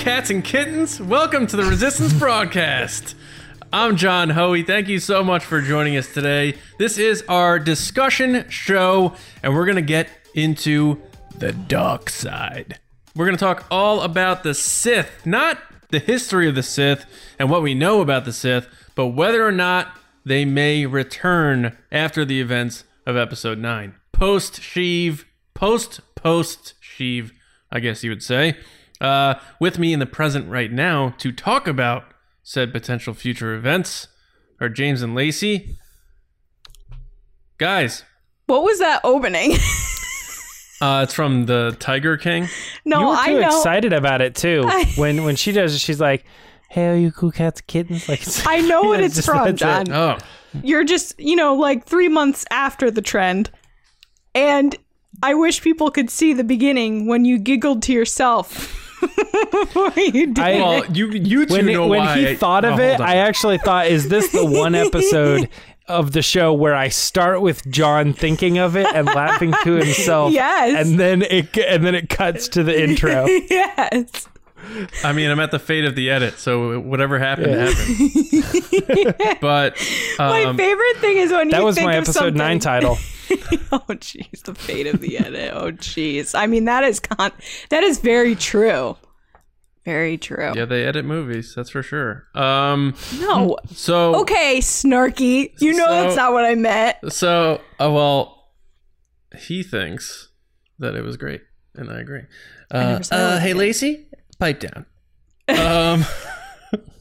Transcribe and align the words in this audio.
cats 0.00 0.30
and 0.30 0.42
kittens. 0.42 0.98
Welcome 0.98 1.46
to 1.48 1.58
the 1.58 1.64
Resistance 1.64 2.14
broadcast. 2.14 3.14
I'm 3.70 3.98
John 3.98 4.30
Hoey. 4.30 4.62
Thank 4.62 4.88
you 4.88 4.98
so 4.98 5.22
much 5.22 5.44
for 5.44 5.60
joining 5.60 5.94
us 5.98 6.10
today. 6.14 6.54
This 6.78 6.96
is 6.96 7.22
our 7.28 7.58
discussion 7.58 8.48
show, 8.48 9.14
and 9.42 9.54
we're 9.54 9.66
going 9.66 9.76
to 9.76 9.82
get 9.82 10.08
into 10.34 11.02
the 11.36 11.52
dark 11.52 12.08
side. 12.08 12.78
We're 13.14 13.26
going 13.26 13.36
to 13.36 13.44
talk 13.44 13.66
all 13.70 14.00
about 14.00 14.42
the 14.42 14.54
Sith, 14.54 15.26
not 15.26 15.58
the 15.90 15.98
history 15.98 16.48
of 16.48 16.54
the 16.54 16.62
Sith 16.62 17.04
and 17.38 17.50
what 17.50 17.60
we 17.60 17.74
know 17.74 18.00
about 18.00 18.24
the 18.24 18.32
Sith, 18.32 18.68
but 18.94 19.08
whether 19.08 19.46
or 19.46 19.52
not 19.52 19.98
they 20.24 20.46
may 20.46 20.86
return 20.86 21.76
after 21.92 22.24
the 22.24 22.40
events 22.40 22.84
of 23.04 23.18
Episode 23.18 23.58
9. 23.58 23.94
Post 24.12 24.62
Sheev, 24.62 25.24
post 25.52 26.00
post 26.14 26.72
Sheev, 26.82 27.32
I 27.70 27.80
guess 27.80 28.02
you 28.02 28.08
would 28.08 28.22
say. 28.22 28.56
Uh, 29.00 29.34
with 29.58 29.78
me 29.78 29.92
in 29.92 29.98
the 29.98 30.06
present 30.06 30.48
right 30.48 30.70
now 30.70 31.14
to 31.18 31.32
talk 31.32 31.66
about 31.66 32.04
said 32.42 32.72
potential 32.72 33.14
future 33.14 33.54
events 33.54 34.08
are 34.60 34.68
James 34.68 35.00
and 35.02 35.14
Lacey. 35.14 35.76
Guys, 37.58 38.04
What 38.46 38.62
was 38.62 38.78
that 38.78 39.00
opening? 39.04 39.52
uh, 40.80 41.00
it's 41.04 41.14
from 41.14 41.46
the 41.46 41.76
Tiger 41.78 42.16
King. 42.16 42.48
no, 42.84 43.00
you 43.00 43.06
were 43.06 43.14
I 43.14 43.26
too 43.26 43.40
know. 43.40 43.46
excited 43.58 43.92
about 43.92 44.20
it 44.22 44.34
too. 44.34 44.64
I- 44.66 44.84
when 44.96 45.24
when 45.24 45.36
she 45.36 45.52
does 45.52 45.74
it, 45.74 45.78
she's 45.78 46.00
like, 46.00 46.24
"Hey, 46.70 46.88
are 46.88 46.96
you 46.96 47.12
cool 47.12 47.30
cats, 47.30 47.60
kittens?" 47.60 48.08
Like 48.08 48.20
it's- 48.22 48.46
I 48.46 48.60
know 48.60 48.82
what 48.82 49.00
it's 49.04 49.16
just- 49.16 49.28
from, 49.28 49.44
that's 49.44 49.50
it. 49.62 49.86
John. 49.88 49.92
Oh, 49.92 50.18
You're 50.62 50.84
just, 50.84 51.18
you 51.20 51.36
know, 51.36 51.54
like 51.54 51.86
three 51.86 52.08
months 52.08 52.44
after 52.50 52.90
the 52.90 53.02
trend. 53.02 53.50
And 54.34 54.76
I 55.22 55.34
wish 55.34 55.60
people 55.60 55.90
could 55.90 56.08
see 56.10 56.32
the 56.32 56.44
beginning 56.44 57.06
when 57.06 57.24
you 57.24 57.38
giggled 57.38 57.82
to 57.84 57.92
yourself 57.92 58.50
before 58.52 58.89
you 59.96 60.26
did 60.28 60.38
I- 60.38 60.50
it. 60.50 60.58
well, 60.60 60.84
you 60.92 61.10
you 61.10 61.46
two 61.46 61.54
When 61.54 61.66
know 61.66 61.86
when 61.86 62.00
why. 62.00 62.18
he 62.18 62.28
I- 62.28 62.36
thought 62.36 62.64
of 62.64 62.78
oh, 62.78 62.82
it, 62.82 63.00
on. 63.00 63.06
I 63.08 63.16
actually 63.16 63.58
thought, 63.58 63.86
"Is 63.88 64.08
this 64.08 64.30
the 64.32 64.44
one 64.44 64.74
episode?" 64.74 65.48
Of 65.88 66.12
the 66.12 66.22
show 66.22 66.52
where 66.52 66.76
I 66.76 66.86
start 66.88 67.40
with 67.40 67.68
John 67.68 68.12
thinking 68.12 68.58
of 68.58 68.76
it 68.76 68.86
and 68.94 69.06
laughing 69.08 69.52
to 69.64 69.72
himself, 69.72 70.32
Yes. 70.32 70.86
and 70.86 71.00
then 71.00 71.22
it 71.22 71.58
and 71.58 71.84
then 71.84 71.96
it 71.96 72.08
cuts 72.08 72.46
to 72.50 72.62
the 72.62 72.80
intro. 72.80 73.26
yes. 73.26 74.28
I 75.04 75.12
mean, 75.12 75.30
I'm 75.30 75.40
at 75.40 75.50
the 75.50 75.58
fate 75.58 75.84
of 75.84 75.94
the 75.94 76.10
edit, 76.10 76.38
so 76.38 76.78
whatever 76.80 77.18
happened 77.18 77.52
Yeah. 77.52 77.70
happened. 77.70 79.38
but 79.40 79.76
My 80.18 80.44
um, 80.44 80.56
favorite 80.56 80.96
thing 80.98 81.16
is 81.18 81.32
when 81.32 81.48
That 81.50 81.58
you 81.60 81.64
was 81.64 81.76
think 81.76 81.86
my 81.86 81.96
of 81.96 82.04
episode 82.04 82.34
nine 82.36 82.58
title. 82.58 82.92
oh 83.72 83.84
jeez, 83.90 84.42
the 84.44 84.54
fate 84.54 84.86
of 84.86 85.00
the 85.00 85.18
edit. 85.18 85.52
Oh 85.54 85.72
jeez. 85.72 86.34
I 86.38 86.46
mean 86.46 86.64
that 86.66 86.84
is 86.84 87.00
con- 87.00 87.32
that 87.70 87.82
is 87.84 87.98
very 87.98 88.34
true. 88.34 88.96
Very 89.84 90.18
true. 90.18 90.52
yeah, 90.54 90.66
they 90.66 90.84
edit 90.84 91.04
movies. 91.06 91.54
That's 91.56 91.70
for 91.70 91.82
sure. 91.82 92.26
Um, 92.34 92.94
No. 93.18 93.56
so 93.72 94.14
Okay, 94.20 94.58
snarky. 94.60 95.52
You 95.60 95.72
know 95.72 95.86
So- 95.86 95.90
that's 96.02 96.16
not 96.16 96.32
what 96.32 96.44
I 96.44 96.54
meant. 96.54 96.96
So, 97.12 97.60
uh, 97.80 97.90
well, 97.90 98.52
he 99.38 99.62
thinks 99.62 100.28
that 100.78 100.94
it 100.94 101.02
was 101.02 101.16
great, 101.16 101.40
and 101.74 101.90
I 101.90 102.00
agree. 102.00 102.22
Uh, 102.70 102.78
never 103.00 103.04
uh, 103.12 103.38
hey, 103.40 103.52
good. 103.52 103.58
Lacey, 103.58 104.06
pipe 104.40 104.60
down. 104.60 104.86
Um, 105.48 106.04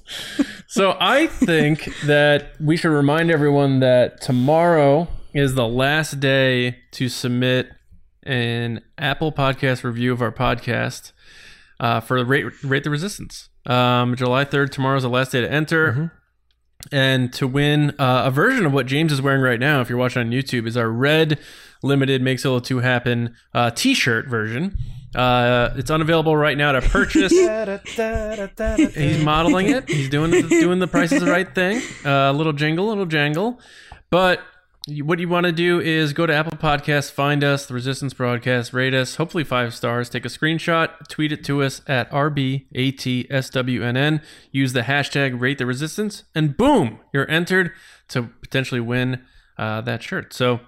so 0.67 0.97
I 0.99 1.27
think 1.27 1.89
that 2.05 2.51
we 2.59 2.77
should 2.77 2.91
remind 2.91 3.31
everyone 3.31 3.79
that 3.79 4.21
tomorrow 4.21 5.07
is 5.33 5.55
the 5.55 5.67
last 5.67 6.19
day 6.19 6.79
to 6.91 7.09
submit 7.09 7.69
an 8.23 8.81
Apple 8.97 9.31
Podcast 9.31 9.83
review 9.83 10.11
of 10.11 10.21
our 10.21 10.31
podcast 10.31 11.13
uh, 11.79 11.99
for 11.99 12.23
rate 12.23 12.45
rate 12.63 12.83
the 12.83 12.89
resistance. 12.89 13.49
Um, 13.65 14.15
July 14.15 14.43
third, 14.43 14.71
tomorrow 14.71 14.97
is 14.97 15.03
the 15.03 15.09
last 15.09 15.31
day 15.31 15.41
to 15.41 15.51
enter 15.51 16.11
and 16.91 17.31
to 17.33 17.47
win 17.47 17.91
uh, 17.99 18.23
a 18.25 18.31
version 18.31 18.65
of 18.65 18.73
what 18.73 18.85
James 18.85 19.11
is 19.11 19.21
wearing 19.21 19.41
right 19.41 19.59
now, 19.59 19.81
if 19.81 19.89
you're 19.89 19.97
watching 19.97 20.21
on 20.21 20.31
YouTube, 20.31 20.65
is 20.65 20.77
our 20.77 20.89
red 20.89 21.39
limited 21.83 22.21
makes 22.21 22.43
Solo 22.43 22.59
2 22.59 22.79
happen 22.79 23.35
uh, 23.53 23.69
t-shirt 23.71 24.27
version. 24.27 24.77
Uh, 25.15 25.73
it's 25.75 25.89
unavailable 25.89 26.37
right 26.37 26.57
now 26.57 26.71
to 26.71 26.81
purchase. 26.81 27.31
He's 28.95 29.23
modeling 29.23 29.69
it. 29.69 29.89
He's 29.89 30.09
doing 30.09 30.31
the, 30.31 30.43
doing 30.43 30.79
the 30.79 30.87
Price 30.87 31.11
is 31.11 31.21
the 31.21 31.31
Right 31.31 31.53
thing. 31.53 31.81
A 32.05 32.31
little 32.31 32.53
jingle, 32.53 32.87
a 32.87 32.89
little 32.89 33.05
jangle. 33.05 33.59
But 34.09 34.41
what 34.97 35.19
you 35.19 35.29
want 35.29 35.45
to 35.45 35.51
do 35.51 35.79
is 35.79 36.13
go 36.13 36.25
to 36.25 36.33
Apple 36.33 36.57
Podcasts, 36.57 37.11
find 37.11 37.43
us, 37.43 37.65
the 37.65 37.73
Resistance 37.73 38.13
Broadcast, 38.13 38.73
rate 38.73 38.93
us, 38.93 39.15
hopefully 39.15 39.43
five 39.43 39.73
stars, 39.73 40.09
take 40.09 40.25
a 40.25 40.29
screenshot, 40.29 40.89
tweet 41.07 41.31
it 41.31 41.43
to 41.45 41.61
us 41.61 41.81
at 41.87 42.09
RBATSWNN, 42.11 44.21
use 44.51 44.73
the 44.73 44.81
hashtag 44.81 45.39
rate 45.39 45.59
the 45.59 45.65
resistance, 45.65 46.23
and 46.33 46.57
boom, 46.57 46.99
you're 47.13 47.29
entered 47.29 47.71
to 48.09 48.23
potentially 48.41 48.81
win 48.81 49.21
uh, 49.57 49.81
that 49.81 50.01
shirt. 50.01 50.33
So 50.33 50.61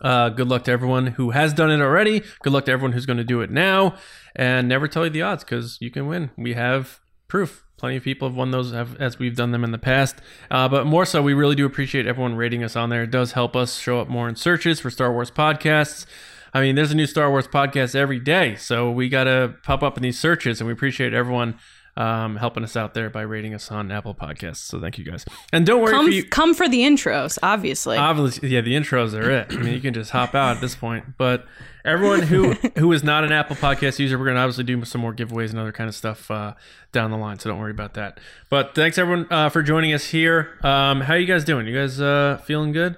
uh, 0.00 0.28
good 0.30 0.48
luck 0.48 0.64
to 0.64 0.70
everyone 0.70 1.08
who 1.08 1.30
has 1.30 1.52
done 1.52 1.70
it 1.70 1.80
already. 1.80 2.22
Good 2.42 2.52
luck 2.52 2.66
to 2.66 2.72
everyone 2.72 2.92
who's 2.92 3.06
going 3.06 3.16
to 3.18 3.24
do 3.24 3.40
it 3.40 3.50
now. 3.50 3.96
And 4.36 4.68
never 4.68 4.88
tell 4.88 5.04
you 5.04 5.10
the 5.10 5.22
odds 5.22 5.44
because 5.44 5.78
you 5.80 5.90
can 5.90 6.06
win. 6.06 6.30
We 6.36 6.54
have 6.54 7.00
proof. 7.28 7.64
Plenty 7.76 7.96
of 7.96 8.04
people 8.04 8.28
have 8.28 8.36
won 8.36 8.50
those 8.50 8.72
as 8.72 9.18
we've 9.18 9.36
done 9.36 9.50
them 9.50 9.64
in 9.64 9.72
the 9.72 9.78
past. 9.78 10.16
Uh, 10.50 10.68
but 10.68 10.86
more 10.86 11.04
so, 11.04 11.22
we 11.22 11.34
really 11.34 11.56
do 11.56 11.66
appreciate 11.66 12.06
everyone 12.06 12.34
rating 12.36 12.62
us 12.62 12.76
on 12.76 12.88
there. 12.88 13.02
It 13.02 13.10
does 13.10 13.32
help 13.32 13.56
us 13.56 13.78
show 13.78 14.00
up 14.00 14.08
more 14.08 14.28
in 14.28 14.36
searches 14.36 14.80
for 14.80 14.90
Star 14.90 15.12
Wars 15.12 15.30
podcasts. 15.30 16.06
I 16.54 16.60
mean, 16.60 16.76
there's 16.76 16.92
a 16.92 16.94
new 16.94 17.06
Star 17.06 17.30
Wars 17.30 17.48
podcast 17.48 17.96
every 17.96 18.20
day. 18.20 18.54
So 18.54 18.90
we 18.90 19.08
got 19.08 19.24
to 19.24 19.54
pop 19.64 19.82
up 19.82 19.96
in 19.96 20.04
these 20.04 20.18
searches. 20.18 20.60
And 20.60 20.68
we 20.68 20.72
appreciate 20.72 21.12
everyone 21.12 21.58
um, 21.96 22.36
helping 22.36 22.64
us 22.64 22.76
out 22.76 22.94
there 22.94 23.08
by 23.10 23.22
rating 23.22 23.54
us 23.54 23.70
on 23.70 23.90
Apple 23.92 24.14
Podcasts. 24.14 24.56
So 24.56 24.80
thank 24.80 24.98
you 24.98 25.04
guys. 25.04 25.24
And 25.52 25.64
don't 25.64 25.80
worry 25.80 25.92
Come 25.92 26.10
you. 26.10 26.24
come 26.24 26.54
for 26.54 26.68
the 26.68 26.80
intros, 26.80 27.38
obviously. 27.42 27.96
Obviously, 27.96 28.48
yeah, 28.48 28.60
the 28.60 28.74
intros 28.74 29.14
are 29.18 29.30
it. 29.30 29.46
I 29.52 29.56
mean, 29.56 29.74
you 29.74 29.80
can 29.80 29.94
just 29.94 30.10
hop 30.10 30.34
out 30.34 30.56
at 30.56 30.60
this 30.60 30.74
point. 30.74 31.16
But 31.16 31.46
everyone 31.84 32.22
who 32.22 32.52
who 32.78 32.90
is 32.92 33.04
not 33.04 33.24
an 33.24 33.30
Apple 33.32 33.56
Podcast 33.56 33.98
user, 33.98 34.18
we're 34.18 34.26
gonna 34.26 34.40
obviously 34.40 34.64
do 34.64 34.84
some 34.84 35.00
more 35.00 35.14
giveaways 35.14 35.50
and 35.50 35.58
other 35.58 35.72
kind 35.72 35.88
of 35.88 35.94
stuff 35.94 36.30
uh, 36.30 36.54
down 36.92 37.10
the 37.10 37.16
line. 37.16 37.38
So 37.38 37.48
don't 37.50 37.58
worry 37.60 37.70
about 37.70 37.94
that. 37.94 38.18
But 38.50 38.74
thanks 38.74 38.98
everyone 38.98 39.26
uh, 39.30 39.48
for 39.50 39.62
joining 39.62 39.92
us 39.92 40.06
here. 40.06 40.58
Um, 40.64 41.00
how 41.02 41.14
you 41.14 41.26
guys 41.26 41.44
doing? 41.44 41.66
You 41.66 41.74
guys 41.74 42.00
uh, 42.00 42.40
feeling 42.44 42.72
good? 42.72 42.96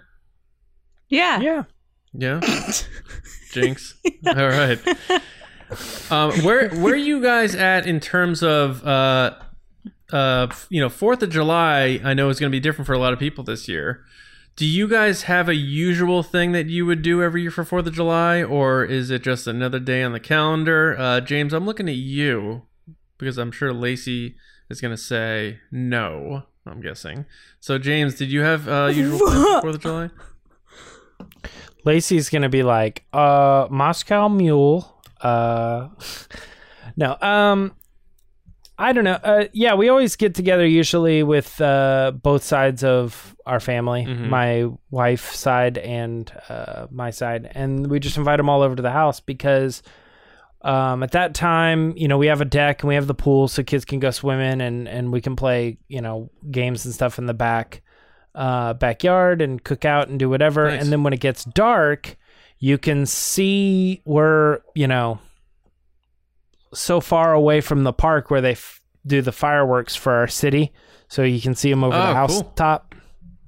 yeah. 1.09 1.41
Yeah. 1.41 1.63
Yeah. 2.13 2.41
Jinx. 3.53 3.95
All 4.27 4.35
right. 4.35 4.79
Um, 6.11 6.33
where 6.45 6.69
where 6.71 6.95
are 6.95 6.97
you 6.97 7.21
guys 7.23 7.55
at 7.55 7.87
in 7.87 8.01
terms 8.01 8.43
of 8.43 8.87
uh, 8.87 9.35
uh, 10.13 10.49
you 10.69 10.81
know 10.81 10.89
Fourth 10.89 11.23
of 11.23 11.31
July? 11.31 12.01
I 12.05 12.15
know 12.15 12.29
is 12.29 12.39
going 12.39 12.51
to 12.51 12.57
be 12.57 12.61
different 12.61 12.87
for 12.87 12.93
a 12.93 12.99
lot 12.99 13.13
of 13.13 13.19
people 13.19 13.45
this 13.45 13.69
year. 13.69 14.05
Do 14.55 14.65
you 14.65 14.89
guys 14.89 15.25
have 15.25 15.49
a 15.49 15.55
usual 15.55 16.23
thing 16.23 16.53
that 16.53 16.67
you 16.67 16.87
would 16.87 17.03
do 17.03 17.23
every 17.23 17.43
year 17.43 17.51
for 17.51 17.65
Fourth 17.65 17.87
of 17.87 17.95
July, 17.95 18.43
or 18.43 18.85
is 18.85 19.11
it 19.11 19.23
just 19.23 19.47
another 19.47 19.79
day 19.79 20.03
on 20.03 20.13
the 20.13 20.21
calendar? 20.21 20.97
Uh, 20.99 21.21
James, 21.21 21.53
I'm 21.53 21.67
looking 21.67 21.89
at 21.89 21.97
you 21.97 22.63
because 23.19 23.37
I'm 23.37 23.53
sure 23.53 23.73
Lacey 23.73 24.37
is 24.71 24.81
going 24.81 24.93
to 24.93 25.03
say 25.03 25.59
no. 25.71 26.45
I'm 26.65 26.81
guessing. 26.81 27.27
So, 27.61 27.79
James, 27.79 28.15
did 28.15 28.33
you 28.33 28.41
have 28.41 28.67
uh, 28.69 28.91
usual 28.93 29.19
Fourth 29.61 29.77
of 29.77 29.81
July? 29.81 30.11
Lacey's 31.85 32.29
gonna 32.29 32.49
be 32.49 32.65
like, 32.65 33.05
uh, 33.13 33.69
Moscow 33.71 34.29
Mule. 34.29 34.96
Uh, 35.21 35.89
no, 36.97 37.17
um, 37.21 37.75
I 38.79 38.93
don't 38.93 39.05
know. 39.05 39.19
Uh, 39.23 39.45
yeah, 39.53 39.75
we 39.75 39.89
always 39.89 40.17
get 40.17 40.35
together 40.35 40.67
usually 40.67 41.23
with 41.23 41.61
uh, 41.61 42.13
both 42.23 42.43
sides 42.45 42.85
of 42.85 43.35
our 43.47 43.61
family, 43.61 44.05
Mhm. 44.05 44.29
my 44.29 44.67
wife's 44.91 45.39
side 45.39 45.79
and 45.79 46.31
uh, 46.49 46.87
my 46.91 47.11
side, 47.11 47.51
and 47.55 47.87
we 47.89 48.01
just 48.01 48.17
invite 48.19 48.37
them 48.39 48.49
all 48.49 48.63
over 48.63 48.75
to 48.77 48.83
the 48.83 48.91
house 48.93 49.21
because. 49.21 49.83
Um, 50.63 51.05
at 51.05 51.13
that 51.13 51.33
time, 51.35 51.93
you 51.97 52.09
know, 52.09 52.19
we 52.19 52.27
have 52.27 52.41
a 52.41 52.45
deck 52.47 52.83
and 52.83 52.89
we 52.89 52.97
have 52.97 53.07
the 53.07 53.15
pool 53.15 53.47
so 53.47 53.63
kids 53.63 53.85
can 53.85 54.01
go 54.01 54.11
swimming 54.11 54.61
and, 54.61 54.89
and 54.89 55.13
we 55.13 55.21
can 55.21 55.37
play, 55.37 55.79
you 55.87 56.01
know, 56.01 56.29
games 56.51 56.85
and 56.85 56.93
stuff 56.93 57.19
in 57.19 57.27
the 57.27 57.35
back 57.35 57.83
uh, 58.35 58.73
backyard 58.73 59.43
and 59.43 59.63
cook 59.63 59.85
out 59.85 60.09
and 60.09 60.19
do 60.19 60.29
whatever. 60.29 60.69
Nice. 60.69 60.83
And 60.83 60.91
then 60.93 61.05
when 61.05 61.13
it 61.13 61.21
gets 61.21 61.45
dark, 61.45 62.17
you 62.59 62.79
can 62.79 63.07
see 63.07 64.01
we're, 64.05 64.61
you 64.75 64.87
know, 64.89 65.19
so 66.75 67.01
far 67.01 67.33
away 67.33 67.61
from 67.61 67.85
the 67.85 67.93
park 67.93 68.31
where 68.31 68.41
they 68.41 68.53
f- 68.53 68.81
do 69.07 69.23
the 69.23 69.33
fireworks 69.33 69.95
for 69.97 70.13
our 70.13 70.29
city. 70.29 70.73
So 71.09 71.23
you 71.23 71.41
can 71.41 71.55
see 71.55 71.71
them 71.71 71.85
over 71.85 71.95
Oh, 71.95 71.99
the 72.01 72.07
cool. 72.07 72.15
housetop. 72.15 72.95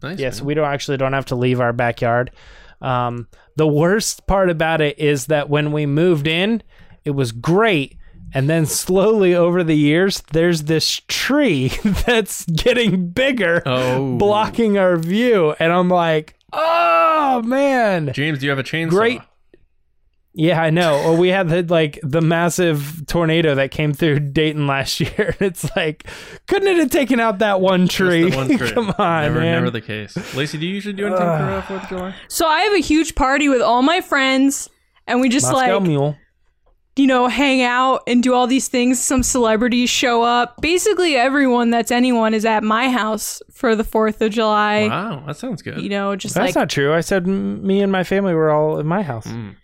Nice. 0.03 0.19
Yes, 0.19 0.39
man. 0.41 0.47
we 0.47 0.55
don't 0.55 0.69
actually 0.69 0.97
don't 0.97 1.13
have 1.13 1.27
to 1.27 1.35
leave 1.35 1.61
our 1.61 1.73
backyard. 1.73 2.31
Um, 2.81 3.27
the 3.57 3.67
worst 3.67 4.27
part 4.29 4.51
about 4.51 4.81
it 4.81 4.99
is 4.99 5.27
that 5.27 5.49
when 5.49 5.73
we 5.73 5.85
moved 5.87 6.29
in, 6.29 6.63
it 7.05 7.11
was 7.11 7.33
great. 7.33 7.97
And 8.33 8.49
then 8.49 8.67
slowly 8.67 9.35
over 9.35 9.65
the 9.65 9.75
years, 9.77 10.23
there's 10.33 10.65
this 10.65 11.01
tree 11.09 11.69
that's 12.07 12.45
getting 12.45 13.09
bigger, 13.09 13.63
Oh, 13.67 14.17
blocking 14.19 14.79
our 14.79 14.97
view. 14.97 15.55
And 15.59 15.73
I'm 15.73 15.89
like, 15.89 16.38
oh 16.53 17.43
man. 17.45 18.13
James, 18.13 18.39
do 18.39 18.47
you 18.47 18.51
have 18.51 18.59
a 18.59 18.65
chainsaw? 18.65 18.91
Great. 18.91 19.21
Yeah, 20.35 20.63
I 20.63 20.71
know. 20.71 21.03
Or 21.03 21.17
we 21.17 21.29
had 21.31 21.49
the 21.49 21.63
like 21.63 21.99
the 22.03 22.21
massive 22.21 23.03
tornado 23.07 23.57
that 23.57 23.71
came 23.73 23.93
through 23.93 24.21
Dayton 24.21 24.67
last 24.69 25.01
year. 25.01 25.35
It's 25.41 25.69
like, 25.75 26.07
couldn't 26.47 26.69
it 26.69 26.77
have 26.77 26.91
taken 26.91 27.19
out 27.19 27.39
that 27.41 27.61
one 27.61 27.89
tree? 27.89 28.31
One 28.31 28.47
tree. 28.57 28.71
Come 28.71 28.95
on, 28.99 29.23
never, 29.23 29.41
man. 29.41 29.53
never 29.53 29.71
the 29.71 29.81
case. 29.81 30.17
Lacey, 30.37 30.59
do 30.59 30.67
you 30.67 30.75
usually 30.75 30.95
do 30.95 31.07
anything 31.07 31.27
for 31.27 31.33
uh, 31.33 31.63
Fourth 31.63 31.83
of 31.85 31.89
July? 31.89 32.15
So 32.29 32.47
I 32.47 32.61
have 32.61 32.73
a 32.75 32.81
huge 32.81 33.15
party 33.15 33.49
with 33.49 33.63
all 33.63 33.83
my 33.83 34.01
friends, 34.01 34.69
and 35.07 35.21
we 35.21 35.29
just 35.29 35.51
Moscow 35.51 35.79
like 35.79 35.83
Mule. 35.83 36.17
You 36.99 37.07
know 37.07 37.29
hang 37.29 37.63
out 37.63 38.03
and 38.07 38.23
do 38.23 38.35
all 38.35 38.47
these 38.47 38.69
things. 38.69 39.01
Some 39.01 39.23
celebrities 39.23 39.89
show 39.89 40.23
up. 40.23 40.61
Basically, 40.61 41.17
everyone 41.17 41.71
that's 41.71 41.91
anyone 41.91 42.35
is 42.35 42.45
at 42.45 42.63
my 42.63 42.91
house 42.91 43.41
for 43.53 43.75
the 43.77 43.85
Fourth 43.85 44.21
of 44.21 44.33
July. 44.33 44.89
Wow, 44.89 45.23
that 45.27 45.37
sounds 45.37 45.63
good. 45.63 45.81
You 45.81 45.89
know, 45.89 46.17
just 46.17 46.35
That's 46.35 46.49
like 46.49 46.55
not 46.55 46.69
true. 46.71 46.93
I 46.93 47.01
said 47.01 47.25
m- 47.27 47.67
me 47.67 47.81
and 47.81 47.91
my 47.91 48.05
family 48.05 48.35
were 48.35 48.51
all 48.51 48.79
at 48.79 48.85
my 48.85 49.03
house. 49.03 49.27
Mm. 49.27 49.55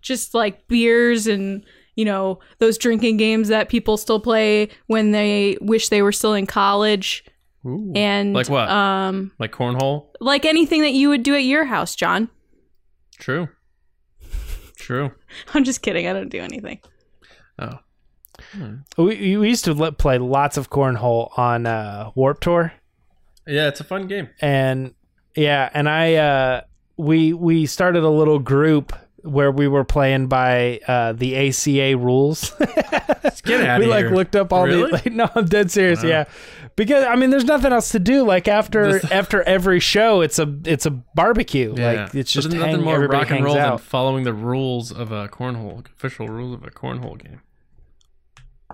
just 0.00 0.32
like 0.34 0.66
beers 0.68 1.26
and 1.26 1.64
you 1.96 2.04
know 2.04 2.38
those 2.58 2.78
drinking 2.78 3.16
games 3.16 3.48
that 3.48 3.68
people 3.68 3.96
still 3.96 4.20
play 4.20 4.68
when 4.86 5.10
they 5.10 5.56
wish 5.60 5.88
they 5.88 6.00
were 6.02 6.12
still 6.12 6.32
in 6.34 6.46
college 6.46 7.24
Ooh. 7.66 7.92
and 7.96 8.32
Like 8.32 8.48
what? 8.48 8.68
um 8.70 9.32
like 9.40 9.50
cornhole? 9.52 10.06
like 10.20 10.44
anything 10.44 10.82
that 10.82 10.92
you 10.92 11.08
would 11.08 11.24
do 11.24 11.34
at 11.34 11.42
your 11.42 11.64
house 11.64 11.96
john 11.96 12.28
True. 13.18 13.48
True. 14.78 15.10
i'm 15.54 15.64
just 15.64 15.82
kidding 15.82 16.06
i 16.06 16.12
don't 16.12 16.28
do 16.30 16.40
anything 16.40 16.80
Oh. 17.60 17.78
We, 18.96 19.36
we 19.36 19.48
used 19.48 19.64
to 19.64 19.74
let, 19.74 19.98
play 19.98 20.18
lots 20.18 20.56
of 20.56 20.70
cornhole 20.70 21.36
on 21.36 21.66
uh, 21.66 22.12
Warped 22.14 22.42
Tour, 22.44 22.72
Yeah, 23.48 23.66
it's 23.66 23.80
a 23.80 23.84
fun 23.84 24.06
game. 24.06 24.28
and 24.40 24.94
yeah, 25.34 25.68
and 25.74 25.88
I 25.88 26.14
uh, 26.14 26.60
we 26.96 27.32
we 27.32 27.66
started 27.66 28.04
a 28.04 28.08
little 28.08 28.38
group 28.38 28.92
where 29.22 29.50
we 29.50 29.66
were 29.66 29.84
playing 29.84 30.28
by 30.28 30.78
uh, 30.86 31.12
the 31.14 31.36
ACA 31.48 31.96
rules. 31.96 32.50
Get 33.44 33.64
out 33.66 33.80
we 33.80 33.86
of 33.86 33.90
like 33.90 34.06
looked 34.06 34.36
up 34.36 34.52
all 34.52 34.64
Really? 34.66 34.84
the 34.86 34.92
like 34.92 35.06
no 35.12 35.28
i'm 35.34 35.46
dead 35.46 35.70
serious 35.72 36.02
Wow. 36.02 36.08
yeah 36.08 36.24
because 36.78 37.04
i 37.04 37.14
mean 37.14 37.28
there's 37.28 37.44
nothing 37.44 37.72
else 37.72 37.90
to 37.90 37.98
do 37.98 38.22
like 38.24 38.48
after 38.48 39.04
after 39.12 39.42
every 39.42 39.80
show 39.80 40.22
it's 40.22 40.38
a 40.38 40.56
it's 40.64 40.86
a 40.86 40.90
barbecue 40.90 41.74
Yeah. 41.76 41.92
like 42.04 42.14
it's 42.14 42.32
just 42.32 42.48
there's 42.48 42.62
hang, 42.62 42.70
nothing 42.72 42.84
more 42.86 43.00
rock 43.06 43.22
and 43.24 43.30
hangs 43.30 43.44
roll 43.44 43.54
than 43.56 43.64
out 43.64 43.80
following 43.82 44.24
the 44.24 44.32
rules 44.32 44.90
of 44.90 45.12
a 45.12 45.28
cornhole, 45.28 45.84
official 45.86 46.28
rules 46.28 46.54
of 46.54 46.64
a 46.64 46.70
cornhole 46.70 47.22
game. 47.22 47.40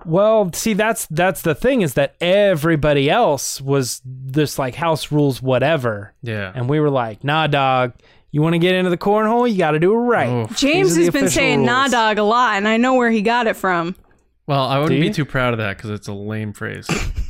well 0.05 0.51
see 0.53 0.73
that's 0.73 1.05
that's 1.07 1.41
the 1.41 1.55
thing 1.55 1.81
is 1.81 1.95
that 1.95 2.15
everybody 2.21 3.09
else 3.09 3.59
was 3.59 4.01
this 4.05 4.59
like 4.59 4.75
house 4.75 5.11
rules 5.11 5.41
whatever 5.41 6.13
Yeah. 6.21 6.51
and 6.53 6.69
we 6.69 6.79
were 6.79 6.89
like 6.91 7.23
nah 7.23 7.47
dog 7.47 7.93
you 8.31 8.41
want 8.41 8.53
to 8.53 8.59
get 8.59 8.75
into 8.75 8.89
the 8.89 8.97
cornhole 8.97 9.49
you 9.49 9.57
got 9.57 9.71
to 9.71 9.79
do 9.79 9.93
it 9.93 9.97
right 9.97 10.29
Oh. 10.29 10.45
james 10.53 10.95
These 10.95 10.97
are 10.97 10.99
the 10.99 11.05
has 11.05 11.09
been 11.13 11.23
official 11.25 11.39
saying 11.41 11.65
nah 11.65 11.87
dog 11.87 12.17
a 12.17 12.23
lot 12.23 12.57
and 12.57 12.67
i 12.67 12.77
know 12.77 12.95
where 12.95 13.09
he 13.09 13.21
got 13.21 13.47
it 13.47 13.55
from 13.55 13.95
Well, 14.47 14.61
I 14.67 14.77
wouldn't 14.79 15.01
be 15.01 15.09
too 15.09 15.25
proud 15.25 15.53
of 15.53 15.57
that 15.59 15.77
because 15.77 15.89
it's 15.89 16.07
a 16.07 16.13
lame 16.13 16.53
phrase. 16.53 16.87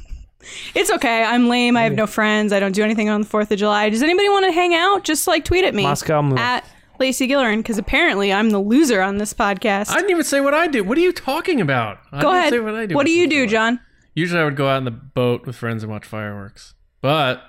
it's 0.76 0.92
okay 0.92 1.24
i'm 1.24 1.48
lame 1.50 1.76
i 1.78 1.82
have 1.84 1.94
no 1.94 2.06
friends 2.08 2.54
i 2.54 2.60
don't 2.60 2.74
do 2.74 2.84
anything 2.84 3.10
on 3.10 3.22
the 3.22 3.28
4th 3.28 3.52
of 3.52 3.58
july 3.60 3.90
does 3.90 4.04
anybody 4.04 4.30
want 4.30 4.46
to 4.46 4.52
hang 4.52 4.74
out 4.74 5.04
just 5.04 5.28
like 5.28 5.44
tweet 5.46 5.64
at 5.66 5.74
me 5.74 5.84
Moscow 5.84 6.22
Mule. 6.22 6.38
at 6.40 6.66
lacey 7.00 7.28
gillerin 7.28 7.58
because 7.58 7.78
apparently 7.78 8.32
i'm 8.32 8.50
the 8.52 8.60
loser 8.60 9.02
on 9.02 9.18
this 9.18 9.34
podcast 9.34 9.90
I 9.90 9.96
didn't 9.96 10.12
even 10.12 10.24
say 10.24 10.40
what 10.42 10.54
I 10.54 10.68
do. 10.68 10.84
What 10.84 10.98
are 10.98 11.02
you 11.02 11.12
talking 11.12 11.60
about? 11.62 11.98
I 12.12 12.22
go 12.22 12.30
didn't 12.32 12.40
ahead 12.40 12.54
Say 12.54 12.60
what 12.60 12.76
I 12.76 12.86
do. 12.86 12.96
what 12.96 13.06
do 13.06 13.12
you 13.12 13.28
do 13.28 13.48
john 13.48 13.80
Usually, 14.18 14.40
I 14.40 14.46
would 14.46 14.56
go 14.56 14.70
out 14.70 14.78
in 14.78 14.86
the 14.86 14.92
boat 14.92 15.46
with 15.46 15.58
friends 15.58 15.84
and 15.84 15.92
watch 15.92 16.06
fireworks. 16.06 16.74
But 17.02 17.42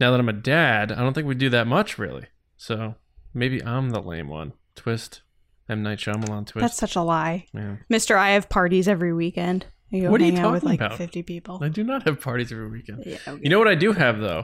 now 0.00 0.10
that 0.10 0.18
I'm 0.18 0.28
a 0.30 0.32
dad, 0.32 0.90
I 0.90 0.96
don't 1.02 1.12
think 1.12 1.26
we 1.26 1.34
do 1.34 1.50
that 1.50 1.66
much 1.66 1.98
really. 1.98 2.28
So 2.56 2.94
maybe 3.34 3.62
I'm 3.62 3.90
the 3.90 4.00
lame 4.00 4.28
one. 4.28 4.54
Twist, 4.74 5.20
M 5.68 5.82
Night 5.82 5.98
Shyamalan 5.98 6.46
twist. 6.46 6.62
That's 6.62 6.76
such 6.78 6.96
a 6.96 7.02
lie. 7.02 7.44
yeah. 7.52 7.76
Mister, 7.90 8.16
I 8.16 8.30
have 8.30 8.48
parties 8.48 8.88
every 8.88 9.12
weekend. 9.12 9.66
I 9.92 10.00
go 10.00 10.10
What 10.10 10.20
are 10.20 10.24
you 10.24 10.32
hang 10.32 10.40
out 10.44 10.52
with 10.52 10.62
talking 10.62 10.78
like 10.78 10.80
about? 10.80 10.98
50 10.98 11.22
people. 11.22 11.58
I 11.62 11.68
do 11.68 11.84
not 11.84 12.02
have 12.04 12.20
parties 12.20 12.50
every 12.52 12.68
weekend. 12.68 13.04
Yeah, 13.06 13.18
okay. 13.26 13.40
You 13.42 13.50
know 13.50 13.58
what 13.58 13.68
I 13.68 13.74
do 13.74 13.92
have 13.92 14.18
though? 14.20 14.42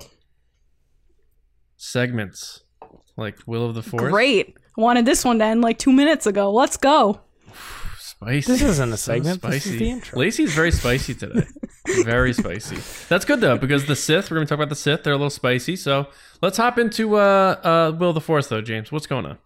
Segments 1.76 2.62
like 3.16 3.38
Will 3.46 3.66
of 3.66 3.74
the 3.74 3.82
Force. 3.82 4.10
Great. 4.10 4.56
Wanted 4.76 5.04
this 5.04 5.24
one 5.24 5.38
to 5.40 5.44
end 5.44 5.60
like 5.62 5.78
two 5.78 5.92
minutes 5.92 6.26
ago. 6.26 6.50
Let's 6.52 6.76
go. 6.76 7.20
Spicy. 7.98 8.52
This 8.52 8.62
isn't 8.62 8.92
a 8.92 8.96
So 8.96 9.12
segment, 9.14 9.42
this 9.42 9.54
is 9.56 9.62
spicy. 9.64 9.78
the 9.78 9.90
intro. 9.90 10.18
Lacey's 10.18 10.54
very 10.54 10.70
spicy 10.70 11.14
today. 11.14 11.44
very 12.04 12.32
spicy. 12.32 12.76
That's 13.08 13.24
good 13.24 13.40
though, 13.40 13.58
because 13.58 13.86
the 13.86 13.96
Sith. 13.96 14.30
We're 14.30 14.36
gonna 14.36 14.46
talk 14.46 14.56
about 14.58 14.68
the 14.68 14.76
Sith. 14.76 15.02
They're 15.02 15.12
a 15.12 15.16
little 15.16 15.28
spicy. 15.30 15.74
So 15.76 16.06
let's 16.40 16.56
hop 16.56 16.78
into 16.78 17.16
uh, 17.16 17.20
uh, 17.92 17.96
Will 17.98 18.10
of 18.10 18.14
the 18.14 18.20
Force 18.20 18.46
though, 18.46 18.60
James. 18.60 18.92
What's 18.92 19.06
going 19.08 19.26
on? 19.26 19.38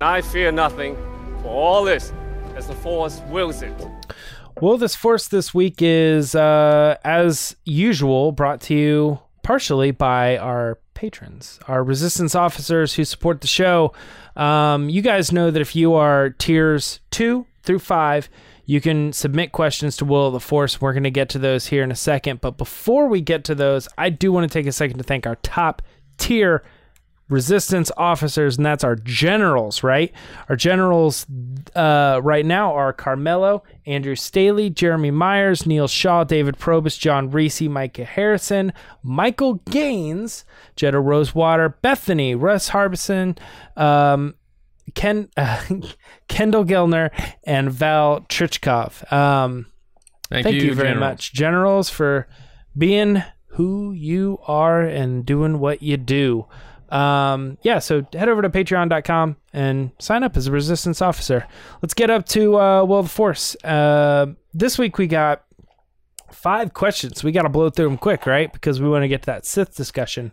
I 0.00 0.20
fear 0.20 0.50
nothing, 0.50 0.96
for 1.42 1.48
all 1.48 1.84
this, 1.84 2.12
as 2.56 2.66
the 2.66 2.74
Force 2.74 3.20
wills 3.30 3.62
it. 3.62 3.72
Well, 4.64 4.78
this 4.78 4.96
force 4.96 5.28
this 5.28 5.52
week 5.52 5.82
is, 5.82 6.34
uh, 6.34 6.96
as 7.04 7.54
usual, 7.66 8.32
brought 8.32 8.62
to 8.62 8.74
you 8.74 9.18
partially 9.42 9.90
by 9.90 10.38
our 10.38 10.78
patrons, 10.94 11.60
our 11.68 11.84
resistance 11.84 12.34
officers 12.34 12.94
who 12.94 13.04
support 13.04 13.42
the 13.42 13.46
show. 13.46 13.92
Um, 14.36 14.88
you 14.88 15.02
guys 15.02 15.32
know 15.32 15.50
that 15.50 15.60
if 15.60 15.76
you 15.76 15.92
are 15.92 16.30
tiers 16.30 17.00
two 17.10 17.44
through 17.62 17.80
five, 17.80 18.30
you 18.64 18.80
can 18.80 19.12
submit 19.12 19.52
questions 19.52 19.98
to 19.98 20.06
Will 20.06 20.28
of 20.28 20.32
the 20.32 20.40
Force. 20.40 20.80
We're 20.80 20.94
going 20.94 21.02
to 21.02 21.10
get 21.10 21.28
to 21.28 21.38
those 21.38 21.66
here 21.66 21.82
in 21.82 21.92
a 21.92 21.94
second. 21.94 22.40
But 22.40 22.56
before 22.56 23.08
we 23.08 23.20
get 23.20 23.44
to 23.44 23.54
those, 23.54 23.86
I 23.98 24.08
do 24.08 24.32
want 24.32 24.50
to 24.50 24.58
take 24.58 24.66
a 24.66 24.72
second 24.72 24.96
to 24.96 25.04
thank 25.04 25.26
our 25.26 25.36
top 25.42 25.82
tier 26.16 26.64
resistance 27.28 27.90
officers, 27.96 28.56
and 28.56 28.66
that's 28.66 28.84
our 28.84 28.96
generals, 28.96 29.82
right? 29.82 30.12
Our 30.48 30.56
generals 30.56 31.26
uh, 31.74 32.20
right 32.22 32.44
now 32.44 32.74
are 32.74 32.92
Carmelo, 32.92 33.62
Andrew 33.86 34.14
Staley, 34.14 34.70
Jeremy 34.70 35.10
Myers, 35.10 35.66
Neil 35.66 35.88
Shaw, 35.88 36.24
David 36.24 36.58
Probus, 36.58 36.98
John 36.98 37.30
Reese, 37.30 37.62
Micah 37.62 38.04
Harrison, 38.04 38.72
Michael 39.02 39.54
Gaines, 39.70 40.44
Jetta 40.76 41.00
Rosewater, 41.00 41.70
Bethany, 41.70 42.34
Russ 42.34 42.68
Harbison, 42.68 43.36
um, 43.76 44.34
Ken, 44.94 45.28
uh, 45.36 45.62
Kendall 46.28 46.64
Gilner, 46.64 47.10
and 47.44 47.72
Val 47.72 48.20
Trichkov. 48.22 49.10
Um, 49.12 49.66
Thank, 50.30 50.44
Thank 50.44 50.56
you, 50.56 50.74
very 50.74 50.88
General. 50.88 51.10
much, 51.10 51.32
generals, 51.32 51.90
for 51.90 52.26
being 52.76 53.22
who 53.48 53.92
you 53.92 54.38
are 54.46 54.80
and 54.82 55.24
doing 55.24 55.60
what 55.60 55.82
you 55.82 55.96
do. 55.96 56.46
Um, 56.90 57.58
yeah, 57.62 57.78
so 57.78 58.06
head 58.12 58.28
over 58.28 58.42
to 58.42 58.50
patreon.com 58.50 59.36
and 59.52 59.90
sign 59.98 60.22
up 60.22 60.36
as 60.36 60.46
a 60.46 60.52
resistance 60.52 61.00
officer. 61.02 61.46
Let's 61.82 61.94
get 61.94 62.10
up 62.10 62.26
to 62.26 62.58
uh, 62.58 62.84
Will 62.84 63.02
the 63.02 63.08
Force. 63.08 63.56
Uh, 63.64 64.26
this 64.52 64.78
week 64.78 64.98
we 64.98 65.06
got 65.06 65.44
five 66.30 66.74
questions. 66.74 67.24
We 67.24 67.32
got 67.32 67.42
to 67.42 67.48
blow 67.48 67.70
through 67.70 67.88
them 67.88 67.98
quick, 67.98 68.26
right? 68.26 68.52
Because 68.52 68.80
we 68.80 68.88
want 68.88 69.02
to 69.02 69.08
get 69.08 69.22
to 69.22 69.26
that 69.26 69.46
Sith 69.46 69.74
discussion. 69.74 70.32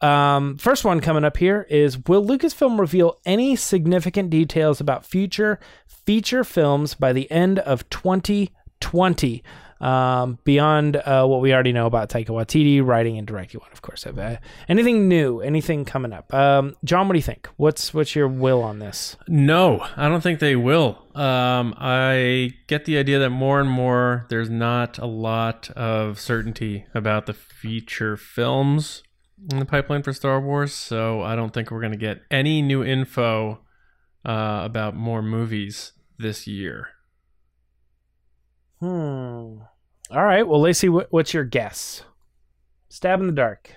Um, 0.00 0.58
first 0.58 0.84
one 0.84 1.00
coming 1.00 1.24
up 1.24 1.38
here 1.38 1.66
is 1.70 2.04
Will 2.06 2.24
Lucasfilm 2.24 2.78
reveal 2.78 3.18
any 3.24 3.56
significant 3.56 4.28
details 4.28 4.80
about 4.80 5.06
future 5.06 5.58
feature 5.86 6.44
films 6.44 6.94
by 6.94 7.12
the 7.12 7.30
end 7.30 7.58
of 7.60 7.88
2020? 7.90 9.42
Um, 9.80 10.38
beyond 10.44 10.96
uh, 10.96 11.26
what 11.26 11.42
we 11.42 11.52
already 11.52 11.72
know 11.72 11.86
about 11.86 12.08
Taika 12.08 12.28
Waititi 12.28 12.84
writing 12.84 13.18
and 13.18 13.26
directing 13.26 13.60
one, 13.60 13.70
of 13.72 13.82
course. 13.82 14.06
Uh, 14.06 14.38
anything 14.68 15.06
new? 15.06 15.40
Anything 15.40 15.84
coming 15.84 16.12
up? 16.12 16.32
Um, 16.32 16.76
John, 16.82 17.08
what 17.08 17.12
do 17.12 17.18
you 17.18 17.22
think? 17.22 17.48
What's 17.56 17.92
what's 17.92 18.16
your 18.16 18.26
will 18.28 18.62
on 18.62 18.78
this? 18.78 19.16
No, 19.28 19.86
I 19.96 20.08
don't 20.08 20.22
think 20.22 20.40
they 20.40 20.56
will. 20.56 21.02
Um, 21.14 21.74
I 21.76 22.54
get 22.68 22.86
the 22.86 22.96
idea 22.96 23.18
that 23.18 23.30
more 23.30 23.60
and 23.60 23.68
more 23.68 24.26
there's 24.30 24.50
not 24.50 24.98
a 24.98 25.06
lot 25.06 25.70
of 25.70 26.18
certainty 26.18 26.86
about 26.94 27.26
the 27.26 27.34
feature 27.34 28.16
films 28.16 29.02
in 29.52 29.58
the 29.58 29.66
pipeline 29.66 30.02
for 30.02 30.12
Star 30.12 30.40
Wars, 30.40 30.72
so 30.72 31.22
I 31.22 31.36
don't 31.36 31.52
think 31.52 31.70
we're 31.70 31.80
going 31.80 31.92
to 31.92 31.98
get 31.98 32.22
any 32.30 32.62
new 32.62 32.82
info 32.82 33.60
uh, 34.24 34.62
about 34.64 34.96
more 34.96 35.22
movies 35.22 35.92
this 36.18 36.46
year. 36.46 36.88
Hmm. 38.80 39.58
All 40.10 40.24
right. 40.24 40.46
Well, 40.46 40.60
Lacey, 40.60 40.88
what's 40.88 41.34
your 41.34 41.44
guess? 41.44 42.02
Stab 42.88 43.20
in 43.20 43.26
the 43.26 43.32
dark. 43.32 43.70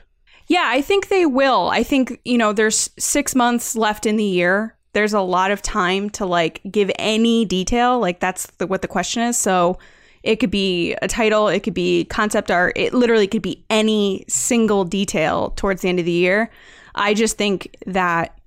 Yeah, 0.48 0.66
I 0.68 0.82
think 0.82 1.08
they 1.08 1.26
will. 1.26 1.70
I 1.70 1.84
think, 1.84 2.20
you 2.26 2.38
know, 2.38 2.54
there's 2.54 2.90
six 2.98 3.36
months 3.36 3.76
left 3.76 4.06
in 4.06 4.16
the 4.16 4.24
year. 4.24 4.76
There's 4.94 5.14
a 5.14 5.22
lot 5.22 5.52
of 5.52 5.62
time 5.62 6.10
to 6.12 6.26
like 6.26 6.62
give 6.70 6.92
any 6.98 7.46
detail. 7.46 8.00
Like 8.00 8.20
that's 8.20 8.48
the, 8.58 8.66
what 8.66 8.82
the 8.82 8.88
question 8.88 9.22
is. 9.24 9.38
So 9.38 9.78
it 10.24 10.38
could 10.38 10.52
be 10.52 10.96
a 11.02 11.08
title, 11.08 11.48
it 11.48 11.62
could 11.62 11.74
be 11.74 12.06
concept 12.06 12.52
art, 12.52 12.74
it 12.76 12.94
literally 12.94 13.28
could 13.28 13.42
be 13.42 13.64
any 13.70 14.26
single 14.28 14.84
detail 14.84 15.52
towards 15.52 15.82
the 15.82 15.90
end 15.90 16.00
of 16.00 16.06
the 16.06 16.12
year. 16.12 16.50
I 16.96 17.14
just 17.14 17.38
think 17.38 17.76
that 17.86 18.39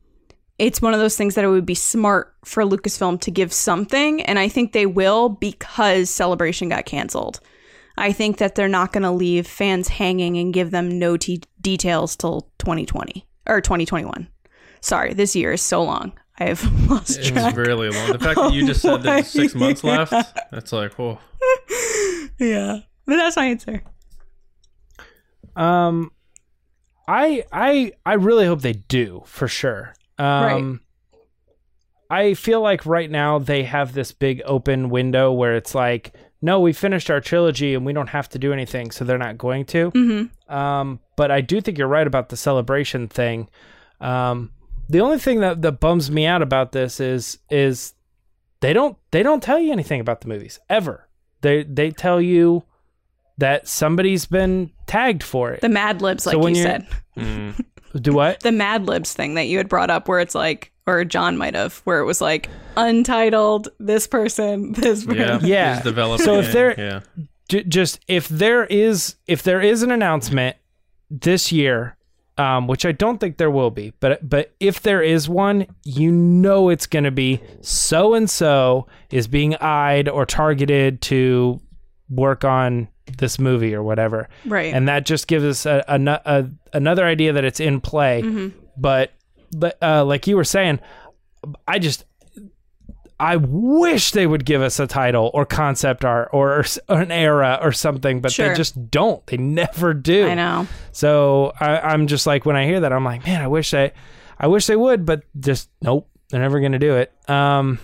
it's 0.62 0.81
one 0.81 0.95
of 0.95 1.00
those 1.00 1.16
things 1.16 1.35
that 1.35 1.45
it 1.45 1.49
would 1.49 1.66
be 1.66 1.75
smart 1.75 2.33
for 2.45 2.62
Lucasfilm 2.62 3.21
to 3.23 3.31
give 3.31 3.52
something. 3.52 4.23
And 4.23 4.38
I 4.38 4.49
think 4.49 4.73
they 4.73 4.87
will 4.87 5.28
because 5.28 6.09
Celebration 6.09 6.69
got 6.69 6.87
canceled. 6.87 7.40
I 7.99 8.12
think 8.12 8.38
that 8.38 8.54
they're 8.54 8.69
not 8.69 8.92
going 8.92 9.02
to 9.02 9.11
leave 9.11 9.47
fans 9.47 9.88
hanging 9.88 10.37
and 10.38 10.54
give 10.54 10.71
them 10.71 10.99
no 10.99 11.16
t- 11.16 11.42
details 11.61 12.14
till 12.16 12.42
2020 12.59 13.26
or 13.49 13.61
2021. 13.61 14.28
Sorry, 14.81 15.12
this 15.14 15.35
year 15.37 15.52
is 15.52 15.62
so 15.62 15.83
long. 15.83 16.12
I 16.38 16.45
have 16.45 16.62
lost 16.90 17.19
It's 17.19 17.31
track. 17.31 17.57
really 17.57 17.90
long. 17.90 18.12
The 18.12 18.19
fact 18.19 18.38
that 18.38 18.52
you 18.54 18.64
just 18.66 18.83
said 18.83 19.02
there's 19.02 19.28
six 19.40 19.54
months 19.54 19.83
Yeah. 19.85 19.99
left, 19.99 20.12
that's 20.52 20.73
like, 20.73 20.95
whoa. 20.95 21.19
yeah, 22.38 22.78
but 23.07 23.16
that's 23.16 23.37
my 23.37 23.47
answer. 23.47 23.83
Um, 25.57 26.11
I 27.07 27.45
I 27.52 27.92
I 28.07 28.14
really 28.14 28.47
hope 28.47 28.62
they 28.62 28.73
do 28.73 29.23
for 29.26 29.49
sure. 29.49 29.95
Um, 30.19 30.81
I 32.11 32.35
feel 32.35 32.61
like 32.61 32.85
right 32.85 33.11
now 33.11 33.38
they 33.38 33.62
have 33.64 33.95
this 33.95 34.12
big 34.12 34.42
open 34.45 34.90
window 34.90 35.33
where 35.33 35.57
it's 35.57 35.75
like, 35.75 36.14
no, 36.42 36.61
we 36.61 36.73
finished 36.73 37.11
our 37.11 37.21
trilogy 37.21 37.75
and 37.75 37.87
we 37.87 37.92
don't 37.92 38.09
have 38.09 38.28
to 38.31 38.38
do 38.38 38.52
anything, 38.52 38.90
so 38.90 39.04
they're 39.04 39.16
not 39.19 39.38
going 39.38 39.64
to. 39.66 39.90
hmm 39.90 40.25
Um, 40.52 41.00
but 41.16 41.31
I 41.31 41.40
do 41.40 41.61
think 41.61 41.78
you're 41.78 41.88
right 41.88 42.07
about 42.07 42.28
the 42.28 42.37
celebration 42.37 43.09
thing. 43.09 43.49
Um, 44.00 44.50
the 44.88 45.00
only 45.00 45.19
thing 45.19 45.40
that, 45.40 45.62
that 45.62 45.81
bums 45.81 46.11
me 46.11 46.26
out 46.26 46.42
about 46.42 46.73
this 46.73 47.00
is 47.00 47.38
is 47.50 47.95
they 48.61 48.73
don't 48.73 48.97
they 49.12 49.23
don't 49.23 49.42
tell 49.42 49.59
you 49.59 49.73
anything 49.73 50.00
about 50.00 50.21
the 50.21 50.28
movies 50.28 50.59
ever. 50.69 51.09
They 51.40 51.62
they 51.62 51.90
tell 51.92 52.21
you 52.21 52.64
that 53.38 53.66
somebody's 53.69 54.26
been 54.26 54.71
tagged 54.87 55.23
for 55.23 55.52
it. 55.52 55.61
The 55.62 55.69
Mad 55.69 56.02
Libs, 56.02 56.26
like 56.26 56.35
So 56.35 56.38
when 56.40 56.54
you 56.54 56.62
said, 56.62 56.87
Mm. 57.16 57.64
Do 58.01 58.15
what? 58.15 58.41
the 58.41 58.53
Mad 58.53 58.87
Libs 58.87 59.13
thing 59.13 59.35
that 59.35 59.45
you 59.45 59.59
had 59.59 59.69
brought 59.69 59.91
up, 59.91 60.09
where 60.09 60.21
it's 60.21 60.35
like, 60.35 60.73
or 60.87 61.05
John 61.05 61.37
might 61.37 61.55
have, 61.55 61.79
where 61.85 62.01
it 62.01 62.05
was 62.05 62.21
like 62.21 62.49
untitled, 62.77 63.69
this 63.79 64.07
person, 64.07 64.73
this 64.77 65.05
person. 65.05 65.21
Yeah. 65.21 65.39
Yeah. 65.43 65.83
Developing 65.83 66.25
So 66.25 66.39
if 66.39 66.53
there, 66.53 66.75
yeah. 66.79 67.01
J- 67.49 67.65
just 67.65 68.01
if 68.09 68.29
there 68.29 68.65
is 68.65 69.17
if 69.27 69.43
there 69.43 69.61
is 69.61 69.83
an 69.83 69.91
announcement 69.91 70.57
this 71.11 71.53
year 71.53 71.97
um, 72.39 72.67
which 72.67 72.87
I 72.87 72.93
don't 72.93 73.19
think 73.19 73.37
there 73.37 73.51
will 73.51 73.71
be, 73.71 73.93
but 74.01 74.27
but 74.29 74.55
if 74.59 74.81
there 74.81 75.03
is 75.03 75.29
one, 75.29 75.67
you 75.85 76.11
know 76.11 76.71
it's 76.71 76.87
going 76.87 77.05
to 77.05 77.11
be 77.11 77.41
so 77.61 78.15
and 78.15 78.29
so 78.29 78.87
is 79.11 79.29
being 79.29 79.55
eyed 79.57 80.09
or 80.09 80.25
targeted 80.25 81.03
to 81.03 81.61
work 82.09 82.45
on 82.45 82.89
this 83.19 83.39
movie 83.39 83.75
or 83.75 83.83
whatever, 83.83 84.29
Right. 84.47 84.73
and 84.73 84.89
that 84.89 85.05
just 85.07 85.27
gives 85.27 85.45
us 85.45 85.67
a, 85.67 85.85
a, 85.89 86.21
a 86.25 86.49
another 86.73 87.05
idea 87.05 87.33
that 87.33 87.45
it's 87.45 87.61
in 87.61 87.81
play. 87.81 88.23
Mhm. 88.23 88.53
But 88.77 89.13
but 89.57 89.77
uh, 89.83 90.05
like 90.05 90.27
you 90.27 90.37
were 90.37 90.45
saying, 90.45 90.81
I 91.69 91.79
just 91.79 92.05
I 93.21 93.37
wish 93.37 94.11
they 94.13 94.27
would 94.27 94.45
give 94.45 94.63
us 94.63 94.81
a 94.81 94.87
title 94.87 95.31
or 95.33 95.47
concept 95.47 96.05
art 96.05 96.31
or, 96.33 96.65
or 96.89 97.01
an 97.01 97.13
era 97.13 97.59
or 97.63 97.71
something, 97.71 98.21
but 98.21 98.33
Sure. 98.33 98.49
they 98.49 98.55
just 98.57 98.91
don't. 98.91 99.25
They 99.27 99.37
never 99.37 99.95
do. 99.95 100.27
I 100.27 100.35
know. 100.35 100.67
So 100.91 101.53
I, 101.61 101.79
I'm 101.79 102.09
just 102.09 102.27
like 102.27 102.45
when 102.45 102.57
I 102.57 102.65
hear 102.67 102.81
that, 102.81 102.93
I'm 102.93 103.05
like, 103.05 103.25
man, 103.25 103.41
I 103.41 103.47
wish 103.47 103.71
they, 103.71 103.93
I 104.41 104.49
wish 104.49 104.67
they 104.67 104.75
would, 104.77 105.07
but 105.07 105.23
just 105.39 105.71
nope, 105.81 106.09
they're 106.31 106.41
never 106.41 106.59
gonna 106.61 106.81
do 106.81 106.97
it. 106.97 107.13
Um, 107.31 107.79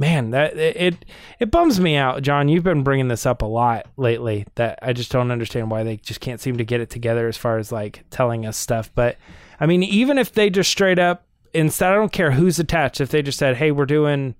man, 0.00 0.30
that 0.30 0.56
it 0.56 0.76
it, 0.76 1.04
it 1.38 1.50
bums 1.52 1.78
me 1.78 1.94
out, 1.94 2.22
John. 2.22 2.48
You've 2.48 2.64
been 2.64 2.82
bringing 2.82 3.06
this 3.06 3.26
up 3.26 3.42
a 3.42 3.46
lot 3.46 3.86
lately. 3.96 4.46
That 4.56 4.80
I 4.82 4.92
just 4.92 5.12
don't 5.12 5.30
understand 5.30 5.70
why 5.70 5.84
they 5.84 5.98
just 5.98 6.20
can't 6.20 6.40
seem 6.40 6.56
to 6.56 6.64
get 6.64 6.80
it 6.80 6.90
together 6.90 7.28
as 7.28 7.36
far 7.36 7.58
as 7.58 7.70
like 7.70 8.02
telling 8.10 8.46
us 8.46 8.56
stuff. 8.56 8.90
But 8.94 9.16
I 9.60 9.66
mean, 9.66 9.84
even 9.84 10.18
if 10.18 10.32
they 10.32 10.50
just 10.50 10.70
straight 10.70 10.98
up 10.98 11.26
instead, 11.52 11.92
I 11.92 11.94
don't 11.94 12.12
care 12.12 12.32
who's 12.32 12.58
attached. 12.58 13.00
If 13.00 13.10
they 13.10 13.22
just 13.22 13.38
said, 13.38 13.58
hey, 13.58 13.70
we're 13.70 13.86
doing. 13.86 14.34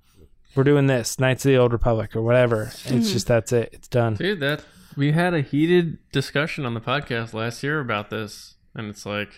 We're 0.57 0.65
doing 0.65 0.89
this, 0.89 1.21
Knights 1.21 1.45
of 1.45 1.51
the 1.51 1.59
Old 1.59 1.73
Republic 1.73 2.17
or 2.17 2.23
whatever. 2.23 2.65
It's 2.65 2.89
hmm. 2.89 3.01
just 3.03 3.29
that's 3.29 3.53
it. 3.53 3.71
It's 3.73 3.87
done. 3.87 4.15
Dude, 4.15 4.41
that 4.41 4.65
we 4.97 5.13
had 5.13 5.33
a 5.33 5.43
heated 5.43 5.99
discussion 6.11 6.67
on 6.67 6.75
the 6.75 6.81
podcast 6.81 7.33
last 7.33 7.63
year 7.63 7.79
about 7.79 8.11
this, 8.11 8.57
and 8.75 8.89
it's 8.89 9.07
like, 9.07 9.29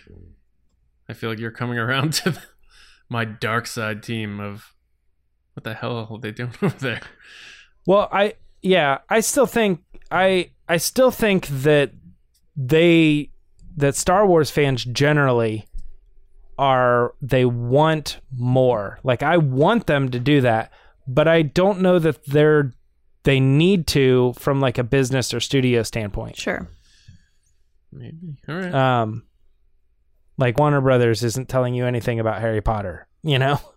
I 1.07 1.13
feel 1.13 1.29
like 1.29 1.37
you're 1.37 1.51
coming 1.51 1.77
around 1.77 2.13
to 2.13 2.41
my 3.09 3.25
dark 3.25 3.67
side 3.67 4.01
team 4.01 4.39
of 4.39 4.73
what 5.53 5.63
the 5.63 5.73
hell 5.73 6.07
are 6.09 6.19
they 6.19 6.31
doing 6.31 6.53
over 6.61 6.77
there? 6.77 7.01
Well, 7.85 8.09
I 8.11 8.33
yeah, 8.61 8.99
I 9.09 9.19
still 9.19 9.45
think 9.45 9.83
I 10.11 10.51
I 10.67 10.77
still 10.77 11.11
think 11.11 11.47
that 11.47 11.91
they 12.55 13.29
that 13.77 13.95
Star 13.95 14.25
Wars 14.25 14.51
fans 14.51 14.85
generally 14.85 15.67
are 16.57 17.13
they 17.21 17.45
want 17.45 18.19
more. 18.35 18.99
Like 19.03 19.23
I 19.23 19.37
want 19.37 19.87
them 19.87 20.09
to 20.11 20.19
do 20.19 20.41
that, 20.41 20.71
but 21.07 21.27
I 21.27 21.41
don't 21.41 21.81
know 21.81 21.99
that 21.99 22.25
they're 22.25 22.71
they 23.23 23.39
need 23.39 23.87
to 23.87 24.33
from 24.37 24.59
like 24.59 24.77
a 24.77 24.83
business 24.83 25.33
or 25.33 25.39
studio 25.39 25.83
standpoint. 25.83 26.37
Sure. 26.37 26.67
Maybe. 27.91 28.37
All 28.47 28.55
right. 28.55 28.73
Um 28.73 29.23
like 30.37 30.57
Warner 30.57 30.81
Brothers 30.81 31.23
isn't 31.23 31.49
telling 31.49 31.73
you 31.73 31.85
anything 31.85 32.19
about 32.19 32.41
Harry 32.41 32.61
Potter, 32.61 33.07
you 33.23 33.37
know? 33.39 33.59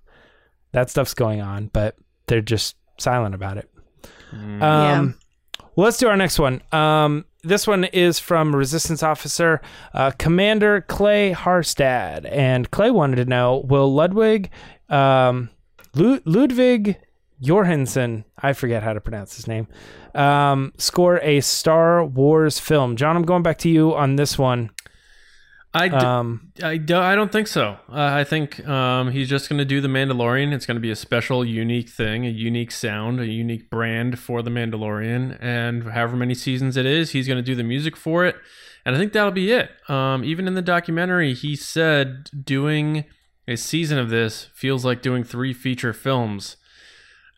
That 0.72 0.90
stuff's 0.90 1.14
going 1.14 1.40
on, 1.40 1.68
but 1.72 1.96
they're 2.26 2.40
just 2.40 2.76
silent 2.98 3.34
about 3.34 3.56
it. 3.58 3.70
Mm. 4.34 4.62
Um, 4.62 5.18
Well, 5.74 5.84
let's 5.84 5.98
do 5.98 6.08
our 6.08 6.16
next 6.16 6.38
one. 6.38 6.62
Um, 6.72 7.26
this 7.42 7.66
one 7.66 7.84
is 7.84 8.18
from 8.18 8.56
Resistance 8.56 9.02
Officer 9.02 9.60
uh, 9.94 10.10
Commander 10.18 10.80
Clay 10.80 11.32
Harstad, 11.32 12.26
and 12.30 12.70
Clay 12.70 12.90
wanted 12.90 13.16
to 13.16 13.24
know: 13.26 13.62
Will 13.66 13.92
Ludwig, 13.92 14.50
um, 14.88 15.50
Lu- 15.94 16.20
Ludwig 16.24 16.98
Göransson, 17.42 18.24
I 18.38 18.52
forget 18.54 18.82
how 18.82 18.94
to 18.94 19.00
pronounce 19.00 19.36
his 19.36 19.46
name, 19.46 19.68
um, 20.14 20.72
score 20.78 21.20
a 21.22 21.40
Star 21.40 22.04
Wars 22.04 22.58
film? 22.58 22.96
John, 22.96 23.16
I'm 23.16 23.24
going 23.24 23.42
back 23.42 23.58
to 23.58 23.68
you 23.68 23.94
on 23.94 24.16
this 24.16 24.38
one. 24.38 24.70
I, 25.76 25.88
d- 25.88 25.94
Um, 25.96 26.52
I, 26.62 26.76
do, 26.76 26.96
I 26.96 27.14
don't 27.14 27.30
think 27.30 27.46
so. 27.46 27.78
Uh, 27.88 28.10
I 28.20 28.24
think 28.24 28.66
um, 28.66 29.10
he's 29.10 29.28
just 29.28 29.48
going 29.48 29.58
to 29.58 29.64
do 29.64 29.80
The 29.80 29.88
Mandalorian. 29.88 30.52
It's 30.52 30.66
going 30.66 30.76
to 30.76 30.80
be 30.80 30.90
a 30.90 30.96
special, 30.96 31.44
unique 31.44 31.88
thing, 31.88 32.24
a 32.26 32.30
unique 32.30 32.70
sound, 32.72 33.20
a 33.20 33.26
unique 33.26 33.68
brand 33.70 34.18
for 34.18 34.42
The 34.42 34.50
Mandalorian. 34.50 35.36
And 35.40 35.84
however 35.84 36.16
many 36.16 36.34
seasons 36.34 36.76
it 36.76 36.86
is, 36.86 37.10
he's 37.10 37.26
going 37.26 37.38
to 37.38 37.42
do 37.42 37.54
the 37.54 37.64
music 37.64 37.96
for 37.96 38.24
it. 38.24 38.36
And 38.84 38.94
I 38.94 38.98
think 38.98 39.12
that'll 39.12 39.32
be 39.32 39.50
it. 39.52 39.70
Um, 39.90 40.24
even 40.24 40.46
in 40.46 40.54
the 40.54 40.62
documentary, 40.62 41.34
he 41.34 41.56
said 41.56 42.30
doing 42.44 43.04
a 43.48 43.56
season 43.56 43.98
of 43.98 44.10
this 44.10 44.48
feels 44.54 44.84
like 44.84 45.02
doing 45.02 45.24
three 45.24 45.52
feature 45.52 45.92
films. 45.92 46.56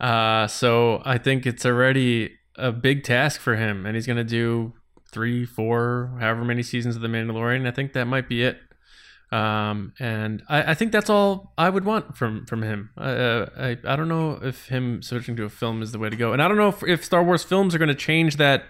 Uh, 0.00 0.47
so 0.47 1.02
I 1.04 1.18
think 1.18 1.47
it's 1.47 1.66
already 1.66 2.33
a 2.57 2.71
big 2.73 3.02
task 3.02 3.40
for 3.40 3.57
him. 3.57 3.87
And 3.87 3.95
he's 3.95 4.07
going 4.07 4.16
to 4.18 4.25
do 4.25 4.75
three, 5.10 5.44
four, 5.44 6.16
however 6.20 6.44
many 6.44 6.62
seasons 6.62 6.96
of 6.96 7.02
The 7.02 7.08
Mandalorian. 7.08 7.66
I 7.66 7.70
think 7.70 7.92
that 7.92 8.06
might 8.06 8.28
be 8.28 8.42
it. 8.42 8.58
Um, 9.30 9.92
and 9.98 10.42
I, 10.48 10.70
I 10.70 10.74
think 10.74 10.90
that's 10.90 11.10
all 11.10 11.52
I 11.58 11.68
would 11.68 11.84
want 11.84 12.16
from 12.16 12.46
from 12.46 12.62
him. 12.62 12.90
Uh, 12.96 13.46
I 13.58 13.76
I 13.84 13.96
don't 13.96 14.08
know 14.08 14.38
if 14.42 14.68
him 14.68 15.02
switching 15.02 15.36
to 15.36 15.44
a 15.44 15.50
film 15.50 15.82
is 15.82 15.92
the 15.92 15.98
way 15.98 16.08
to 16.08 16.16
go, 16.16 16.32
and 16.32 16.42
I 16.42 16.48
don't 16.48 16.56
know 16.56 16.68
if, 16.68 16.82
if 16.82 17.04
Star 17.04 17.22
Wars 17.22 17.44
films 17.44 17.74
are 17.74 17.78
going 17.78 17.88
to 17.88 17.94
change 17.94 18.36
that 18.36 18.64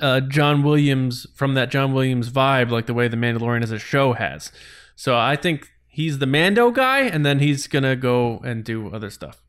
uh, 0.00 0.20
John 0.20 0.62
Williams 0.62 1.26
from 1.34 1.54
that 1.54 1.70
John 1.70 1.92
Williams 1.92 2.30
vibe, 2.30 2.70
like 2.70 2.86
the 2.86 2.94
way 2.94 3.08
The 3.08 3.16
Mandalorian 3.16 3.62
as 3.62 3.72
a 3.72 3.78
show 3.78 4.14
has. 4.14 4.52
So 4.94 5.18
I 5.18 5.36
think 5.36 5.70
he's 5.86 6.18
the 6.18 6.26
Mando 6.26 6.70
guy, 6.70 7.00
and 7.00 7.24
then 7.24 7.38
he's 7.38 7.66
gonna 7.66 7.96
go 7.96 8.40
and 8.42 8.64
do 8.64 8.88
other 8.94 9.10
stuff. 9.10 9.42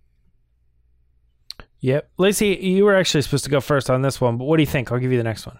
Yep. 1.80 2.10
Lacey, 2.18 2.58
you 2.62 2.86
were 2.86 2.96
actually 2.96 3.22
supposed 3.22 3.44
to 3.46 3.50
go 3.50 3.62
first 3.62 3.90
on 3.90 4.02
this 4.02 4.20
one, 4.22 4.38
but 4.38 4.46
what 4.46 4.58
do 4.58 4.64
you 4.64 4.68
think? 4.68 4.92
I'll 4.92 5.00
give 5.00 5.12
you 5.12 5.18
the 5.18 5.24
next 5.24 5.46
one. 5.46 5.60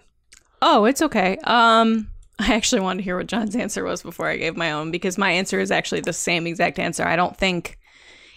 Oh, 0.62 0.84
it's 0.84 1.02
okay. 1.02 1.38
Um, 1.44 2.08
I 2.38 2.54
actually 2.54 2.80
wanted 2.80 2.98
to 2.98 3.04
hear 3.04 3.16
what 3.16 3.26
John's 3.26 3.56
answer 3.56 3.84
was 3.84 4.02
before 4.02 4.28
I 4.28 4.36
gave 4.36 4.56
my 4.56 4.72
own 4.72 4.90
because 4.90 5.18
my 5.18 5.32
answer 5.32 5.60
is 5.60 5.70
actually 5.70 6.02
the 6.02 6.12
same 6.12 6.46
exact 6.46 6.78
answer. 6.78 7.04
I 7.04 7.16
don't 7.16 7.36
think 7.36 7.78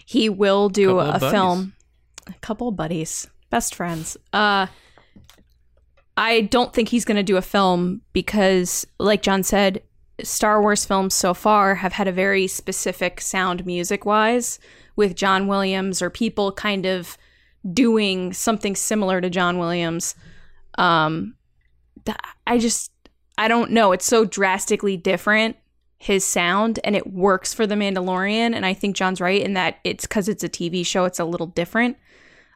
he 0.04 0.28
will 0.28 0.68
do 0.68 0.98
Couple 0.98 1.26
a 1.26 1.30
film. 1.30 1.74
A 2.26 2.34
couple 2.34 2.68
of 2.68 2.76
buddies, 2.76 3.28
best 3.50 3.74
friends. 3.74 4.16
Uh, 4.32 4.66
I 6.16 6.42
don't 6.42 6.72
think 6.72 6.88
he's 6.88 7.04
going 7.04 7.16
to 7.16 7.22
do 7.22 7.36
a 7.36 7.42
film 7.42 8.02
because, 8.12 8.86
like 8.98 9.22
John 9.22 9.42
said, 9.42 9.82
Star 10.22 10.60
Wars 10.60 10.84
films 10.84 11.14
so 11.14 11.34
far 11.34 11.76
have 11.76 11.94
had 11.94 12.06
a 12.06 12.12
very 12.12 12.46
specific 12.46 13.20
sound 13.20 13.64
music 13.66 14.04
wise 14.04 14.58
with 14.94 15.16
John 15.16 15.48
Williams 15.48 16.02
or 16.02 16.10
people 16.10 16.52
kind 16.52 16.86
of 16.86 17.16
doing 17.70 18.32
something 18.32 18.74
similar 18.74 19.20
to 19.20 19.30
John 19.30 19.58
Williams. 19.58 20.14
Um, 20.78 21.34
I 22.46 22.58
just 22.58 22.90
I 23.38 23.48
don't 23.48 23.70
know. 23.70 23.92
It's 23.92 24.04
so 24.04 24.24
drastically 24.24 24.96
different 24.96 25.56
his 25.98 26.24
sound 26.24 26.80
and 26.82 26.96
it 26.96 27.12
works 27.12 27.54
for 27.54 27.64
the 27.64 27.76
Mandalorian 27.76 28.54
and 28.54 28.66
I 28.66 28.74
think 28.74 28.96
John's 28.96 29.20
right 29.20 29.40
in 29.40 29.54
that 29.54 29.78
it's 29.84 30.04
cuz 30.04 30.28
it's 30.28 30.42
a 30.42 30.48
TV 30.48 30.84
show 30.84 31.04
it's 31.04 31.20
a 31.20 31.24
little 31.24 31.46
different. 31.46 31.96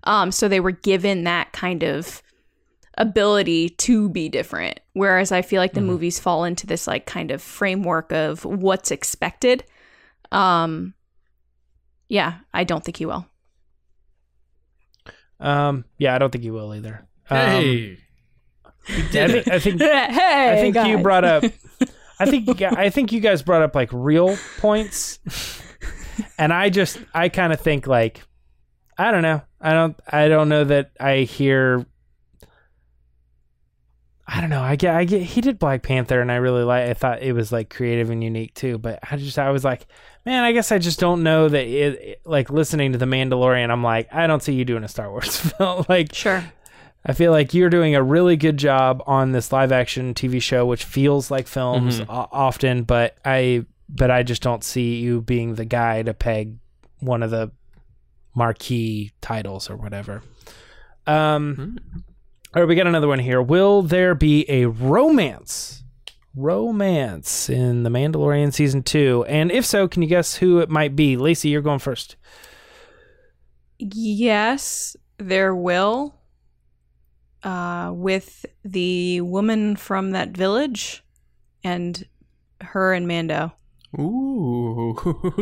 Um 0.02 0.32
so 0.32 0.48
they 0.48 0.58
were 0.58 0.72
given 0.72 1.24
that 1.24 1.52
kind 1.52 1.84
of 1.84 2.22
ability 2.98 3.68
to 3.68 4.08
be 4.08 4.28
different 4.28 4.80
whereas 4.94 5.30
I 5.30 5.42
feel 5.42 5.60
like 5.60 5.74
the 5.74 5.80
movies 5.80 6.18
fall 6.18 6.44
into 6.44 6.66
this 6.66 6.88
like 6.88 7.06
kind 7.06 7.30
of 7.30 7.40
framework 7.40 8.10
of 8.10 8.44
what's 8.44 8.90
expected. 8.90 9.64
Um 10.32 10.94
yeah, 12.08 12.38
I 12.52 12.64
don't 12.64 12.84
think 12.84 12.96
he 12.96 13.06
will. 13.06 13.26
Um, 15.40 15.84
yeah, 15.98 16.14
I 16.14 16.18
don't 16.18 16.30
think 16.30 16.44
you 16.44 16.52
will 16.52 16.74
either. 16.74 17.06
Um, 17.30 17.38
Hey, 17.38 17.98
I 18.88 18.92
think 19.28 19.48
I 19.48 19.58
think 19.58 19.80
hey, 19.80 20.52
I 20.52 20.56
think 20.72 20.86
you 20.88 20.98
brought 20.98 21.24
up. 21.24 21.44
I 22.18 22.24
think 22.26 22.46
you 22.46 22.54
guys, 22.54 22.74
I 22.76 22.88
think 22.88 23.12
you 23.12 23.20
guys 23.20 23.42
brought 23.42 23.62
up 23.62 23.74
like 23.74 23.90
real 23.92 24.36
points. 24.58 25.18
and 26.38 26.52
I 26.52 26.70
just 26.70 26.98
I 27.12 27.28
kind 27.28 27.52
of 27.52 27.60
think 27.60 27.86
like 27.86 28.22
I 28.96 29.10
don't 29.10 29.22
know. 29.22 29.42
I 29.60 29.72
don't 29.72 29.96
I 30.08 30.28
don't 30.28 30.48
know 30.48 30.64
that 30.64 30.92
I 31.00 31.18
hear 31.20 31.84
I 34.28 34.40
don't 34.40 34.50
know. 34.50 34.60
I 34.62 34.74
get 34.76 34.94
I 34.94 35.04
get 35.04 35.22
he 35.22 35.40
did 35.40 35.58
Black 35.58 35.82
Panther 35.82 36.20
and 36.20 36.32
I 36.32 36.36
really 36.36 36.64
like 36.64 36.88
I 36.88 36.94
thought 36.94 37.22
it 37.22 37.32
was 37.32 37.52
like 37.52 37.70
creative 37.70 38.10
and 38.10 38.24
unique 38.24 38.54
too, 38.54 38.76
but 38.76 38.98
I 39.08 39.16
just 39.16 39.38
I 39.38 39.50
was 39.50 39.62
like, 39.64 39.86
man, 40.24 40.42
I 40.42 40.50
guess 40.52 40.72
I 40.72 40.78
just 40.78 40.98
don't 40.98 41.22
know 41.22 41.48
that 41.48 41.64
it, 41.64 42.00
it- 42.00 42.20
like 42.24 42.50
listening 42.50 42.90
to 42.92 42.98
The 42.98 43.04
Mandalorian, 43.06 43.70
I'm 43.70 43.84
like, 43.84 44.12
I 44.12 44.26
don't 44.26 44.42
see 44.42 44.52
you 44.54 44.64
doing 44.64 44.82
a 44.82 44.88
Star 44.88 45.10
Wars 45.10 45.36
film. 45.58 45.84
like 45.88 46.12
Sure. 46.14 46.44
I 47.08 47.12
feel 47.12 47.30
like 47.30 47.54
you're 47.54 47.70
doing 47.70 47.94
a 47.94 48.02
really 48.02 48.36
good 48.36 48.56
job 48.56 49.00
on 49.06 49.30
this 49.30 49.52
live 49.52 49.70
action 49.70 50.12
TV 50.12 50.42
show, 50.42 50.66
which 50.66 50.82
feels 50.84 51.30
like 51.30 51.46
films 51.46 52.00
Mhm. 52.00 52.06
o- 52.08 52.28
often, 52.32 52.82
but 52.82 53.16
I 53.24 53.64
but 53.88 54.10
I 54.10 54.24
just 54.24 54.42
don't 54.42 54.64
see 54.64 54.96
you 54.96 55.20
being 55.20 55.54
the 55.54 55.64
guy 55.64 56.02
to 56.02 56.12
peg 56.12 56.56
one 56.98 57.22
of 57.22 57.30
the 57.30 57.52
marquee 58.34 59.12
titles 59.20 59.70
or 59.70 59.76
whatever. 59.76 60.22
Um, 61.06 61.78
all 62.56 62.62
right, 62.62 62.68
we 62.68 62.74
got 62.74 62.86
another 62.86 63.06
one 63.06 63.18
here. 63.18 63.42
Will 63.42 63.82
there 63.82 64.14
be 64.14 64.48
a 64.48 64.64
romance? 64.64 65.84
Romance 66.34 67.50
in 67.50 67.82
The 67.82 67.90
Mandalorian 67.90 68.50
season 68.50 68.82
two, 68.82 69.26
and 69.28 69.52
if 69.52 69.66
so, 69.66 69.86
can 69.86 70.00
you 70.00 70.08
guess 70.08 70.36
who 70.36 70.60
it 70.60 70.70
might 70.70 70.96
be? 70.96 71.18
Lacey, 71.18 71.50
you're 71.50 71.60
going 71.60 71.80
first. 71.80 72.16
Yes, 73.78 74.96
there 75.18 75.54
will. 75.54 76.14
Uh, 77.42 77.92
with 77.94 78.46
the 78.64 79.20
woman 79.20 79.76
from 79.76 80.12
that 80.12 80.30
village 80.30 81.04
and 81.62 82.06
her 82.62 82.94
and 82.94 83.06
Mando. 83.06 83.52
Ooh. 84.00 84.96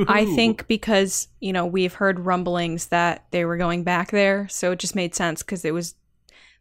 I 0.08 0.24
think 0.34 0.66
because, 0.66 1.28
you 1.38 1.52
know, 1.52 1.64
we've 1.64 1.94
heard 1.94 2.18
rumblings 2.18 2.86
that 2.86 3.24
they 3.30 3.44
were 3.44 3.56
going 3.56 3.84
back 3.84 4.10
there. 4.10 4.48
So 4.48 4.72
it 4.72 4.80
just 4.80 4.96
made 4.96 5.14
sense 5.14 5.44
because 5.44 5.64
it 5.64 5.72
was, 5.72 5.94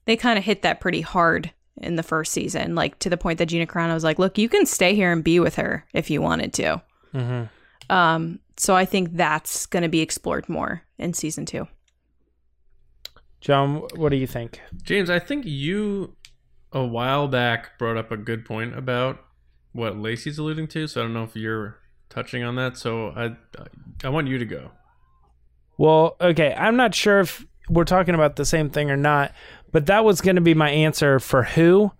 they 0.05 0.15
kind 0.15 0.37
of 0.37 0.45
hit 0.45 0.61
that 0.61 0.79
pretty 0.79 1.01
hard 1.01 1.51
in 1.77 1.95
the 1.95 2.03
first 2.03 2.31
season, 2.31 2.75
like 2.75 2.99
to 2.99 3.09
the 3.09 3.17
point 3.17 3.39
that 3.39 3.47
Gina 3.47 3.65
Carano 3.65 3.93
was 3.93 4.03
like, 4.03 4.19
look, 4.19 4.37
you 4.37 4.49
can 4.49 4.65
stay 4.65 4.95
here 4.95 5.11
and 5.11 5.23
be 5.23 5.39
with 5.39 5.55
her 5.55 5.85
if 5.93 6.09
you 6.09 6.21
wanted 6.21 6.53
to. 6.53 6.81
Mm-hmm. 7.13 7.93
Um, 7.93 8.39
so 8.57 8.75
I 8.75 8.85
think 8.85 9.15
that's 9.15 9.65
going 9.65 9.83
to 9.83 9.89
be 9.89 10.01
explored 10.01 10.47
more 10.47 10.83
in 10.97 11.13
season 11.13 11.45
two. 11.45 11.67
John, 13.41 13.87
what 13.95 14.09
do 14.09 14.15
you 14.15 14.27
think? 14.27 14.61
James, 14.83 15.09
I 15.09 15.19
think 15.19 15.45
you 15.45 16.15
a 16.71 16.83
while 16.83 17.27
back 17.27 17.77
brought 17.77 17.97
up 17.97 18.11
a 18.11 18.17
good 18.17 18.45
point 18.45 18.77
about 18.77 19.23
what 19.73 19.97
Lacey's 19.97 20.37
alluding 20.37 20.67
to. 20.69 20.87
So 20.87 21.01
I 21.01 21.03
don't 21.03 21.13
know 21.13 21.23
if 21.23 21.35
you're 21.35 21.77
touching 22.09 22.43
on 22.43 22.55
that. 22.55 22.77
So 22.77 23.09
I 23.09 23.35
I 24.03 24.09
want 24.09 24.27
you 24.27 24.37
to 24.37 24.45
go. 24.45 24.71
Well, 25.77 26.15
okay, 26.21 26.53
I'm 26.57 26.75
not 26.75 26.93
sure 26.95 27.19
if 27.19 27.45
we're 27.69 27.83
talking 27.83 28.15
about 28.15 28.35
the 28.35 28.45
same 28.45 28.69
thing 28.69 28.91
or 28.91 28.97
not, 28.97 29.33
but 29.73 29.87
that 29.87 30.05
was 30.05 30.21
going 30.21 30.35
to 30.37 30.41
be 30.41 30.53
my 30.53 30.69
answer 30.69 31.19
for 31.19 31.43
who. 31.43 31.91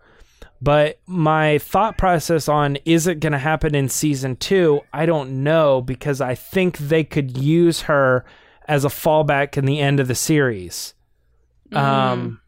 But 0.62 1.00
my 1.06 1.58
thought 1.58 1.98
process 1.98 2.48
on 2.48 2.78
is 2.86 3.06
it 3.06 3.20
going 3.20 3.34
to 3.34 3.38
happen 3.40 3.76
in 3.76 3.90
season 3.90 4.38
two? 4.38 4.80
I 4.94 5.06
don't 5.06 5.44
know 5.44 5.82
because 5.82 6.22
I 6.22 6.36
think 6.36 6.78
they 6.78 7.04
could 7.04 7.38
use 7.38 7.82
her 7.82 8.24
as 8.70 8.86
a 8.86 8.88
fallback 8.88 9.58
in 9.58 9.66
the 9.66 9.82
end 9.82 10.00
of 10.00 10.08
the 10.08 10.16
series. 10.16 10.94
Um, 11.74 12.40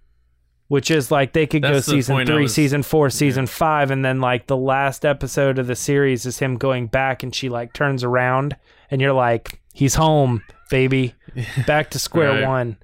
which 0.67 0.89
is 0.89 1.11
like 1.11 1.33
they 1.33 1.45
could 1.45 1.61
That's 1.63 1.71
go 1.71 1.75
the 1.93 2.01
season 2.01 2.25
three, 2.25 2.43
was- 2.43 2.53
season 2.53 2.83
four, 2.83 3.09
season 3.09 3.47
five, 3.47 3.91
and 3.91 4.03
then 4.05 4.21
like 4.21 4.47
the 4.47 4.57
last 4.57 5.05
episode 5.05 5.59
of 5.59 5.67
the 5.67 5.75
series 5.75 6.25
is 6.25 6.39
him 6.39 6.55
going 6.57 6.87
back 6.87 7.21
and 7.21 7.35
she 7.35 7.49
like 7.49 7.73
turns 7.73 8.03
around 8.03 8.55
and 8.89 9.01
you're 9.01 9.13
like, 9.13 9.61
he's 9.73 9.95
home, 9.95 10.41
baby 10.69 11.13
back 11.67 11.89
to 11.91 11.99
square 11.99 12.31
Right. 12.41 12.47
one. 12.47 12.77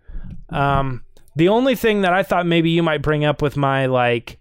Um, 0.50 1.04
the 1.36 1.50
only 1.50 1.76
thing 1.76 2.02
that 2.02 2.14
I 2.14 2.24
thought 2.24 2.46
maybe 2.46 2.70
you 2.70 2.84
might 2.84 3.02
bring 3.02 3.26
up 3.26 3.42
with 3.42 3.58
my 3.58 3.86
like 3.86 4.38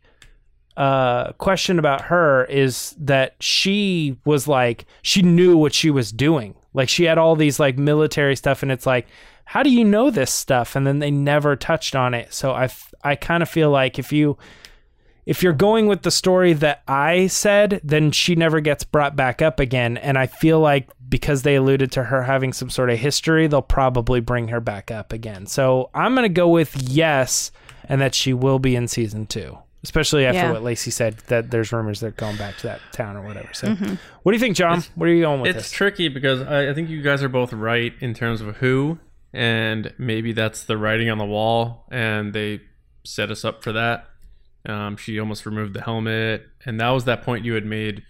uh 0.77 1.33
question 1.33 1.79
about 1.79 2.03
her 2.03 2.45
is 2.45 2.95
that 2.99 3.35
she 3.41 4.17
was 4.25 4.47
like 4.47 4.87
she 5.03 5.23
knew 5.23 5.57
what 5.57 5.75
she 5.75 5.91
was 5.91 6.13
doing. 6.13 6.55
Like 6.73 6.89
she 6.89 7.05
had 7.05 7.19
all 7.19 7.37
these 7.37 7.59
like 7.61 7.77
military 7.77 8.37
stuff 8.37 8.63
and 8.63 8.71
it's 8.71 8.87
like 8.87 9.07
how 9.45 9.63
do 9.63 9.71
you 9.71 9.85
know 9.85 10.11
this 10.11 10.33
stuff 10.33 10.77
and 10.77 10.87
then 10.87 11.01
they 11.01 11.11
never 11.11 11.57
touched 11.57 11.97
on 11.97 12.15
it. 12.15 12.33
So 12.33 12.53
I 13.03 13.17
kind 13.17 13.43
of 13.43 13.49
feel 13.49 13.71
like 13.71 13.99
if 13.99 14.13
you 14.13 14.39
if 15.31 15.45
you're 15.45 15.53
going 15.53 15.87
with 15.87 16.03
the 16.03 16.11
story 16.11 16.53
that 16.55 16.83
I 16.89 17.29
said, 17.29 17.81
then 17.85 18.11
she 18.11 18.35
never 18.35 18.59
gets 18.61 18.83
brought 18.83 19.15
back 19.15 19.41
up 19.41 19.61
again. 19.61 19.97
And 19.97 20.19
I 20.19 20.27
feel 20.27 20.59
like 20.59 20.89
because 21.09 21.43
they 21.43 21.55
alluded 21.55 21.93
to 21.93 22.03
her 22.05 22.25
having 22.25 22.53
some 22.53 22.69
sort 22.69 22.91
of 22.91 22.99
history, 22.99 23.47
they'll 23.47 23.63
probably 23.63 24.19
bring 24.21 24.49
her 24.49 24.59
back 24.61 24.91
up 24.91 25.13
again. 25.13 25.47
So 25.47 25.89
I'm 25.95 26.15
going 26.17 26.25
to 26.25 26.29
go 26.35 26.49
with 26.49 26.75
yes, 26.83 27.53
and 27.89 28.01
that 28.01 28.13
she 28.15 28.33
will 28.35 28.59
be 28.59 28.75
in 28.75 28.89
season 28.89 29.27
two, 29.27 29.57
especially 29.85 30.27
after 30.27 30.39
Yeah. 30.41 30.51
what 30.53 30.65
Lacey 30.65 30.91
said 30.91 31.19
that 31.29 31.53
there's 31.53 31.71
rumors 31.73 32.01
they're 32.01 32.11
going 32.11 32.37
back 32.37 32.57
to 32.59 32.67
that 32.67 32.81
town 32.93 33.17
or 33.17 33.23
whatever. 33.23 33.51
So 33.53 33.69
Mm-hmm. 33.69 33.95
what 34.25 34.33
do 34.33 34.37
you 34.37 34.41
think, 34.41 34.57
John? 34.57 34.83
What 34.97 35.09
are 35.09 35.13
you 35.13 35.23
going 35.23 35.41
with 35.43 35.51
It's 35.57 35.67
this? 35.69 35.71
tricky 35.71 36.09
because 36.09 36.41
I, 36.43 36.71
I 36.71 36.75
think 36.75 36.89
you 36.91 37.03
guys 37.03 37.23
are 37.23 37.29
both 37.29 37.53
right 37.53 37.93
in 38.01 38.15
terms 38.15 38.41
of 38.41 38.57
who, 38.57 38.99
and 39.33 39.93
maybe 39.97 40.33
that's 40.33 40.65
the 40.65 40.77
writing 40.77 41.09
on 41.09 41.19
the 41.19 41.25
wall, 41.25 41.87
and 41.91 42.33
they 42.33 42.63
set 43.05 43.31
us 43.31 43.45
up 43.45 43.63
for 43.63 43.71
that. 43.73 44.07
Um, 44.67 44.97
she 44.97 45.19
almost 45.19 45.47
removed 45.47 45.75
the 45.75 45.83
helmet, 45.83 46.47
and 46.65 46.81
that 46.81 46.91
was 46.91 47.05
that 47.05 47.23
point 47.23 47.45
you 47.45 47.55
had 47.55 47.65
made 47.65 48.03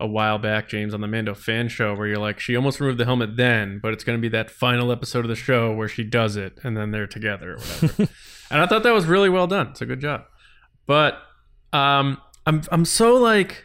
a 0.00 0.06
while 0.06 0.38
back, 0.38 0.68
James, 0.68 0.94
on 0.94 1.00
the 1.00 1.06
Mando 1.06 1.34
fan 1.34 1.68
show, 1.68 1.94
where 1.94 2.08
you're 2.08 2.18
like, 2.18 2.40
she 2.40 2.56
almost 2.56 2.80
removed 2.80 2.98
the 2.98 3.04
helmet 3.04 3.36
then, 3.36 3.78
but 3.80 3.92
it's 3.92 4.02
going 4.02 4.18
to 4.18 4.20
be 4.20 4.28
that 4.30 4.50
final 4.50 4.90
episode 4.90 5.24
of 5.24 5.28
the 5.28 5.36
show 5.36 5.72
where 5.72 5.88
she 5.88 6.02
does 6.02 6.36
it, 6.36 6.58
and 6.64 6.76
then 6.76 6.90
they're 6.90 7.06
together 7.06 7.52
or 7.52 7.58
whatever. 7.58 8.08
and 8.50 8.60
I 8.60 8.66
thought 8.66 8.82
that 8.82 8.92
was 8.92 9.06
really 9.06 9.28
well 9.28 9.46
done. 9.46 9.68
It's 9.68 9.80
a 9.80 9.86
good 9.86 10.00
job. 10.00 10.24
But 10.86 11.18
um, 11.72 12.20
I'm 12.46 12.62
I'm 12.72 12.84
so 12.84 13.14
like 13.14 13.64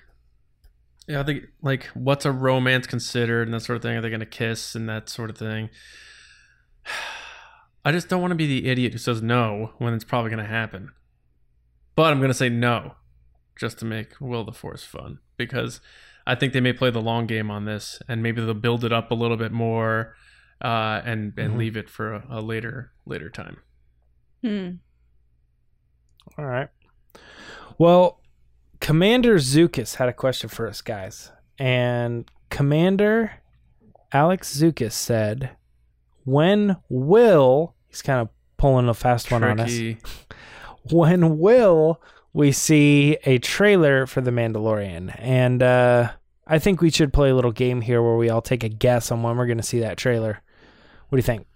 yeah, 1.07 1.21
I 1.21 1.23
think 1.23 1.45
like 1.61 1.85
what's 1.93 2.25
a 2.25 2.31
romance 2.31 2.85
considered 2.85 3.47
and 3.47 3.53
that 3.53 3.61
sort 3.61 3.77
of 3.77 3.81
thing. 3.81 3.95
Are 3.95 4.01
they 4.01 4.09
going 4.09 4.19
to 4.19 4.25
kiss 4.25 4.75
and 4.75 4.89
that 4.89 5.09
sort 5.09 5.29
of 5.29 5.37
thing? 5.37 5.69
I 7.85 7.93
just 7.93 8.09
don't 8.09 8.19
want 8.19 8.31
to 8.31 8.35
be 8.35 8.47
the 8.47 8.69
idiot 8.69 8.91
who 8.91 8.99
says 8.99 9.21
no 9.21 9.71
when 9.77 9.93
it's 9.93 10.03
probably 10.03 10.29
going 10.29 10.43
to 10.43 10.49
happen. 10.49 10.91
But 11.97 12.11
I'm 12.13 12.19
going 12.19 12.29
to 12.29 12.33
say 12.33 12.47
no 12.47 12.93
just 13.59 13.79
to 13.79 13.85
make 13.85 14.21
Will 14.21 14.45
the 14.45 14.51
Force 14.53 14.83
fun 14.85 15.19
because 15.35 15.81
I 16.25 16.35
think 16.35 16.53
they 16.53 16.61
may 16.61 16.71
play 16.73 16.91
the 16.91 17.01
long 17.01 17.25
game 17.27 17.49
on 17.51 17.65
this 17.65 17.99
and 18.07 18.21
maybe 18.23 18.39
they'll 18.39 18.53
build 18.53 18.85
it 18.85 18.93
up 18.93 19.11
a 19.11 19.15
little 19.15 19.35
bit 19.37 19.51
more 19.51 20.15
uh, 20.61 21.01
and 21.03 21.33
and 21.37 21.53
Mhm. 21.53 21.57
leave 21.57 21.75
it 21.75 21.89
for 21.89 22.13
a, 22.13 22.25
a 22.29 22.41
later 22.41 22.91
later 23.05 23.29
time. 23.29 23.57
Hmm. 24.43 24.69
All 26.37 26.45
right. 26.45 26.69
Well, 27.77 28.21
Commander 28.79 29.35
Zukas 29.37 29.95
had 29.95 30.07
a 30.09 30.13
question 30.13 30.49
for 30.49 30.67
us 30.67 30.81
guys. 30.81 31.31
And 31.59 32.29
Commander 32.49 33.31
Alex 34.11 34.55
Zukas 34.55 34.91
said, 34.93 35.51
When 36.25 36.77
will, 36.89 37.73
he's 37.87 38.01
kind 38.03 38.21
of 38.21 38.29
pulling 38.57 38.87
a 38.87 38.93
fast 38.93 39.31
one 39.31 39.43
on 39.43 39.59
us. 39.59 39.71
Tricky. 40.87 40.95
When 40.97 41.37
will 41.39 42.01
we 42.33 42.51
see 42.51 43.17
a 43.25 43.37
trailer 43.39 44.05
for 44.07 44.21
The 44.21 44.31
Mandalorian? 44.31 45.15
And 45.19 45.61
uh, 45.63 46.11
I 46.45 46.59
think 46.59 46.81
we 46.81 46.89
should 46.89 47.13
play 47.13 47.29
a 47.29 47.35
little 47.35 47.51
game 47.51 47.81
here 47.81 48.01
where 48.01 48.15
we 48.15 48.29
all 48.29 48.41
take 48.41 48.63
a 48.63 48.69
guess 48.69 49.11
on 49.11 49.23
when 49.23 49.37
we're 49.37 49.45
going 49.47 49.57
to 49.57 49.63
see 49.63 49.79
that 49.79 49.97
trailer. 49.97 50.41
What 51.09 51.15
do 51.15 51.17
you 51.17 51.23
think? 51.23 51.47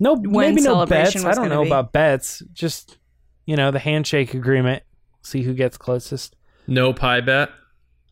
No, 0.00 0.16
When 0.16 0.54
maybe 0.56 0.62
no 0.62 0.84
bets. 0.84 1.24
I 1.24 1.32
don't 1.34 1.48
know 1.48 1.62
be. 1.62 1.68
about 1.68 1.92
bets. 1.92 2.42
Just 2.52 2.98
you 3.46 3.56
know, 3.56 3.70
the 3.70 3.78
handshake 3.78 4.34
agreement. 4.34 4.82
See 5.22 5.42
who 5.42 5.54
gets 5.54 5.76
closest. 5.76 6.34
No 6.66 6.92
pie 6.92 7.20
bet. 7.20 7.50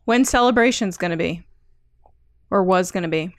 When 0.04 0.24
celebration's 0.24 0.96
going 0.96 1.10
to 1.10 1.16
be, 1.16 1.44
or 2.50 2.62
was 2.62 2.90
going 2.92 3.02
to 3.02 3.08
be. 3.08 3.34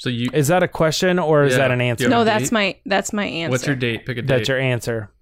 So 0.00 0.08
you 0.08 0.30
Is 0.32 0.48
that 0.48 0.62
a 0.62 0.68
question 0.68 1.18
or 1.18 1.44
is 1.44 1.52
Yeah. 1.52 1.58
that 1.58 1.70
an 1.72 1.82
answer? 1.82 2.08
No, 2.08 2.24
that's 2.24 2.44
date? 2.44 2.52
my 2.52 2.76
that's 2.86 3.12
my 3.12 3.26
answer. 3.26 3.50
what's 3.50 3.66
your 3.66 3.76
date? 3.76 4.06
Pick 4.06 4.16
a 4.16 4.22
date. 4.22 4.28
That's 4.28 4.48
your 4.48 4.58
answer. 4.58 5.12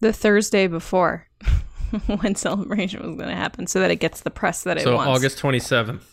The 0.00 0.14
Thursday 0.14 0.66
before 0.66 1.26
when 2.06 2.34
celebration 2.34 3.02
was 3.06 3.16
going 3.16 3.28
to 3.28 3.34
happen, 3.36 3.66
so 3.66 3.80
that 3.80 3.90
it 3.90 3.96
gets 3.96 4.22
the 4.22 4.30
press 4.30 4.62
that 4.62 4.78
it 4.78 4.84
so 4.84 4.94
wants. 4.96 5.08
So 5.08 5.12
August 5.12 5.38
27th. 5.42 6.04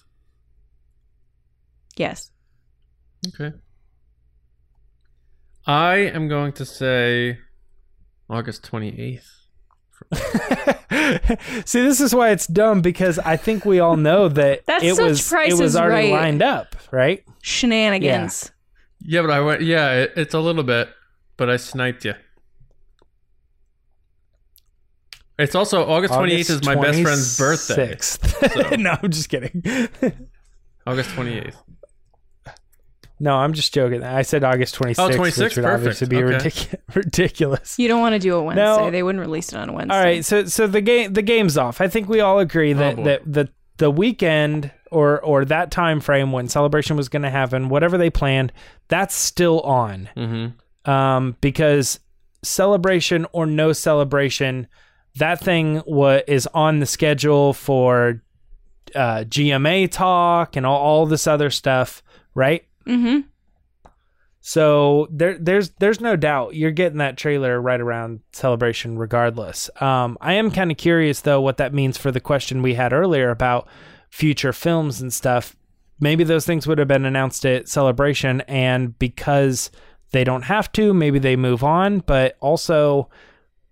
Yes. 1.96 2.32
Okay. 3.28 3.56
I 5.66 5.96
am 5.96 6.28
going 6.28 6.52
to 6.54 6.66
say 6.66 7.38
August 8.30 8.70
28th. 8.70 9.24
See, 11.66 11.82
this 11.82 12.00
is 12.02 12.14
why 12.16 12.30
it's 12.32 12.48
dumb 12.48 12.82
because 12.82 13.20
I 13.20 13.38
think 13.38 13.66
we 13.66 13.80
all 13.80 13.98
know 13.98 14.28
that 14.30 14.66
That's 14.66 14.84
it 14.84 14.96
such 14.96 15.04
was 15.10 15.30
Price 15.30 15.52
it 15.52 15.62
was 15.62 15.74
is 15.74 15.76
already 15.76 16.12
Right. 16.12 16.22
lined 16.22 16.42
up, 16.42 16.76
right? 16.92 17.24
Shenanigans. 17.42 18.52
Yeah, 19.02 19.22
but 19.22 19.32
I 19.32 19.40
went. 19.42 19.62
Yeah, 19.62 19.92
it, 19.94 20.14
it's 20.16 20.34
a 20.34 20.40
little 20.40 20.64
bit, 20.64 20.90
but 21.38 21.50
I 21.50 21.58
sniped 21.58 22.06
you. 22.06 22.14
It's 25.38 25.54
also 25.54 25.86
August 25.86 26.14
28th 26.14 26.50
is 26.50 26.64
my 26.64 26.76
best 26.76 27.02
friend's 27.02 27.38
birthday. 27.38 27.94
26th. 27.96 28.78
no, 28.80 28.96
I'm 29.04 29.12
just 29.12 29.28
kidding. 29.30 29.62
August 30.88 31.10
28th. 31.10 31.56
No, 33.20 33.36
I'm 33.36 33.54
just 33.54 33.74
joking. 33.74 34.04
I 34.04 34.22
said 34.24 34.44
August 34.44 34.76
26th, 34.76 34.96
Oh, 35.00 35.08
which 35.08 35.34
26th? 35.36 35.56
would 35.56 35.66
obviously 35.66 36.08
be 36.08 36.22
Perfect. 36.22 36.56
ridic- 36.56 36.80
ridiculous. 36.96 37.80
You 37.80 37.88
don't 37.88 38.02
want 38.02 38.14
to 38.14 38.20
do 38.20 38.36
a 38.36 38.44
Wednesday. 38.44 38.64
No. 38.64 38.92
They 38.92 39.04
wouldn't 39.04 39.22
release 39.22 39.54
it 39.54 39.58
on 39.58 39.70
a 39.70 39.74
Wednesday. 39.74 39.96
All 39.98 40.04
right, 40.04 40.26
so 40.26 40.46
so 40.46 40.68
the 40.68 40.82
game 40.82 41.14
the 41.14 41.22
game's 41.22 41.58
off. 41.58 41.80
I 41.82 41.88
think 41.88 42.10
we 42.10 42.20
all 42.20 42.40
agree 42.40 42.74
that 42.74 43.00
Oh, 43.00 43.04
that 43.04 43.22
the 43.26 43.50
the 43.78 43.90
weekend 43.92 44.72
or 44.92 45.20
or 45.22 45.46
that 45.46 45.72
time 45.72 46.00
frame 46.00 46.32
when 46.32 46.48
celebration 46.48 46.96
was 46.98 47.10
going 47.10 47.24
to 47.24 47.30
happen, 47.30 47.70
whatever 47.70 47.98
they 47.98 48.10
planned, 48.10 48.52
that's 48.88 49.16
still 49.16 49.62
on. 49.62 50.10
Mm-hmm. 50.16 50.90
Um, 50.92 51.36
because 51.42 52.00
celebration 52.44 53.26
or 53.34 53.46
no 53.46 53.74
celebration, 53.74 54.68
that 55.16 55.40
thing 55.40 55.82
wa 55.86 56.20
is 56.28 56.48
on 56.54 56.80
the 56.80 56.86
schedule 56.86 57.54
for 57.54 58.22
uh, 58.94 59.24
GMA 59.28 59.90
talk 59.92 60.56
and 60.56 60.66
all, 60.66 60.80
all 60.80 61.06
this 61.06 61.26
other 61.28 61.50
stuff, 61.50 62.04
right? 62.36 62.64
Mm-hmm. 62.88 63.28
So 64.48 65.08
there, 65.10 65.40
there's 65.40 65.72
there's 65.80 66.00
no 66.00 66.16
doubt 66.16 66.54
you're 66.54 66.70
getting 66.70 67.00
that 67.00 67.18
trailer 67.18 67.60
right 67.60 67.82
around 67.82 68.20
celebration, 68.32 68.96
regardless. 68.96 69.72
Um, 69.82 70.20
I 70.22 70.34
am 70.34 70.52
kind 70.52 70.70
of 70.70 70.78
curious 70.78 71.22
though 71.22 71.42
what 71.42 71.58
that 71.58 71.74
means 71.74 71.98
for 71.98 72.12
the 72.12 72.20
question 72.20 72.62
we 72.62 72.76
had 72.76 72.94
earlier 72.94 73.32
about 73.32 73.68
future 74.12 74.54
films 74.54 75.02
and 75.02 75.12
stuff. 75.12 75.56
Maybe 76.00 76.24
those 76.24 76.46
things 76.46 76.68
would 76.68 76.78
have 76.78 76.88
been 76.88 77.06
announced 77.06 77.44
at 77.44 77.68
celebration, 77.68 78.42
and 78.42 78.98
because 79.00 79.72
they 80.12 80.24
don't 80.24 80.44
have 80.44 80.72
to, 80.74 80.94
maybe 80.94 81.18
they 81.18 81.36
move 81.36 81.64
on. 81.64 82.00
But 82.00 82.38
also, 82.40 83.10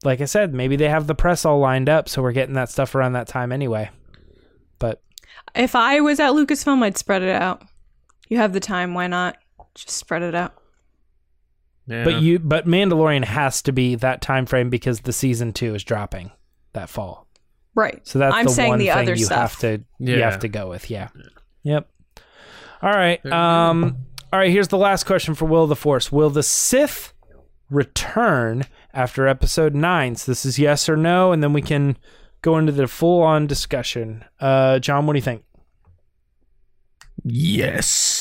like 0.03 0.21
I 0.21 0.25
said, 0.25 0.55
maybe 0.55 0.75
they 0.75 0.89
have 0.89 1.05
the 1.05 1.13
press 1.13 1.45
all 1.45 1.59
lined 1.59 1.87
up, 1.87 2.09
so 2.09 2.23
we're 2.23 2.31
getting 2.31 2.55
that 2.55 2.69
stuff 2.69 2.95
around 2.95 3.13
that 3.13 3.27
time 3.27 3.51
anyway. 3.51 3.91
But 4.79 5.03
If 5.53 5.75
I 5.75 5.99
was 5.99 6.19
at 6.19 6.31
Lucasfilm, 6.31 6.81
I'd 6.81 6.97
spread 6.97 7.21
it 7.21 7.29
out. 7.29 7.61
You 8.33 8.39
have 8.39 8.51
the 8.51 8.59
time. 8.59 8.95
Why 8.95 9.05
not? 9.05 9.37
Just 9.75 9.91
spread 9.91 10.23
it 10.23 10.33
out. 10.33 10.55
Yeah. 11.85 12.03
But 12.03 12.23
you 12.23 12.39
but 12.39 12.65
Mandalorian 12.65 13.23
has 13.23 13.61
to 13.61 13.71
be 13.71 13.93
that 13.93 14.21
time 14.23 14.47
frame 14.47 14.71
because 14.71 15.01
the 15.01 15.13
season 15.13 15.53
two 15.53 15.75
is 15.75 15.83
dropping 15.83 16.31
that 16.71 16.89
fall. 16.89 17.27
Right. 17.75 18.01
So 18.07 18.17
that's 18.17 18.33
I'm 18.33 18.45
the 18.45 18.51
saying 18.51 18.69
one 18.69 18.79
the 18.79 18.87
thing 18.87 18.97
other 18.97 19.13
you 19.13 19.25
stuff. 19.25 19.51
have 19.51 19.59
to 19.59 19.83
you 19.99 20.19
have 20.23 20.39
to 20.39 20.47
go 20.47 20.67
with. 20.67 20.89
Yeah. 20.89 21.09
Yep. 21.61 21.87
All 22.81 22.89
right. 22.89 23.23
Um. 23.27 23.97
All 24.33 24.39
right. 24.39 24.49
here's 24.49 24.69
the 24.69 24.79
last 24.79 25.03
question 25.03 25.35
for 25.35 25.45
Will 25.45 25.61
of 25.63 25.69
the 25.69 25.75
Force. 25.75 26.11
Will 26.11 26.31
the 26.31 26.41
Sith 26.41 27.13
return 27.69 28.63
after 28.95 29.27
episode 29.27 29.75
9? 29.75 30.15
So 30.15 30.31
this 30.31 30.43
is 30.43 30.57
yes 30.57 30.89
or 30.89 30.97
no 30.97 31.31
and 31.33 31.43
then 31.43 31.53
we 31.53 31.61
can 31.61 31.97
go 32.41 32.57
into 32.57 32.71
the 32.71 32.87
full-on 32.87 33.45
discussion. 33.45 34.25
Uh 34.39 34.79
John, 34.79 35.05
what 35.05 35.13
do 35.13 35.17
you 35.19 35.23
think? 35.23 35.43
yes. 37.23 38.12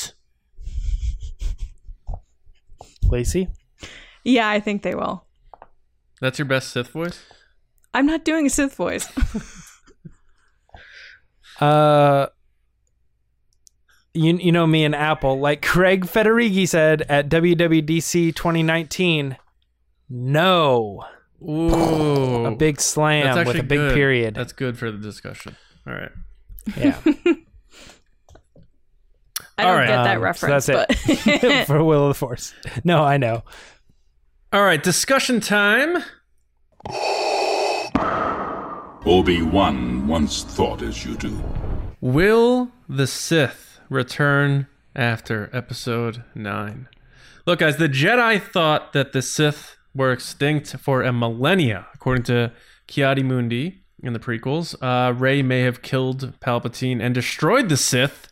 Lacey? 3.13 3.47
Yeah, 4.23 4.49
I 4.49 4.59
think 4.59 4.81
they 4.81 4.95
will. 4.95 5.25
That's 6.19 6.39
your 6.39 6.45
best 6.45 6.71
Sith 6.71 6.89
voice? 6.89 7.23
I'm 7.93 8.05
not 8.05 8.25
doing 8.25 8.45
a 8.47 8.49
Sith 8.49 8.75
voice. 8.75 9.07
Uh, 11.59 12.27
you 14.13 14.35
you 14.37 14.51
know 14.51 14.67
me 14.67 14.83
and 14.83 14.95
Apple, 14.95 15.39
like 15.39 15.61
Craig 15.61 16.05
Federighi 16.05 16.67
said 16.67 17.03
at 17.03 17.29
WWDC 17.29 18.35
2019. 18.35 19.37
No, 20.09 21.05
Ooh. 21.41 22.45
a 22.45 22.55
big 22.55 22.81
slam 22.81 23.45
with 23.45 23.55
a 23.55 23.63
big 23.63 23.79
good. 23.79 23.93
period. 23.93 24.35
That's 24.35 24.51
good 24.51 24.77
for 24.77 24.91
the 24.91 24.97
discussion. 24.97 25.55
All 25.87 25.93
right. 25.93 26.11
yeah, 26.75 26.99
I 29.57 29.63
don't 29.63 29.71
All 29.71 29.77
right. 29.77 29.87
get 29.87 30.03
that 30.03 30.15
Um, 30.15 30.17
so 30.17 30.21
reference, 30.21 30.65
that's 30.65 30.89
it. 31.07 31.65
for 31.67 31.83
Will 31.83 32.03
of 32.03 32.09
the 32.09 32.13
Force. 32.15 32.53
No, 32.83 33.03
I 33.03 33.17
know. 33.17 33.43
All 34.51 34.63
right, 34.63 34.81
discussion 34.81 35.39
time. 35.39 36.03
Obi-Wan 39.05 40.07
once 40.07 40.43
thought 40.43 40.81
as 40.81 41.05
you 41.05 41.15
do. 41.15 41.43
Will 42.01 42.71
the 42.87 43.07
Sith 43.07 43.79
return 43.89 44.67
after 44.95 45.49
episode 45.53 46.23
9? 46.35 46.87
Look, 47.45 47.59
guys, 47.59 47.77
the 47.77 47.89
Jedi 47.89 48.41
thought 48.41 48.93
that 48.93 49.11
the 49.11 49.21
Sith 49.21 49.75
were 49.93 50.11
extinct 50.11 50.77
for 50.77 51.01
a 51.03 51.11
millennia, 51.11 51.87
according 51.93 52.23
to 52.23 52.51
Ki-Adi-Mundi 52.87 53.83
in 54.01 54.13
the 54.13 54.19
prequels. 54.19 54.75
Uh, 54.81 55.13
Rey 55.13 55.41
may 55.41 55.61
have 55.61 55.81
killed 55.81 56.39
Palpatine 56.39 57.01
and 57.01 57.13
destroyed 57.13 57.69
the 57.69 57.77
Sith 57.77 58.29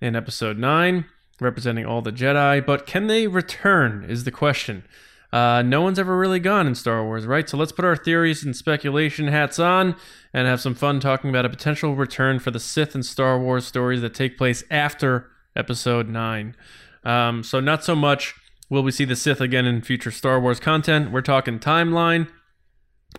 in 0.00 0.16
episode 0.16 0.58
9, 0.58 1.04
representing 1.40 1.86
all 1.86 2.02
the 2.02 2.12
Jedi, 2.12 2.64
but 2.64 2.86
can 2.86 3.06
they 3.06 3.26
return 3.26 4.04
is 4.08 4.24
the 4.24 4.30
question. 4.30 4.84
Uh, 5.32 5.62
no 5.62 5.80
one's 5.80 5.98
ever 5.98 6.16
really 6.16 6.40
gone 6.40 6.66
in 6.66 6.74
Star 6.74 7.04
Wars, 7.04 7.24
right? 7.24 7.48
So 7.48 7.56
let's 7.56 7.70
put 7.70 7.84
our 7.84 7.96
theories 7.96 8.44
and 8.44 8.56
speculation 8.56 9.28
hats 9.28 9.58
on 9.58 9.94
and 10.32 10.48
have 10.48 10.60
some 10.60 10.74
fun 10.74 10.98
talking 10.98 11.30
about 11.30 11.44
a 11.44 11.48
potential 11.48 11.94
return 11.94 12.40
for 12.40 12.50
the 12.50 12.58
Sith 12.58 12.94
and 12.94 13.06
Star 13.06 13.38
Wars 13.38 13.64
stories 13.64 14.00
that 14.00 14.14
take 14.14 14.36
place 14.36 14.64
after 14.70 15.30
Episode 15.54 16.08
9. 16.08 16.56
Um, 17.04 17.44
so, 17.44 17.60
not 17.60 17.84
so 17.84 17.94
much 17.94 18.34
will 18.68 18.82
we 18.82 18.90
see 18.90 19.04
the 19.04 19.16
Sith 19.16 19.40
again 19.40 19.66
in 19.66 19.82
future 19.82 20.10
Star 20.10 20.40
Wars 20.40 20.60
content. 20.60 21.12
We're 21.12 21.22
talking 21.22 21.58
timeline. 21.58 22.28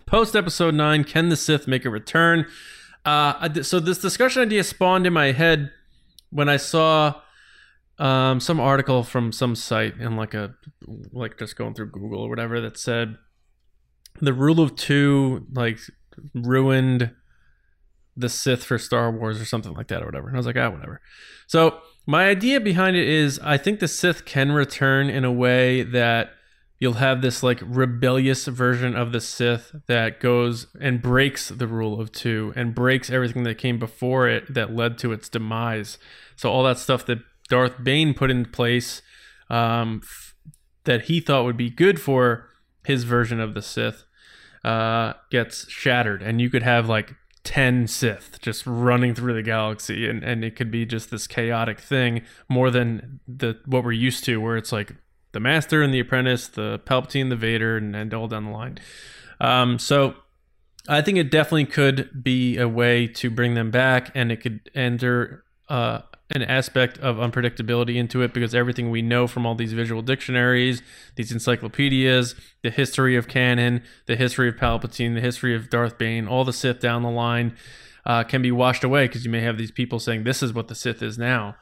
Post 0.06 0.36
Episode 0.36 0.74
9, 0.74 1.04
can 1.04 1.28
the 1.28 1.36
Sith 1.36 1.66
make 1.66 1.84
a 1.84 1.90
return? 1.90 2.46
Uh, 3.04 3.62
so, 3.62 3.80
this 3.80 3.98
discussion 3.98 4.42
idea 4.42 4.64
spawned 4.64 5.06
in 5.06 5.12
my 5.12 5.32
head 5.32 5.70
when 6.32 6.48
I 6.48 6.56
saw 6.56 7.20
um, 7.98 8.40
some 8.40 8.58
article 8.58 9.04
from 9.04 9.30
some 9.32 9.54
site 9.54 9.94
and 9.96 10.16
like 10.16 10.34
a 10.34 10.54
like 11.12 11.38
just 11.38 11.56
going 11.56 11.74
through 11.74 11.90
Google 11.90 12.22
or 12.22 12.28
whatever 12.28 12.60
that 12.60 12.78
said 12.78 13.16
the 14.20 14.32
rule 14.32 14.60
of 14.60 14.74
two 14.74 15.46
like 15.52 15.78
ruined 16.34 17.12
the 18.16 18.28
Sith 18.28 18.64
for 18.64 18.78
Star 18.78 19.10
Wars 19.10 19.40
or 19.40 19.44
something 19.44 19.72
like 19.72 19.88
that 19.88 20.02
or 20.02 20.06
whatever. 20.06 20.28
And 20.28 20.36
I 20.36 20.38
was 20.38 20.46
like, 20.46 20.56
ah, 20.56 20.70
whatever. 20.70 21.00
So 21.46 21.78
my 22.06 22.26
idea 22.26 22.60
behind 22.60 22.96
it 22.96 23.08
is 23.08 23.38
I 23.42 23.56
think 23.56 23.80
the 23.80 23.88
Sith 23.88 24.24
can 24.24 24.52
return 24.52 25.08
in 25.08 25.24
a 25.24 25.32
way 25.32 25.82
that 25.82 26.30
you'll 26.82 26.94
have 26.94 27.22
this 27.22 27.44
like 27.44 27.60
rebellious 27.64 28.48
version 28.48 28.96
of 28.96 29.12
the 29.12 29.20
Sith 29.20 29.72
that 29.86 30.18
goes 30.18 30.66
and 30.80 31.00
breaks 31.00 31.48
the 31.48 31.68
rule 31.68 32.00
of 32.00 32.10
two 32.10 32.52
and 32.56 32.74
breaks 32.74 33.08
everything 33.08 33.44
that 33.44 33.56
came 33.56 33.78
before 33.78 34.26
it 34.26 34.52
that 34.52 34.74
led 34.74 34.98
to 34.98 35.12
its 35.12 35.28
demise. 35.28 35.96
So 36.34 36.50
all 36.50 36.64
that 36.64 36.80
stuff 36.80 37.06
that 37.06 37.18
Darth 37.48 37.84
Bane 37.84 38.14
put 38.14 38.32
in 38.32 38.46
place 38.46 39.00
um, 39.48 40.00
f- 40.02 40.34
that 40.82 41.02
he 41.02 41.20
thought 41.20 41.44
would 41.44 41.56
be 41.56 41.70
good 41.70 42.00
for 42.00 42.48
his 42.84 43.04
version 43.04 43.38
of 43.38 43.54
the 43.54 43.62
Sith 43.62 44.02
uh, 44.64 45.12
gets 45.30 45.70
shattered, 45.70 46.20
and 46.20 46.40
you 46.40 46.50
could 46.50 46.64
have 46.64 46.88
like 46.88 47.14
10 47.44 47.86
Sith 47.86 48.40
just 48.42 48.66
running 48.66 49.14
through 49.14 49.34
the 49.34 49.42
galaxy, 49.42 50.08
and, 50.08 50.24
and 50.24 50.44
it 50.44 50.56
could 50.56 50.72
be 50.72 50.84
just 50.84 51.12
this 51.12 51.28
chaotic 51.28 51.78
thing 51.78 52.22
more 52.48 52.72
than 52.72 53.20
the 53.28 53.60
what 53.66 53.84
we're 53.84 53.92
used 53.92 54.24
to, 54.24 54.38
where 54.38 54.56
it's 54.56 54.72
like 54.72 54.96
the 55.32 55.40
Master 55.40 55.82
and 55.82 55.92
the 55.92 56.00
Apprentice, 56.00 56.48
the 56.48 56.80
Palpatine, 56.84 57.28
the 57.28 57.36
Vader, 57.36 57.76
and, 57.76 57.96
and 57.96 58.12
all 58.14 58.28
down 58.28 58.46
the 58.46 58.50
line. 58.50 58.78
Um, 59.40 59.78
so 59.78 60.14
I 60.88 61.00
think 61.02 61.18
it 61.18 61.30
definitely 61.30 61.66
could 61.66 62.22
be 62.22 62.58
a 62.58 62.68
way 62.68 63.06
to 63.08 63.30
bring 63.30 63.54
them 63.54 63.70
back, 63.70 64.10
and 64.14 64.30
it 64.30 64.36
could 64.36 64.70
enter 64.74 65.44
uh, 65.68 66.02
an 66.34 66.42
aspect 66.42 66.98
of 66.98 67.16
unpredictability 67.16 67.96
into 67.96 68.22
it 68.22 68.32
because 68.32 68.54
everything 68.54 68.90
we 68.90 69.02
know 69.02 69.26
from 69.26 69.44
all 69.44 69.54
these 69.54 69.72
visual 69.72 70.02
dictionaries, 70.02 70.82
these 71.16 71.30
encyclopedias, 71.30 72.34
the 72.62 72.70
history 72.70 73.16
of 73.16 73.28
canon, 73.28 73.82
the 74.06 74.16
history 74.16 74.48
of 74.48 74.56
Palpatine, 74.56 75.14
the 75.14 75.20
history 75.20 75.54
of 75.54 75.68
Darth 75.68 75.98
Bane, 75.98 76.26
all 76.26 76.44
the 76.44 76.52
Sith 76.52 76.80
down 76.80 77.02
the 77.02 77.10
line 77.10 77.54
uh, 78.06 78.24
can 78.24 78.42
be 78.42 78.50
washed 78.50 78.82
away 78.82 79.06
because 79.06 79.24
you 79.24 79.30
may 79.30 79.40
have 79.40 79.58
these 79.58 79.70
people 79.70 79.98
saying 79.98 80.24
this 80.24 80.42
is 80.42 80.52
what 80.52 80.68
the 80.68 80.74
Sith 80.74 81.02
is 81.02 81.18
now. 81.18 81.54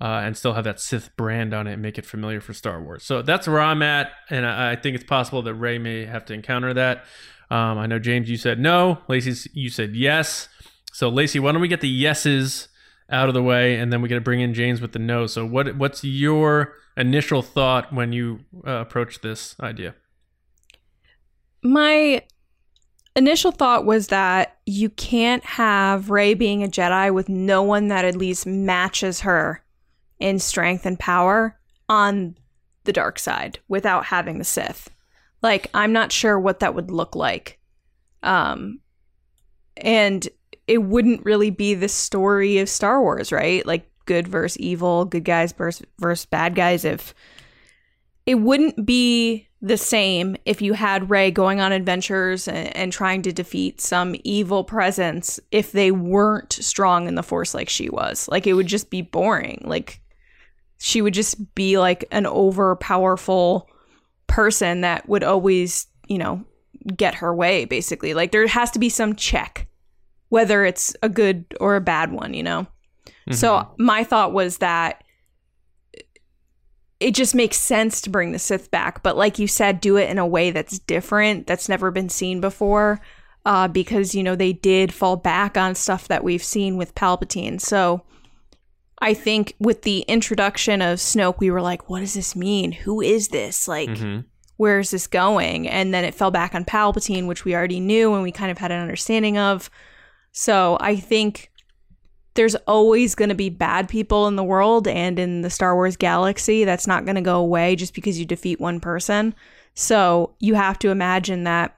Uh, 0.00 0.20
and 0.22 0.36
still 0.36 0.52
have 0.54 0.62
that 0.62 0.78
Sith 0.78 1.10
brand 1.16 1.52
on 1.52 1.66
it 1.66 1.72
and 1.72 1.82
make 1.82 1.98
it 1.98 2.06
familiar 2.06 2.40
for 2.40 2.54
Star 2.54 2.80
Wars. 2.80 3.02
So 3.02 3.20
that's 3.20 3.48
where 3.48 3.60
I'm 3.60 3.82
at, 3.82 4.12
and 4.30 4.46
I, 4.46 4.72
I 4.72 4.76
think 4.76 4.94
it's 4.94 5.04
possible 5.04 5.42
that 5.42 5.54
Rey 5.54 5.78
may 5.78 6.04
have 6.04 6.24
to 6.26 6.34
encounter 6.34 6.72
that. 6.74 7.04
Um, 7.50 7.78
I 7.78 7.86
know 7.86 7.98
James, 7.98 8.30
you 8.30 8.36
said 8.36 8.60
no. 8.60 8.98
Lacey, 9.08 9.50
you 9.54 9.70
said 9.70 9.96
yes. 9.96 10.48
So 10.92 11.08
Lacey, 11.08 11.40
why 11.40 11.52
don't 11.52 11.60
we 11.60 11.68
get 11.68 11.80
the 11.80 11.88
yeses 11.88 12.68
out 13.10 13.28
of 13.28 13.34
the 13.34 13.42
way, 13.42 13.76
and 13.76 13.92
then 13.92 14.02
we 14.02 14.08
got 14.08 14.16
to 14.16 14.20
bring 14.20 14.40
in 14.40 14.54
James 14.54 14.80
with 14.80 14.92
the 14.92 14.98
no. 14.98 15.26
So 15.26 15.46
what 15.46 15.76
what's 15.76 16.04
your 16.04 16.74
initial 16.96 17.42
thought 17.42 17.92
when 17.92 18.12
you 18.12 18.40
uh, 18.66 18.72
approach 18.72 19.20
this 19.20 19.56
idea? 19.60 19.94
My 21.62 22.22
initial 23.16 23.50
thought 23.50 23.84
was 23.84 24.08
that 24.08 24.58
you 24.66 24.90
can't 24.90 25.44
have 25.44 26.10
Rey 26.10 26.34
being 26.34 26.62
a 26.62 26.68
Jedi 26.68 27.12
with 27.12 27.28
no 27.28 27.62
one 27.62 27.88
that 27.88 28.04
at 28.04 28.14
least 28.14 28.46
matches 28.46 29.20
her 29.20 29.62
in 30.20 30.38
strength 30.38 30.86
and 30.86 30.98
power 30.98 31.58
on 31.88 32.36
the 32.84 32.92
dark 32.92 33.18
side 33.18 33.58
without 33.68 34.06
having 34.06 34.38
the 34.38 34.44
Sith. 34.44 34.90
Like, 35.42 35.68
I'm 35.74 35.92
not 35.92 36.12
sure 36.12 36.38
what 36.38 36.60
that 36.60 36.74
would 36.74 36.90
look 36.90 37.14
like. 37.14 37.58
Um, 38.22 38.80
and 39.76 40.28
it 40.66 40.78
wouldn't 40.78 41.24
really 41.24 41.50
be 41.50 41.74
the 41.74 41.88
story 41.88 42.58
of 42.58 42.68
Star 42.68 43.00
Wars, 43.00 43.32
right? 43.32 43.64
Like 43.64 43.88
good 44.04 44.28
versus 44.28 44.58
evil, 44.58 45.04
good 45.04 45.24
guys 45.24 45.52
versus, 45.52 45.86
versus 45.98 46.26
bad 46.26 46.54
guys. 46.54 46.84
If 46.84 47.14
it 48.26 48.36
wouldn't 48.36 48.84
be 48.84 49.48
the 49.60 49.76
same 49.76 50.36
if 50.44 50.62
you 50.62 50.72
had 50.74 51.10
Rey 51.10 51.30
going 51.30 51.60
on 51.60 51.72
adventures 51.72 52.46
and, 52.46 52.76
and 52.76 52.92
trying 52.92 53.22
to 53.22 53.32
defeat 53.32 53.80
some 53.80 54.14
evil 54.22 54.62
presence 54.62 55.40
if 55.50 55.72
they 55.72 55.90
weren't 55.90 56.52
strong 56.52 57.08
in 57.08 57.16
the 57.16 57.22
Force 57.22 57.54
like 57.54 57.68
she 57.68 57.88
was. 57.88 58.28
Like 58.28 58.46
it 58.46 58.52
would 58.52 58.66
just 58.66 58.90
be 58.90 59.02
boring. 59.02 59.62
Like 59.64 60.00
she 60.78 61.02
would 61.02 61.14
just 61.14 61.54
be 61.54 61.78
like 61.78 62.04
an 62.10 62.26
over 62.26 62.74
powerful 62.76 63.68
person 64.26 64.80
that 64.82 65.08
would 65.08 65.24
always, 65.24 65.86
you 66.06 66.18
know, 66.18 66.44
get 66.96 67.16
her 67.16 67.34
way 67.34 67.64
basically. 67.64 68.14
Like 68.14 68.32
there 68.32 68.46
has 68.46 68.70
to 68.72 68.78
be 68.78 68.88
some 68.88 69.14
check 69.14 69.68
whether 70.28 70.64
it's 70.64 70.94
a 71.02 71.08
good 71.08 71.44
or 71.60 71.76
a 71.76 71.80
bad 71.80 72.12
one, 72.12 72.34
you 72.34 72.42
know. 72.42 72.66
So 73.30 73.68
my 73.78 74.04
thought 74.04 74.32
was 74.32 74.58
that 74.58 75.04
it 77.00 77.14
just 77.14 77.34
makes 77.34 77.58
sense 77.58 78.00
to 78.02 78.10
bring 78.10 78.32
the 78.32 78.38
Sith 78.38 78.70
back, 78.70 79.02
but 79.02 79.16
like 79.16 79.38
you 79.38 79.46
said, 79.46 79.80
do 79.80 79.96
it 79.96 80.10
in 80.10 80.18
a 80.18 80.26
way 80.26 80.50
that's 80.50 80.78
different, 80.80 81.46
that's 81.46 81.68
never 81.68 81.90
been 81.90 82.08
seen 82.08 82.40
before, 82.40 83.00
uh, 83.44 83.68
because 83.68 84.14
you 84.14 84.22
know 84.22 84.34
they 84.34 84.52
did 84.52 84.92
fall 84.92 85.16
back 85.16 85.56
on 85.56 85.74
stuff 85.74 86.08
that 86.08 86.24
we've 86.24 86.42
seen 86.42 86.76
with 86.76 86.94
Palpatine. 86.94 87.60
So 87.60 88.02
I 89.00 89.14
think 89.14 89.54
with 89.60 89.82
the 89.82 90.00
introduction 90.02 90.82
of 90.82 90.98
Snoke, 90.98 91.38
we 91.38 91.50
were 91.50 91.62
like, 91.62 91.88
"What 91.88 92.00
does 92.00 92.14
this 92.14 92.34
mean? 92.34 92.72
Who 92.72 93.00
is 93.00 93.28
this? 93.28 93.68
Like, 93.68 93.88
Mm-hmm. 93.90 94.20
where's 94.56 94.90
this 94.90 95.06
going?" 95.06 95.68
And 95.68 95.94
then 95.94 96.04
it 96.04 96.14
fell 96.14 96.30
back 96.30 96.54
on 96.54 96.64
Palpatine, 96.64 97.26
which 97.26 97.44
we 97.44 97.54
already 97.54 97.80
knew 97.80 98.14
and 98.14 98.22
we 98.22 98.32
kind 98.32 98.50
of 98.50 98.58
had 98.58 98.72
an 98.72 98.80
understanding 98.80 99.38
of. 99.38 99.70
So 100.32 100.76
I 100.80 100.96
think 100.96 101.50
there's 102.34 102.54
always 102.66 103.14
going 103.14 103.30
to 103.30 103.34
be 103.34 103.50
bad 103.50 103.88
people 103.88 104.28
in 104.28 104.36
the 104.36 104.44
world 104.44 104.86
and 104.86 105.18
in 105.18 105.42
the 105.42 105.50
Star 105.50 105.74
Wars 105.74 105.96
galaxy. 105.96 106.64
That's 106.64 106.86
not 106.86 107.04
going 107.04 107.16
to 107.16 107.20
go 107.20 107.36
away 107.40 107.74
just 107.76 107.94
because 107.94 108.18
you 108.18 108.24
defeat 108.24 108.60
one 108.60 108.78
person. 108.78 109.34
So 109.74 110.34
you 110.38 110.54
have 110.54 110.78
to 110.80 110.90
imagine 110.90 111.44
that 111.44 111.76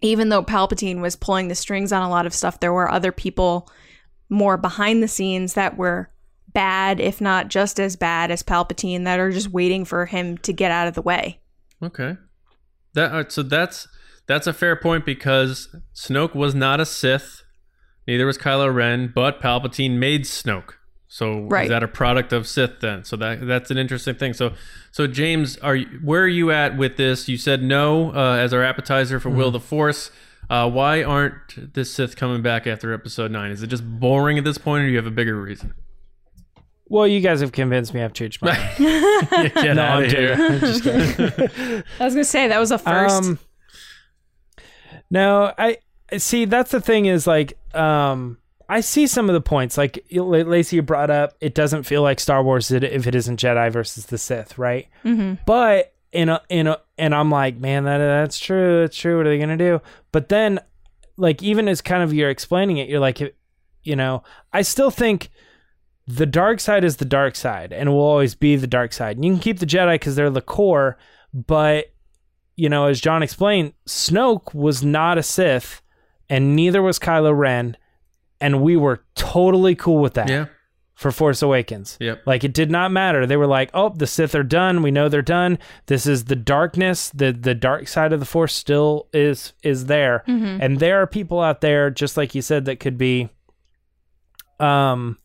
even 0.00 0.28
though 0.28 0.42
Palpatine 0.42 1.00
was 1.00 1.14
pulling 1.14 1.48
the 1.48 1.54
strings 1.54 1.92
on 1.92 2.02
a 2.02 2.08
lot 2.10 2.26
of 2.26 2.34
stuff, 2.34 2.58
there 2.60 2.72
were 2.72 2.90
other 2.90 3.12
people 3.12 3.68
more 4.28 4.56
behind 4.56 5.02
the 5.02 5.08
scenes 5.08 5.54
that 5.54 5.76
were 5.76 6.10
bad, 6.52 7.00
if 7.00 7.20
not 7.20 7.48
just 7.48 7.78
as 7.80 7.96
bad 7.96 8.30
as 8.30 8.42
Palpatine, 8.42 9.04
that 9.04 9.18
are 9.18 9.30
just 9.30 9.48
waiting 9.50 9.84
for 9.84 10.06
him 10.06 10.36
to 10.38 10.52
get 10.52 10.70
out 10.70 10.88
of 10.88 10.94
the 10.94 11.02
way. 11.02 11.40
Okay. 11.82 12.16
That 12.94 13.12
uh, 13.12 13.28
so 13.28 13.42
that's 13.42 13.88
that's 14.26 14.46
a 14.46 14.52
fair 14.52 14.76
point 14.76 15.04
because 15.06 15.74
Snoke 15.94 16.34
was 16.34 16.54
not 16.54 16.80
a 16.80 16.86
Sith, 16.86 17.42
neither 18.06 18.26
was 18.26 18.38
Kylo 18.38 18.72
Ren, 18.74 19.12
but 19.14 19.40
Palpatine 19.40 19.98
made 19.98 20.22
Snoke. 20.24 20.72
So 21.12 21.40
Right. 21.40 21.64
is 21.64 21.70
that 21.70 21.82
a 21.82 21.88
product 21.88 22.32
of 22.32 22.46
Sith 22.46 22.80
then? 22.80 23.04
So 23.04 23.16
that 23.16 23.46
that's 23.46 23.70
an 23.70 23.78
interesting 23.78 24.14
thing. 24.14 24.32
So 24.32 24.52
so 24.92 25.06
James, 25.06 25.56
are 25.58 25.74
you, 25.76 25.86
where 26.04 26.22
are 26.22 26.28
you 26.28 26.50
at 26.52 26.76
with 26.76 26.96
this? 26.96 27.28
You 27.28 27.36
said 27.36 27.62
no 27.62 28.12
uh, 28.14 28.36
as 28.36 28.52
our 28.52 28.62
appetizer 28.62 29.18
for 29.20 29.28
Mm-hmm. 29.28 29.38
Will 29.38 29.50
the 29.50 29.60
Force. 29.60 30.10
Uh, 30.48 30.68
why 30.68 31.02
aren't 31.02 31.74
the 31.74 31.84
Sith 31.84 32.16
coming 32.16 32.42
back 32.42 32.66
after 32.66 32.92
Episode 32.92 33.30
Nine? 33.30 33.52
Is 33.52 33.62
it 33.62 33.68
just 33.68 33.84
boring 34.00 34.36
at 34.36 34.42
this 34.42 34.58
point, 34.58 34.82
or 34.82 34.86
do 34.86 34.90
you 34.90 34.96
have 34.96 35.06
a 35.06 35.10
bigger 35.12 35.40
reason? 35.40 35.74
Well, 36.90 37.06
you 37.06 37.20
guys 37.20 37.40
have 37.40 37.52
convinced 37.52 37.94
me 37.94 38.02
I've 38.02 38.12
changed 38.12 38.42
my 38.42 38.52
mind. 38.78 39.54
Get 39.54 39.76
no, 39.76 39.82
out 39.82 39.98
I'm 39.98 40.04
of 40.04 40.10
here. 40.10 40.36
kidding. 40.36 40.52
I'm 40.54 40.60
just 40.60 40.82
kidding. 40.82 41.82
I 42.00 42.04
was 42.04 42.14
going 42.14 42.24
to 42.24 42.24
say 42.24 42.48
that 42.48 42.58
was 42.58 42.72
a 42.72 42.78
first. 42.78 43.14
Um, 43.24 43.38
no, 45.10 45.52
I 45.56 45.78
see. 46.18 46.44
That's 46.44 46.70
the 46.70 46.80
thing 46.80 47.06
is 47.06 47.26
like, 47.26 47.56
um, 47.74 48.38
I 48.68 48.80
see 48.80 49.06
some 49.06 49.28
of 49.28 49.34
the 49.34 49.40
points. 49.40 49.78
Like 49.78 50.04
L- 50.14 50.28
Lacey 50.28 50.76
you 50.76 50.82
brought 50.82 51.10
up, 51.10 51.34
it 51.40 51.54
doesn't 51.54 51.84
feel 51.84 52.02
like 52.02 52.20
Star 52.20 52.42
Wars 52.42 52.70
if 52.70 53.06
it 53.06 53.14
isn't 53.14 53.40
Jedi 53.40 53.70
versus 53.72 54.06
the 54.06 54.18
Sith, 54.18 54.58
right? 54.58 54.88
hmm 55.02 55.34
But 55.46 55.94
in 56.12 56.28
a 56.28 56.42
in 56.48 56.66
a 56.66 56.80
and 56.98 57.14
I'm 57.14 57.30
like, 57.30 57.56
man, 57.56 57.84
that 57.84 57.98
that's 57.98 58.38
true. 58.38 58.82
It's 58.82 58.96
true. 58.96 59.16
What 59.16 59.26
are 59.26 59.30
they 59.30 59.38
gonna 59.38 59.56
do? 59.56 59.80
But 60.12 60.28
then, 60.28 60.58
like, 61.16 61.42
even 61.42 61.68
as 61.68 61.80
kind 61.80 62.02
of 62.02 62.12
you're 62.12 62.30
explaining 62.30 62.78
it, 62.78 62.88
you're 62.88 63.00
like, 63.00 63.20
you 63.82 63.96
know, 63.96 64.22
I 64.52 64.62
still 64.62 64.90
think 64.90 65.30
the 66.16 66.26
dark 66.26 66.60
side 66.60 66.84
is 66.84 66.96
the 66.96 67.04
dark 67.04 67.36
side, 67.36 67.72
and 67.72 67.90
will 67.90 68.00
always 68.00 68.34
be 68.34 68.56
the 68.56 68.66
dark 68.66 68.92
side. 68.92 69.16
And 69.16 69.24
you 69.24 69.32
can 69.32 69.40
keep 69.40 69.58
the 69.58 69.66
Jedi 69.66 69.94
because 69.94 70.16
they're 70.16 70.30
the 70.30 70.40
core, 70.40 70.96
but 71.32 71.92
you 72.56 72.68
know, 72.68 72.86
as 72.86 73.00
John 73.00 73.22
explained, 73.22 73.72
Snoke 73.86 74.52
was 74.54 74.82
not 74.82 75.16
a 75.18 75.22
Sith, 75.22 75.80
and 76.28 76.54
neither 76.54 76.82
was 76.82 76.98
Kylo 76.98 77.36
Ren, 77.36 77.76
and 78.40 78.60
we 78.62 78.76
were 78.76 79.04
totally 79.14 79.74
cool 79.74 79.98
with 79.98 80.14
that 80.14 80.28
Yeah. 80.28 80.46
for 80.94 81.10
Force 81.10 81.40
Awakens. 81.40 81.96
Yep. 82.00 82.22
Like 82.26 82.44
it 82.44 82.52
did 82.52 82.70
not 82.70 82.92
matter. 82.92 83.24
They 83.26 83.36
were 83.38 83.46
like, 83.46 83.70
"Oh, 83.72 83.88
the 83.88 84.06
Sith 84.06 84.34
are 84.34 84.42
done. 84.42 84.82
We 84.82 84.90
know 84.90 85.08
they're 85.08 85.22
done. 85.22 85.58
This 85.86 86.06
is 86.06 86.24
the 86.26 86.36
darkness. 86.36 87.08
The 87.10 87.32
the 87.32 87.54
dark 87.54 87.88
side 87.88 88.12
of 88.12 88.20
the 88.20 88.26
Force 88.26 88.54
still 88.54 89.08
is 89.14 89.54
is 89.62 89.86
there." 89.86 90.22
And 90.26 90.78
there 90.80 91.00
are 91.00 91.06
people 91.06 91.40
out 91.40 91.62
there 91.62 91.88
just 91.90 92.16
like 92.18 92.34
you 92.34 92.42
said 92.42 92.66
that 92.66 92.80
could 92.80 92.98
be 92.98 93.30
um 94.58 95.16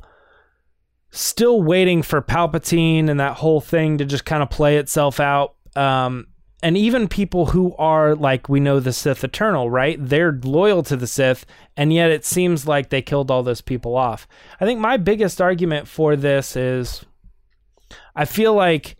still 1.15 1.61
waiting 1.61 2.01
for 2.01 2.21
Palpatine 2.21 3.09
and 3.09 3.19
that 3.19 3.37
whole 3.37 3.61
thing 3.61 3.97
to 3.97 4.05
just 4.05 4.25
kind 4.25 4.43
of 4.43 4.49
play 4.49 4.77
itself 4.77 5.19
out. 5.19 5.55
Um 5.75 6.27
and 6.63 6.77
even 6.77 7.07
people 7.07 7.47
who 7.47 7.75
are 7.77 8.15
like 8.15 8.49
we 8.49 8.59
know 8.59 8.79
the 8.79 8.91
Sith 8.93 9.23
Eternal, 9.23 9.69
right? 9.69 9.97
They're 9.99 10.39
loyal 10.43 10.81
to 10.83 10.95
the 10.95 11.05
Sith, 11.05 11.45
and 11.77 11.93
yet 11.93 12.09
it 12.09 12.25
seems 12.25 12.65
like 12.65 12.89
they 12.89 13.03
killed 13.03 13.29
all 13.29 13.43
those 13.43 13.61
people 13.61 13.95
off. 13.95 14.27
I 14.59 14.65
think 14.65 14.79
my 14.79 14.97
biggest 14.97 15.39
argument 15.39 15.87
for 15.87 16.15
this 16.15 16.55
is 16.55 17.05
I 18.15 18.25
feel 18.25 18.53
like 18.55 18.95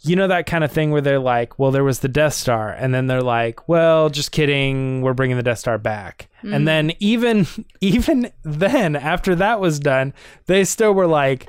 you 0.00 0.16
know 0.16 0.28
that 0.28 0.46
kind 0.46 0.64
of 0.64 0.72
thing 0.72 0.90
where 0.90 1.00
they're 1.00 1.18
like, 1.18 1.58
well, 1.58 1.70
there 1.70 1.84
was 1.84 2.00
the 2.00 2.08
Death 2.08 2.34
Star, 2.34 2.70
and 2.70 2.92
then 2.92 3.06
they're 3.06 3.22
like, 3.22 3.68
well, 3.68 4.10
just 4.10 4.32
kidding, 4.32 5.00
we're 5.00 5.14
bringing 5.14 5.36
the 5.36 5.42
Death 5.42 5.60
Star 5.60 5.78
back. 5.78 6.28
And 6.42 6.68
then 6.68 6.92
even 6.98 7.46
even 7.80 8.32
then, 8.42 8.96
after 8.96 9.34
that 9.36 9.60
was 9.60 9.78
done, 9.78 10.12
they 10.46 10.64
still 10.64 10.92
were 10.92 11.06
like, 11.06 11.48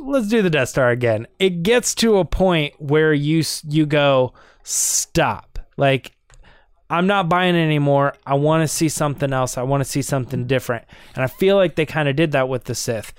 let's 0.00 0.28
do 0.28 0.42
the 0.42 0.50
Death 0.50 0.70
Star 0.70 0.90
again. 0.90 1.26
It 1.38 1.62
gets 1.62 1.94
to 1.96 2.18
a 2.18 2.24
point 2.24 2.74
where 2.78 3.12
you 3.12 3.42
you 3.68 3.86
go, 3.86 4.34
stop, 4.62 5.58
like. 5.76 6.12
I'm 6.92 7.06
not 7.06 7.28
buying 7.28 7.54
it 7.54 7.64
anymore. 7.64 8.14
I 8.26 8.34
want 8.34 8.64
to 8.64 8.66
see 8.66 8.88
something 8.88 9.32
else. 9.32 9.56
I 9.56 9.62
want 9.62 9.80
to 9.80 9.88
see 9.88 10.02
something 10.02 10.48
different. 10.48 10.86
And 11.14 11.22
I 11.22 11.28
feel 11.28 11.54
like 11.54 11.76
they 11.76 11.86
kind 11.86 12.08
of 12.08 12.16
did 12.16 12.32
that 12.32 12.48
with 12.48 12.64
the 12.64 12.74
Sith 12.74 13.14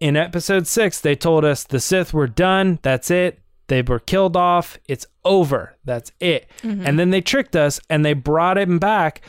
in 0.00 0.16
episode 0.16 0.66
six, 0.66 0.98
they 1.00 1.14
told 1.14 1.44
us 1.44 1.62
the 1.64 1.78
Sith 1.78 2.12
were 2.12 2.26
done. 2.26 2.78
That's 2.82 3.10
it. 3.10 3.38
They 3.68 3.82
were 3.82 4.00
killed 4.00 4.36
off. 4.36 4.78
It's 4.88 5.06
over. 5.24 5.76
That's 5.84 6.10
it. 6.18 6.50
Mm-hmm. 6.62 6.86
And 6.86 6.98
then 6.98 7.10
they 7.10 7.20
tricked 7.20 7.54
us 7.54 7.78
and 7.88 8.04
they 8.04 8.14
brought 8.14 8.58
him 8.58 8.78
back. 8.78 9.20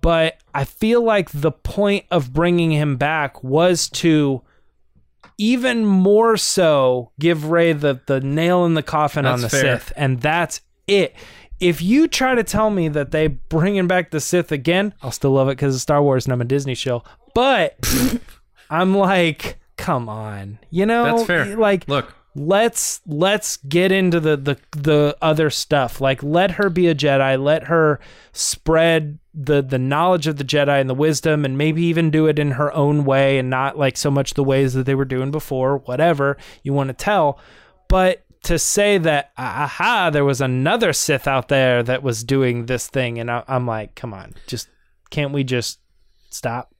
But 0.00 0.38
I 0.54 0.64
feel 0.64 1.02
like 1.02 1.30
the 1.32 1.50
point 1.50 2.04
of 2.10 2.32
bringing 2.32 2.70
him 2.70 2.96
back 2.96 3.42
was 3.42 3.88
to 3.90 4.42
even 5.38 5.86
more 5.86 6.36
so 6.36 7.12
give 7.18 7.50
Rey 7.50 7.72
the, 7.72 8.00
the 8.06 8.20
nail 8.20 8.64
in 8.64 8.74
the 8.74 8.82
coffin 8.82 9.24
on 9.24 9.40
the 9.40 9.48
That's 9.48 9.62
fair. 9.62 9.78
Sith. 9.78 9.92
And 9.96 10.20
that's 10.20 10.60
it. 10.86 11.14
If 11.60 11.80
you 11.80 12.06
try 12.08 12.34
to 12.34 12.44
tell 12.44 12.70
me 12.70 12.88
that 12.88 13.12
they 13.12 13.28
bringing 13.28 13.86
back 13.86 14.10
the 14.10 14.20
Sith 14.20 14.52
again, 14.52 14.94
I'll 15.02 15.12
still 15.12 15.30
love 15.30 15.48
it 15.48 15.52
because 15.52 15.74
it's 15.74 15.82
Star 15.82 16.02
Wars 16.02 16.26
and 16.26 16.32
I'm 16.32 16.40
a 16.40 16.44
Disney 16.44 16.74
show. 16.74 17.02
But 17.34 17.78
I'm 18.70 18.96
like, 18.96 19.58
come 19.76 20.08
on, 20.08 20.58
you 20.70 20.86
know, 20.86 21.04
That's 21.04 21.26
fair. 21.26 21.56
Like, 21.56 21.88
Look, 21.88 22.14
let's 22.34 23.00
let's 23.06 23.56
get 23.56 23.90
into 23.90 24.20
the 24.20 24.36
the 24.36 24.58
the 24.70 25.16
other 25.20 25.50
stuff. 25.50 26.00
Like, 26.00 26.22
let 26.22 26.52
her 26.52 26.70
be 26.70 26.86
a 26.86 26.94
Jedi. 26.94 27.42
Let 27.42 27.64
her 27.64 27.98
spread 28.32 29.18
the 29.40 29.62
the 29.62 29.78
knowledge 29.78 30.26
of 30.26 30.36
the 30.36 30.44
Jedi 30.44 30.80
and 30.80 30.90
the 30.90 30.94
wisdom, 30.94 31.44
and 31.44 31.56
maybe 31.56 31.82
even 31.84 32.10
do 32.10 32.26
it 32.26 32.38
in 32.38 32.52
her 32.52 32.72
own 32.72 33.04
way, 33.04 33.38
and 33.38 33.48
not 33.48 33.78
like 33.78 33.96
so 33.96 34.10
much 34.10 34.34
the 34.34 34.42
ways 34.44 34.74
that 34.74 34.84
they 34.84 34.94
were 34.94 35.04
doing 35.04 35.30
before. 35.30 35.78
Whatever 35.78 36.36
you 36.62 36.72
want 36.72 36.88
to 36.88 36.94
tell, 36.94 37.38
but 37.88 38.24
to 38.44 38.58
say 38.58 38.98
that 38.98 39.32
aha, 39.36 40.10
there 40.10 40.24
was 40.24 40.40
another 40.40 40.92
Sith 40.92 41.26
out 41.26 41.48
there 41.48 41.82
that 41.82 42.02
was 42.02 42.24
doing 42.24 42.66
this 42.66 42.88
thing, 42.88 43.18
and 43.18 43.30
I, 43.30 43.44
I'm 43.46 43.66
like, 43.66 43.94
come 43.94 44.12
on, 44.14 44.34
just 44.46 44.68
can't 45.10 45.32
we 45.32 45.44
just 45.44 45.78
stop? 46.30 46.74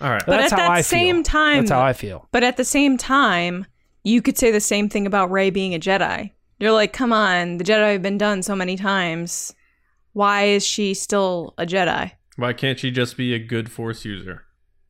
all 0.00 0.10
right. 0.10 0.22
But 0.26 0.38
That's 0.38 0.52
at 0.52 0.58
how 0.58 0.68
that 0.68 0.74
I 0.74 0.80
same 0.80 1.16
feel. 1.16 1.22
time, 1.24 1.56
That's 1.58 1.70
how 1.70 1.82
I 1.82 1.92
feel. 1.92 2.28
But 2.32 2.42
at 2.42 2.56
the 2.56 2.64
same 2.64 2.96
time, 2.98 3.66
you 4.02 4.20
could 4.20 4.36
say 4.36 4.50
the 4.50 4.60
same 4.60 4.88
thing 4.88 5.06
about 5.06 5.30
Rey 5.30 5.50
being 5.50 5.74
a 5.74 5.78
Jedi. 5.78 6.30
You're 6.58 6.72
like, 6.72 6.92
come 6.92 7.12
on, 7.12 7.58
the 7.58 7.64
Jedi 7.64 7.92
have 7.92 8.02
been 8.02 8.18
done 8.18 8.42
so 8.42 8.54
many 8.56 8.76
times. 8.76 9.54
Why 10.14 10.44
is 10.44 10.64
she 10.64 10.94
still 10.94 11.54
a 11.58 11.66
Jedi? 11.66 12.12
Why 12.36 12.52
can't 12.52 12.78
she 12.78 12.90
just 12.90 13.16
be 13.16 13.34
a 13.34 13.38
good 13.38 13.70
Force 13.70 14.04
user? 14.04 14.44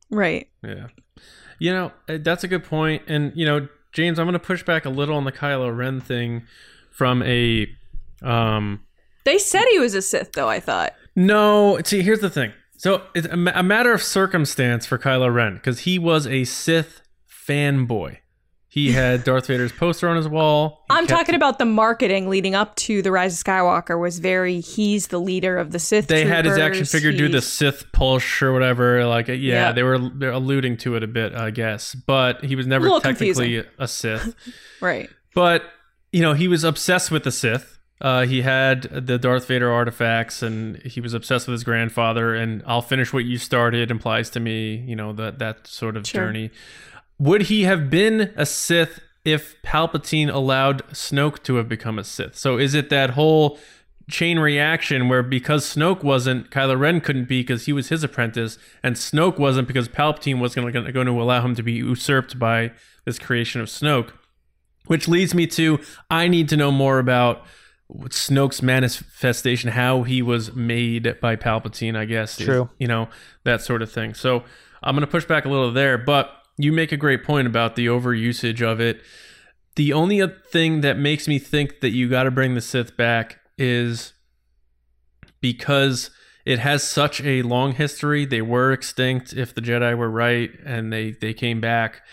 Right. 0.09 0.47
Yeah. 0.63 0.87
You 1.59 1.73
know, 1.73 1.91
uh, 2.07 2.17
that's 2.21 2.43
a 2.43 2.47
good 2.47 2.63
point. 2.63 3.03
And, 3.07 3.31
you 3.35 3.45
know, 3.45 3.67
James, 3.91 4.17
I'm 4.19 4.25
going 4.25 4.33
to 4.33 4.39
push 4.39 4.63
back 4.63 4.85
a 4.85 4.89
little 4.89 5.15
on 5.15 5.23
the 5.25 5.31
Kylo 5.31 5.75
Ren 5.75 5.99
thing 5.99 6.43
from 6.91 7.21
a. 7.23 7.67
um 8.21 8.81
They 9.25 9.37
said 9.37 9.63
he 9.71 9.79
was 9.79 9.93
a 9.95 10.01
Sith, 10.01 10.31
though, 10.33 10.49
I 10.49 10.59
thought. 10.59 10.93
No, 11.15 11.79
see, 11.83 12.01
here's 12.01 12.19
the 12.19 12.29
thing. 12.29 12.51
So 12.77 13.03
it's 13.15 13.27
a, 13.27 13.37
ma- 13.37 13.51
a 13.55 13.63
matter 13.63 13.93
of 13.93 14.03
circumstance 14.03 14.85
for 14.85 14.97
Kylo 14.97 15.33
Ren 15.33 15.55
because 15.55 15.79
he 15.79 15.97
was 15.97 16.27
a 16.27 16.43
Sith 16.43 17.01
fanboy. 17.47 18.17
He 18.75 18.91
had 18.91 19.23
Darth 19.23 19.47
Vader's 19.47 19.71
poster 19.71 20.09
on 20.09 20.17
his 20.17 20.27
wall. 20.27 20.83
He 20.89 20.97
I'm 20.97 21.07
talking 21.07 21.33
about 21.33 21.59
the 21.59 21.65
marketing 21.65 22.27
leading 22.29 22.55
up 22.55 22.75
to 22.75 23.01
the 23.01 23.09
Rise 23.09 23.39
of 23.39 23.45
Skywalker 23.45 23.97
was 23.97 24.19
very 24.19 24.59
he's 24.59 25.07
the 25.07 25.17
leader 25.17 25.57
of 25.57 25.71
the 25.71 25.79
Sith. 25.79 26.07
They 26.07 26.25
had 26.25 26.43
his 26.43 26.57
action 26.57 26.83
troopers, 26.83 26.91
figure 26.91 27.13
do 27.13 27.29
the 27.29 27.41
Sith 27.41 27.89
push 27.93 28.41
or 28.41 28.51
whatever. 28.51 29.05
Like, 29.05 29.29
yeah, 29.29 29.35
Yeah. 29.37 29.71
they 29.71 29.81
were 29.81 29.97
they're 29.97 30.31
alluding 30.31 30.75
to 30.79 30.97
it 30.97 31.03
a 31.03 31.07
bit, 31.07 31.33
I 31.33 31.51
guess. 31.51 31.95
But 31.95 32.43
he 32.43 32.57
was 32.57 32.67
never 32.67 32.83
little 32.83 32.99
technically 32.99 33.63
a 33.79 33.87
Sith. 33.87 34.35
right. 34.81 35.09
But 35.33 35.63
you 36.11 36.21
know, 36.21 36.33
he 36.33 36.49
was 36.49 36.65
obsessed 36.65 37.11
with 37.11 37.23
the 37.23 37.31
Sith. 37.31 37.79
Uh, 38.01 38.25
he 38.25 38.41
had 38.41 38.81
the 39.07 39.17
Darth 39.17 39.47
Vader 39.47 39.71
artifacts, 39.71 40.43
and 40.43 40.81
he 40.83 40.99
was 40.99 41.13
obsessed 41.13 41.47
with 41.47 41.53
his 41.53 41.63
grandfather. 41.63 42.35
And 42.35 42.61
I'll 42.67 42.81
finish 42.81 43.13
what 43.13 43.23
you 43.23 43.37
started 43.37 43.89
implies 43.89 44.29
to 44.31 44.41
me, 44.41 44.83
you 44.85 44.97
know, 44.97 45.13
that 45.13 45.39
that 45.39 45.65
sort 45.65 45.95
of 45.95 46.05
Sure. 46.05 46.25
journey. 46.25 46.51
Would 47.17 47.43
he 47.43 47.63
have 47.63 47.89
been 47.89 48.33
a 48.35 48.45
Sith 48.45 48.99
if 49.23 49.61
Palpatine 49.63 50.31
allowed 50.33 50.85
Snoke 50.89 51.41
to 51.43 51.55
have 51.55 51.69
become 51.69 51.97
a 51.97 52.03
Sith? 52.03 52.35
So 52.35 52.57
is 52.57 52.73
it 52.73 52.89
that 52.89 53.11
whole 53.11 53.57
chain 54.09 54.37
reaction 54.37 55.09
where 55.09 55.23
because 55.23 55.65
Snoke 55.65 56.03
wasn't, 56.03 56.51
Kylo 56.51 56.79
Ren 56.79 57.01
couldn't 57.01 57.27
be 57.27 57.41
because 57.41 57.65
he 57.65 57.73
was 57.73 57.89
his 57.89 58.03
apprentice, 58.03 58.57
and 58.83 58.95
Snoke 58.95 59.39
wasn't 59.39 59.67
because 59.67 59.87
Palpatine 59.87 60.39
was 60.39 60.53
going 60.53 60.71
to, 60.71 60.91
going 60.91 61.07
to 61.07 61.21
allow 61.21 61.41
him 61.43 61.55
to 61.55 61.63
be 61.63 61.73
usurped 61.73 62.37
by 62.37 62.71
this 63.05 63.17
creation 63.17 63.61
of 63.61 63.67
Snoke? 63.67 64.11
Which 64.87 65.07
leads 65.07 65.33
me 65.33 65.47
to 65.47 65.79
I 66.11 66.27
need 66.27 66.49
to 66.49 66.57
know 66.57 66.71
more 66.71 66.99
about 66.99 67.43
Snoke's 67.91 68.61
manifestation, 68.61 69.71
how 69.71 70.03
he 70.03 70.21
was 70.21 70.53
made 70.53 71.19
by 71.21 71.35
Palpatine, 71.35 71.97
I 71.97 72.05
guess. 72.05 72.39
is- 72.39 72.45
True. 72.45 72.69
you 72.77 72.87
know, 72.87 73.09
that 73.43 73.61
sort 73.61 73.81
of 73.81 73.91
thing. 73.91 74.13
So 74.13 74.43
I'm 74.83 74.95
going 74.95 75.01
to 75.05 75.11
push 75.11 75.25
back 75.25 75.45
a 75.45 75.49
little 75.49 75.71
there, 75.71 75.97
but 75.97 76.31
you 76.57 76.71
make 76.71 76.91
a 76.91 76.97
great 76.97 77.23
point 77.23 77.47
about 77.47 77.75
the 77.75 77.87
overusage 77.87 78.61
of 78.61 78.79
it. 78.79 79.01
The 79.75 79.93
only 79.93 80.25
thing 80.51 80.81
that 80.81 80.97
makes 80.97 81.27
me 81.27 81.37
think 81.39 81.81
that 81.81 81.91
you 81.91 82.09
got 82.09 82.23
to 82.23 82.31
bring 82.31 82.55
the 82.55 82.61
Sith 82.61 82.95
back 82.95 83.39
is 83.57 84.13
because 85.41 86.11
it 86.45 86.59
has 86.59 86.83
such 86.83 87.21
a 87.21 87.41
long 87.41 87.73
history. 87.73 88.25
They 88.25 88.41
were 88.41 88.71
extinct 88.71 89.33
if 89.33 89.53
the 89.53 89.61
Jedi 89.61 89.97
were 89.97 90.09
right 90.09 90.51
and 90.65 90.93
they 90.93 91.11
they 91.11 91.33
came 91.33 91.59
back. 91.59 92.03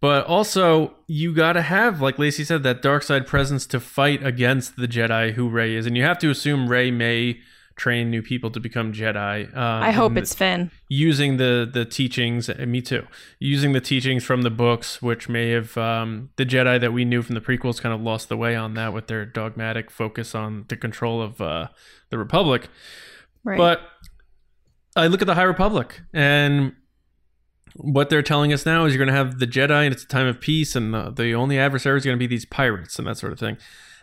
But 0.00 0.26
also, 0.26 0.94
you 1.08 1.34
got 1.34 1.54
to 1.54 1.62
have, 1.62 2.00
like 2.00 2.20
Lacey 2.20 2.44
said, 2.44 2.62
that 2.62 2.82
dark 2.82 3.02
side 3.02 3.26
presence 3.26 3.66
to 3.66 3.80
fight 3.80 4.24
against 4.24 4.76
the 4.76 4.86
Jedi 4.86 5.32
who 5.32 5.48
Rey 5.48 5.74
is, 5.74 5.86
and 5.86 5.96
you 5.96 6.04
have 6.04 6.20
to 6.20 6.30
assume 6.30 6.68
Rey 6.68 6.92
may 6.92 7.40
train 7.78 8.10
new 8.10 8.20
people 8.20 8.50
to 8.50 8.60
become 8.60 8.92
Jedi. 8.92 9.48
Uh, 9.56 9.60
I 9.60 9.92
hope 9.92 10.16
it's 10.16 10.34
Finn. 10.34 10.70
using 10.88 11.38
the 11.38 11.68
the 11.72 11.84
teachings. 11.84 12.48
And 12.50 12.70
me 12.70 12.82
too. 12.82 13.06
Using 13.38 13.72
the 13.72 13.80
teachings 13.80 14.24
from 14.24 14.42
the 14.42 14.50
books, 14.50 15.00
which 15.00 15.28
may 15.28 15.50
have 15.50 15.78
um, 15.78 16.30
the 16.36 16.44
Jedi 16.44 16.78
that 16.80 16.92
we 16.92 17.04
knew 17.04 17.22
from 17.22 17.34
the 17.34 17.40
prequels 17.40 17.80
kind 17.80 17.94
of 17.94 18.00
lost 18.02 18.28
the 18.28 18.36
way 18.36 18.54
on 18.54 18.74
that 18.74 18.92
with 18.92 19.06
their 19.06 19.24
dogmatic 19.24 19.90
focus 19.90 20.34
on 20.34 20.66
the 20.68 20.76
control 20.76 21.22
of 21.22 21.40
uh, 21.40 21.68
the 22.10 22.18
Republic. 22.18 22.68
Right. 23.44 23.56
But 23.56 23.80
I 24.96 25.06
look 25.06 25.22
at 25.22 25.26
the 25.26 25.36
High 25.36 25.42
Republic, 25.44 26.02
and 26.12 26.72
what 27.76 28.10
they're 28.10 28.22
telling 28.22 28.52
us 28.52 28.66
now 28.66 28.84
is 28.84 28.92
you're 28.92 29.04
going 29.04 29.14
to 29.14 29.18
have 29.24 29.38
the 29.38 29.46
Jedi, 29.46 29.84
and 29.84 29.94
it's 29.94 30.02
a 30.02 30.08
time 30.08 30.26
of 30.26 30.40
peace, 30.40 30.74
and 30.74 30.92
the, 30.92 31.10
the 31.10 31.34
only 31.34 31.58
adversary 31.58 31.96
is 31.96 32.04
going 32.04 32.16
to 32.16 32.18
be 32.18 32.26
these 32.26 32.44
pirates 32.44 32.98
and 32.98 33.06
that 33.06 33.16
sort 33.16 33.32
of 33.32 33.38
thing. 33.38 33.56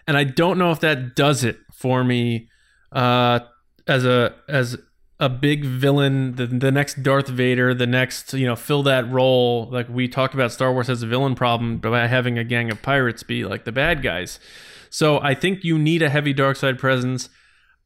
And 0.07 0.17
I 0.17 0.23
don't 0.23 0.57
know 0.57 0.71
if 0.71 0.79
that 0.79 1.15
does 1.15 1.43
it 1.43 1.57
for 1.73 2.03
me 2.03 2.47
uh, 2.91 3.39
as 3.87 4.05
a 4.05 4.35
as 4.47 4.77
a 5.19 5.29
big 5.29 5.63
villain, 5.63 6.35
the 6.35 6.47
the 6.47 6.71
next 6.71 7.03
Darth 7.03 7.27
Vader, 7.27 7.73
the 7.73 7.87
next 7.87 8.33
you 8.33 8.45
know 8.45 8.55
fill 8.55 8.83
that 8.83 9.09
role. 9.11 9.69
Like 9.71 9.89
we 9.89 10.07
talked 10.07 10.33
about, 10.33 10.51
Star 10.51 10.73
Wars 10.73 10.87
has 10.87 11.03
a 11.03 11.07
villain 11.07 11.35
problem 11.35 11.77
by 11.77 12.07
having 12.07 12.37
a 12.37 12.43
gang 12.43 12.71
of 12.71 12.81
pirates 12.81 13.23
be 13.23 13.45
like 13.45 13.65
the 13.65 13.71
bad 13.71 14.01
guys. 14.01 14.39
So 14.89 15.19
I 15.19 15.33
think 15.33 15.63
you 15.63 15.77
need 15.77 16.01
a 16.01 16.09
heavy 16.09 16.33
dark 16.33 16.57
side 16.57 16.79
presence 16.79 17.29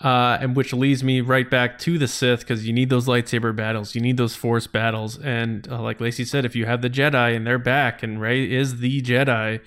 uh, 0.02 0.38
and 0.40 0.56
which 0.56 0.72
leads 0.72 1.04
me 1.04 1.20
right 1.22 1.50
back 1.50 1.78
to 1.80 1.98
the 1.98 2.08
Sith 2.08 2.40
because 2.40 2.66
you 2.66 2.72
need 2.72 2.90
those 2.90 3.06
lightsaber 3.06 3.54
battles, 3.56 3.96
you 3.96 4.02
need 4.02 4.18
those 4.18 4.36
Force 4.36 4.66
battles, 4.66 5.18
and 5.20 5.68
uh, 5.70 5.82
like 5.82 6.00
Lacey 6.00 6.24
said, 6.24 6.46
if 6.46 6.56
you 6.56 6.66
have 6.66 6.82
the 6.82 6.90
Jedi 6.90 7.36
and 7.36 7.46
they're 7.46 7.60
back, 7.60 8.02
and 8.02 8.22
Rey 8.22 8.50
is 8.50 8.80
the 8.80 9.02
Jedi, 9.02 9.60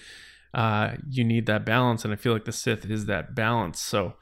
uh, 0.55 0.93
you 1.09 1.25
need 1.25 1.47
that 1.47 1.67
balance, 1.67 2.05
and 2.05 2.13
I 2.13 2.17
feel 2.17 2.33
like 2.33 2.47
the 2.47 2.53
Sith 2.53 2.87
is 2.87 3.07
that 3.07 3.35
balance. 3.35 3.81
So 3.81 4.15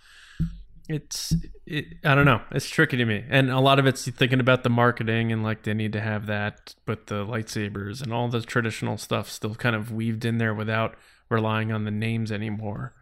it's, 0.91 1.35
it, 1.67 1.87
I 2.05 2.15
don't 2.15 2.25
know, 2.25 2.43
it's 2.51 2.69
tricky 2.69 2.97
to 2.97 3.05
me, 3.05 3.25
and 3.29 3.51
a 3.51 3.61
lot 3.61 3.79
of 3.79 3.87
it's 3.87 4.09
thinking 4.09 4.41
about 4.41 4.63
the 4.65 4.71
marketing 4.71 5.33
and 5.33 5.43
like 5.43 5.63
they 5.63 5.75
need 5.75 5.93
to 5.93 6.01
have 6.01 6.27
that, 6.27 6.75
but 6.85 7.07
the 7.07 7.25
lightsabers 7.25 8.03
and 8.03 8.13
all 8.13 8.29
the 8.29 8.41
traditional 8.41 8.99
stuff 8.99 9.31
still 9.31 9.55
kind 9.55 9.77
of 9.77 9.93
weaved 9.93 10.25
in 10.25 10.39
there 10.39 10.55
without 10.55 10.97
relying 11.29 11.73
on 11.73 11.85
the 11.85 11.91
names 11.91 12.33
anymore. 12.33 12.93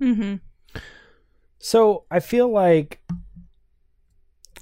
mm-hmm. 0.00 0.36
So 1.58 2.04
I 2.10 2.18
feel 2.18 2.48
like 2.48 3.00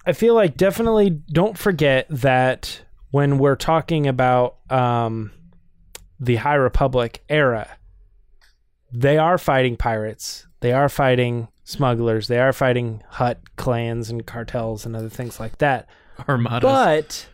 I 0.05 0.13
feel 0.13 0.35
like 0.35 0.57
definitely 0.57 1.11
don't 1.11 1.57
forget 1.57 2.07
that 2.11 2.83
when 3.11 3.39
we're 3.39 3.57
talking 3.57 4.07
about 4.07 4.57
um, 4.71 5.33
the 6.19 6.37
High 6.37 6.55
Republic 6.55 7.23
era, 7.29 7.79
they 8.93 9.19
are 9.19 9.39
fighting 9.39 9.77
pirates. 9.77 10.47
They 10.61 10.73
are 10.73 10.89
fighting 10.89 11.49
smugglers. 11.71 12.29
They 12.29 12.39
are 12.39 12.53
fighting 12.53 13.03
Hutt 13.09 13.57
clans 13.57 14.11
and 14.11 14.27
cartels 14.27 14.85
and 14.85 14.95
other 14.95 15.09
things 15.09 15.41
like 15.41 15.59
that. 15.59 15.89
Armadas. 16.29 16.63
But 16.63 17.29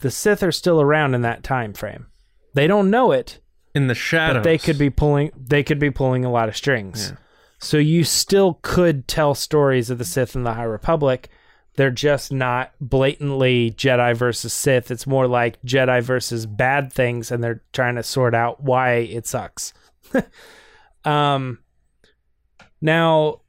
the 0.00 0.10
Sith 0.10 0.42
are 0.42 0.52
still 0.52 0.80
around 0.80 1.14
in 1.14 1.22
that 1.22 1.42
time 1.42 1.72
frame. 1.72 2.06
They 2.54 2.66
don't 2.66 2.90
know 2.90 3.12
it, 3.12 3.40
in 3.74 3.86
the 3.86 3.94
shadows, 3.94 4.36
but 4.36 4.44
they 4.44 4.58
could 4.58 4.78
be 4.78 4.90
pulling 4.90 5.30
they 5.36 5.62
could 5.62 5.78
be 5.78 5.90
pulling 5.90 6.24
a 6.24 6.30
lot 6.30 6.48
of 6.48 6.56
strings. 6.56 7.10
Yeah. 7.10 7.16
So 7.58 7.76
you 7.78 8.04
still 8.04 8.58
could 8.62 9.06
tell 9.06 9.34
stories 9.34 9.88
of 9.88 9.98
the 9.98 10.04
Sith 10.04 10.34
and 10.34 10.44
the 10.44 10.54
High 10.54 10.64
Republic. 10.64 11.28
They're 11.76 11.90
just 11.90 12.32
not 12.32 12.72
blatantly 12.80 13.70
Jedi 13.70 14.14
versus 14.14 14.52
Sith. 14.52 14.90
It's 14.90 15.06
more 15.06 15.26
like 15.26 15.62
Jedi 15.62 16.02
versus 16.02 16.44
bad 16.44 16.92
things, 16.92 17.30
and 17.30 17.42
they're 17.42 17.62
trying 17.72 17.94
to 17.94 18.02
sort 18.02 18.34
out 18.34 18.62
why 18.62 18.94
it 18.96 19.26
sucks. 19.26 19.72
um, 21.04 21.60
now, 22.82 23.40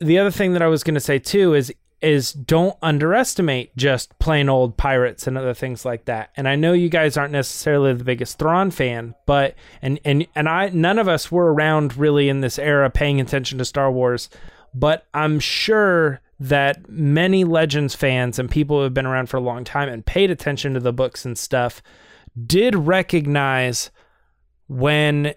the 0.00 0.18
other 0.18 0.32
thing 0.32 0.52
that 0.52 0.62
I 0.62 0.66
was 0.66 0.82
going 0.82 0.94
to 0.94 1.00
say 1.00 1.18
too 1.18 1.54
is 1.54 1.72
is 2.02 2.34
don't 2.34 2.76
underestimate 2.82 3.74
just 3.76 4.18
plain 4.18 4.50
old 4.50 4.76
pirates 4.76 5.26
and 5.26 5.38
other 5.38 5.54
things 5.54 5.86
like 5.86 6.04
that. 6.04 6.30
And 6.36 6.46
I 6.46 6.54
know 6.54 6.74
you 6.74 6.90
guys 6.90 7.16
aren't 7.16 7.32
necessarily 7.32 7.94
the 7.94 8.04
biggest 8.04 8.38
Thrawn 8.38 8.70
fan, 8.70 9.14
but 9.24 9.54
and 9.80 9.98
and 10.04 10.26
and 10.34 10.48
I 10.48 10.68
none 10.68 10.98
of 10.98 11.08
us 11.08 11.32
were 11.32 11.54
around 11.54 11.96
really 11.96 12.28
in 12.28 12.40
this 12.40 12.58
era 12.58 12.90
paying 12.90 13.20
attention 13.20 13.56
to 13.58 13.64
Star 13.64 13.90
Wars, 13.90 14.28
but 14.74 15.06
I'm 15.14 15.40
sure 15.40 16.20
that 16.40 16.88
many 16.90 17.44
Legends 17.44 17.94
fans 17.94 18.38
and 18.38 18.50
people 18.50 18.78
who 18.78 18.82
have 18.82 18.92
been 18.94 19.06
around 19.06 19.30
for 19.30 19.36
a 19.36 19.40
long 19.40 19.64
time 19.64 19.88
and 19.88 20.04
paid 20.04 20.30
attention 20.30 20.74
to 20.74 20.80
the 20.80 20.92
books 20.92 21.24
and 21.24 21.38
stuff 21.38 21.80
did 22.46 22.74
recognize 22.74 23.90
when 24.66 25.34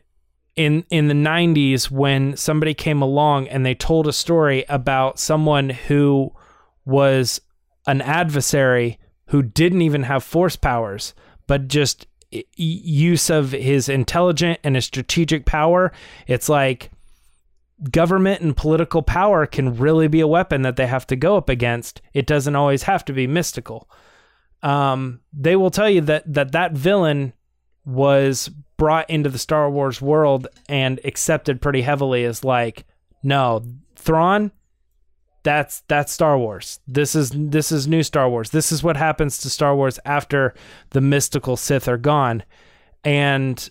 in 0.58 0.84
in 0.90 1.08
the 1.08 1.14
90s 1.14 1.90
when 1.90 2.36
somebody 2.36 2.74
came 2.74 3.02
along 3.02 3.48
and 3.48 3.66
they 3.66 3.76
told 3.76 4.08
a 4.08 4.14
story 4.14 4.66
about 4.68 5.20
someone 5.20 5.70
who 5.70 6.34
was 6.84 7.40
an 7.86 8.02
adversary 8.02 9.00
who 9.28 9.42
didn't 9.42 9.82
even 9.82 10.04
have 10.04 10.24
force 10.24 10.58
powers 10.58 11.14
but 11.48 11.70
just 11.70 12.08
use 12.32 13.30
of 13.30 13.52
his 13.52 13.88
intelligent 13.90 14.60
and 14.64 14.76
his 14.76 14.86
strategic 14.86 15.46
power. 15.46 15.92
It's 16.28 16.50
like 16.50 16.92
government 17.90 18.42
and 18.42 18.56
political 18.56 19.02
power 19.02 19.46
can 19.46 19.78
really 19.78 20.08
be 20.08 20.20
a 20.20 20.28
weapon 20.28 20.64
that 20.64 20.76
they 20.76 20.88
have 20.88 21.08
to 21.08 21.16
go 21.16 21.38
up 21.38 21.50
against. 21.50 22.02
It 22.14 22.28
doesn't 22.28 22.56
always 22.56 22.84
have 22.84 23.06
to 23.06 23.14
be 23.14 23.28
mystical. 23.28 23.90
Um, 24.64 25.22
they 25.32 25.56
will 25.56 25.72
tell 25.72 25.90
you 25.90 26.02
that 26.02 26.34
that 26.34 26.52
that 26.52 26.74
villain 26.74 27.34
was 27.88 28.50
brought 28.76 29.10
into 29.10 29.30
the 29.30 29.40
Star 29.40 29.70
Wars 29.72 30.02
world 30.02 30.48
and 30.68 31.00
accepted 31.04 31.62
pretty 31.62 31.82
heavily 31.82 32.26
as 32.26 32.44
like, 32.44 32.86
no, 33.24 33.64
Thrawn, 33.96 34.52
that's 35.44 35.82
that's 35.88 36.12
Star 36.12 36.38
Wars. 36.38 36.82
This 36.88 37.16
is 37.16 37.32
this 37.34 37.72
is 37.72 37.88
new 37.88 38.04
Star 38.04 38.30
Wars. 38.30 38.50
This 38.50 38.72
is 38.72 38.84
what 38.84 38.98
happens 38.98 39.38
to 39.40 39.50
Star 39.50 39.74
Wars 39.76 40.00
after 40.06 40.54
the 40.90 41.02
mystical 41.02 41.56
Sith 41.56 41.88
are 41.88 41.98
gone. 41.98 42.44
And 43.06 43.70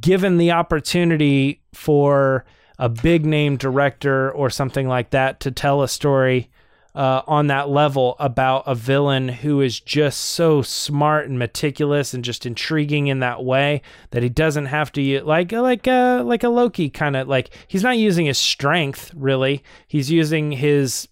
given 0.00 0.38
the 0.38 0.52
opportunity 0.52 1.60
for 1.74 2.44
a 2.78 2.88
big 2.88 3.26
name 3.26 3.56
director 3.56 4.30
or 4.30 4.48
something 4.48 4.86
like 4.86 5.10
that 5.10 5.40
to 5.40 5.50
tell 5.50 5.82
a 5.82 5.88
story 5.88 6.48
uh, 6.98 7.22
on 7.28 7.46
that 7.46 7.68
level 7.68 8.16
about 8.18 8.64
a 8.66 8.74
villain 8.74 9.28
who 9.28 9.60
is 9.60 9.78
just 9.78 10.18
so 10.18 10.62
smart 10.62 11.28
and 11.28 11.38
meticulous 11.38 12.12
and 12.12 12.24
just 12.24 12.44
intriguing 12.44 13.06
in 13.06 13.20
that 13.20 13.44
way 13.44 13.82
that 14.10 14.24
he 14.24 14.28
doesn't 14.28 14.66
have 14.66 14.90
to 14.90 15.22
like 15.22 15.52
like 15.52 15.86
uh, 15.86 16.24
like 16.26 16.42
a 16.42 16.48
Loki 16.48 16.90
kind 16.90 17.14
of 17.14 17.28
like 17.28 17.50
he's 17.68 17.84
not 17.84 17.98
using 17.98 18.26
his 18.26 18.36
strength 18.36 19.12
really. 19.14 19.62
He's 19.86 20.10
using 20.10 20.50
his 20.50 21.06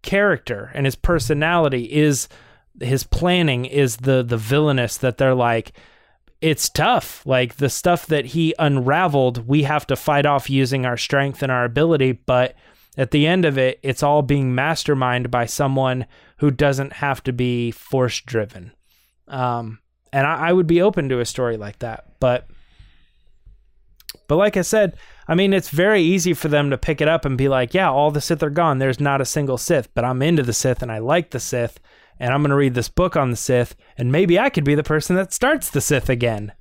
character 0.00 0.70
and 0.72 0.86
his 0.86 0.96
personality 0.96 1.92
is 1.92 2.26
his 2.80 3.04
planning 3.04 3.66
is 3.66 3.98
the 3.98 4.22
the 4.22 4.38
villainous 4.38 4.96
that 4.96 5.18
they're 5.18 5.34
like 5.34 5.72
it's 6.40 6.70
tough. 6.70 7.26
Like 7.26 7.56
the 7.56 7.68
stuff 7.68 8.06
that 8.06 8.24
he 8.26 8.54
unraveled 8.58 9.46
we 9.46 9.64
have 9.64 9.86
to 9.88 9.96
fight 9.96 10.24
off 10.24 10.48
using 10.48 10.86
our 10.86 10.96
strength 10.96 11.42
and 11.42 11.52
our 11.52 11.66
ability 11.66 12.12
but 12.12 12.54
at 12.96 13.10
the 13.10 13.26
end 13.26 13.44
of 13.44 13.58
it 13.58 13.78
it's 13.82 14.02
all 14.02 14.22
being 14.22 14.52
masterminded 14.52 15.30
by 15.30 15.46
someone 15.46 16.06
who 16.38 16.50
doesn't 16.50 16.94
have 16.94 17.22
to 17.22 17.32
be 17.32 17.70
force 17.70 18.20
driven 18.20 18.72
um 19.28 19.78
and 20.12 20.26
I, 20.26 20.48
I 20.48 20.52
would 20.52 20.66
be 20.66 20.82
open 20.82 21.08
to 21.08 21.20
a 21.20 21.24
story 21.24 21.56
like 21.56 21.78
that 21.80 22.04
but 22.20 22.48
but 24.28 24.36
like 24.36 24.56
I 24.56 24.62
said, 24.62 24.96
I 25.28 25.34
mean, 25.34 25.52
it's 25.52 25.68
very 25.68 26.02
easy 26.02 26.34
for 26.34 26.48
them 26.48 26.70
to 26.70 26.78
pick 26.78 27.00
it 27.00 27.08
up 27.08 27.24
and 27.24 27.38
be 27.38 27.48
like, 27.48 27.74
yeah, 27.74 27.90
all 27.90 28.10
the 28.10 28.20
Sith 28.20 28.42
are 28.42 28.50
gone. 28.50 28.78
There's 28.78 29.00
not 29.00 29.20
a 29.20 29.26
single 29.26 29.58
Sith, 29.58 29.92
but 29.94 30.04
I'm 30.04 30.22
into 30.22 30.42
the 30.42 30.52
Sith 30.52 30.82
and 30.82 30.90
I 30.90 30.98
like 30.98 31.30
the 31.30 31.40
Sith 31.40 31.80
and 32.18 32.32
I'm 32.32 32.42
going 32.42 32.50
to 32.50 32.56
read 32.56 32.74
this 32.74 32.88
book 32.88 33.16
on 33.16 33.30
the 33.30 33.36
Sith 33.36 33.74
and 33.96 34.10
maybe 34.12 34.38
I 34.38 34.50
could 34.50 34.64
be 34.64 34.74
the 34.74 34.82
person 34.82 35.16
that 35.16 35.32
starts 35.32 35.70
the 35.70 35.80
Sith 35.80 36.08
again. 36.08 36.52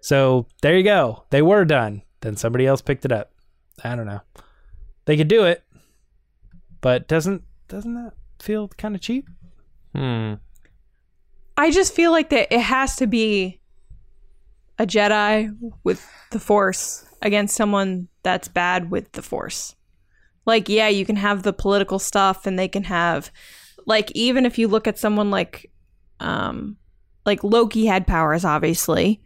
So 0.00 0.46
there 0.62 0.76
you 0.76 0.84
go. 0.84 1.24
They 1.30 1.42
were 1.42 1.64
done. 1.64 2.02
Then 2.20 2.36
somebody 2.36 2.66
else 2.66 2.82
picked 2.82 3.04
it 3.04 3.12
up. 3.12 3.32
I 3.82 3.94
don't 3.94 4.06
know. 4.06 4.20
They 5.06 5.16
could 5.16 5.28
do 5.28 5.44
it, 5.44 5.62
but 6.80 7.08
doesn't 7.08 7.42
doesn't 7.68 7.94
that 7.94 8.12
feel 8.40 8.68
kind 8.68 8.94
of 8.94 9.00
cheap? 9.00 9.28
Hmm. 9.94 10.34
I 11.56 11.70
just 11.70 11.94
feel 11.94 12.12
like 12.12 12.30
that 12.30 12.52
it 12.54 12.60
has 12.60 12.96
to 12.96 13.06
be 13.06 13.60
a 14.78 14.86
Jedi 14.86 15.56
with 15.82 16.08
the 16.30 16.38
Force 16.38 17.04
against 17.20 17.56
someone 17.56 18.08
that's 18.22 18.48
bad 18.48 18.90
with 18.90 19.12
the 19.12 19.22
Force. 19.22 19.74
Like, 20.46 20.68
yeah, 20.68 20.88
you 20.88 21.04
can 21.04 21.16
have 21.16 21.42
the 21.42 21.52
political 21.52 21.98
stuff, 21.98 22.46
and 22.46 22.58
they 22.58 22.68
can 22.68 22.84
have, 22.84 23.30
like, 23.86 24.10
even 24.12 24.46
if 24.46 24.56
you 24.56 24.68
look 24.68 24.86
at 24.86 24.98
someone 24.98 25.30
like, 25.30 25.70
um, 26.20 26.76
like 27.26 27.42
Loki 27.42 27.86
had 27.86 28.06
powers, 28.06 28.44
obviously, 28.44 29.20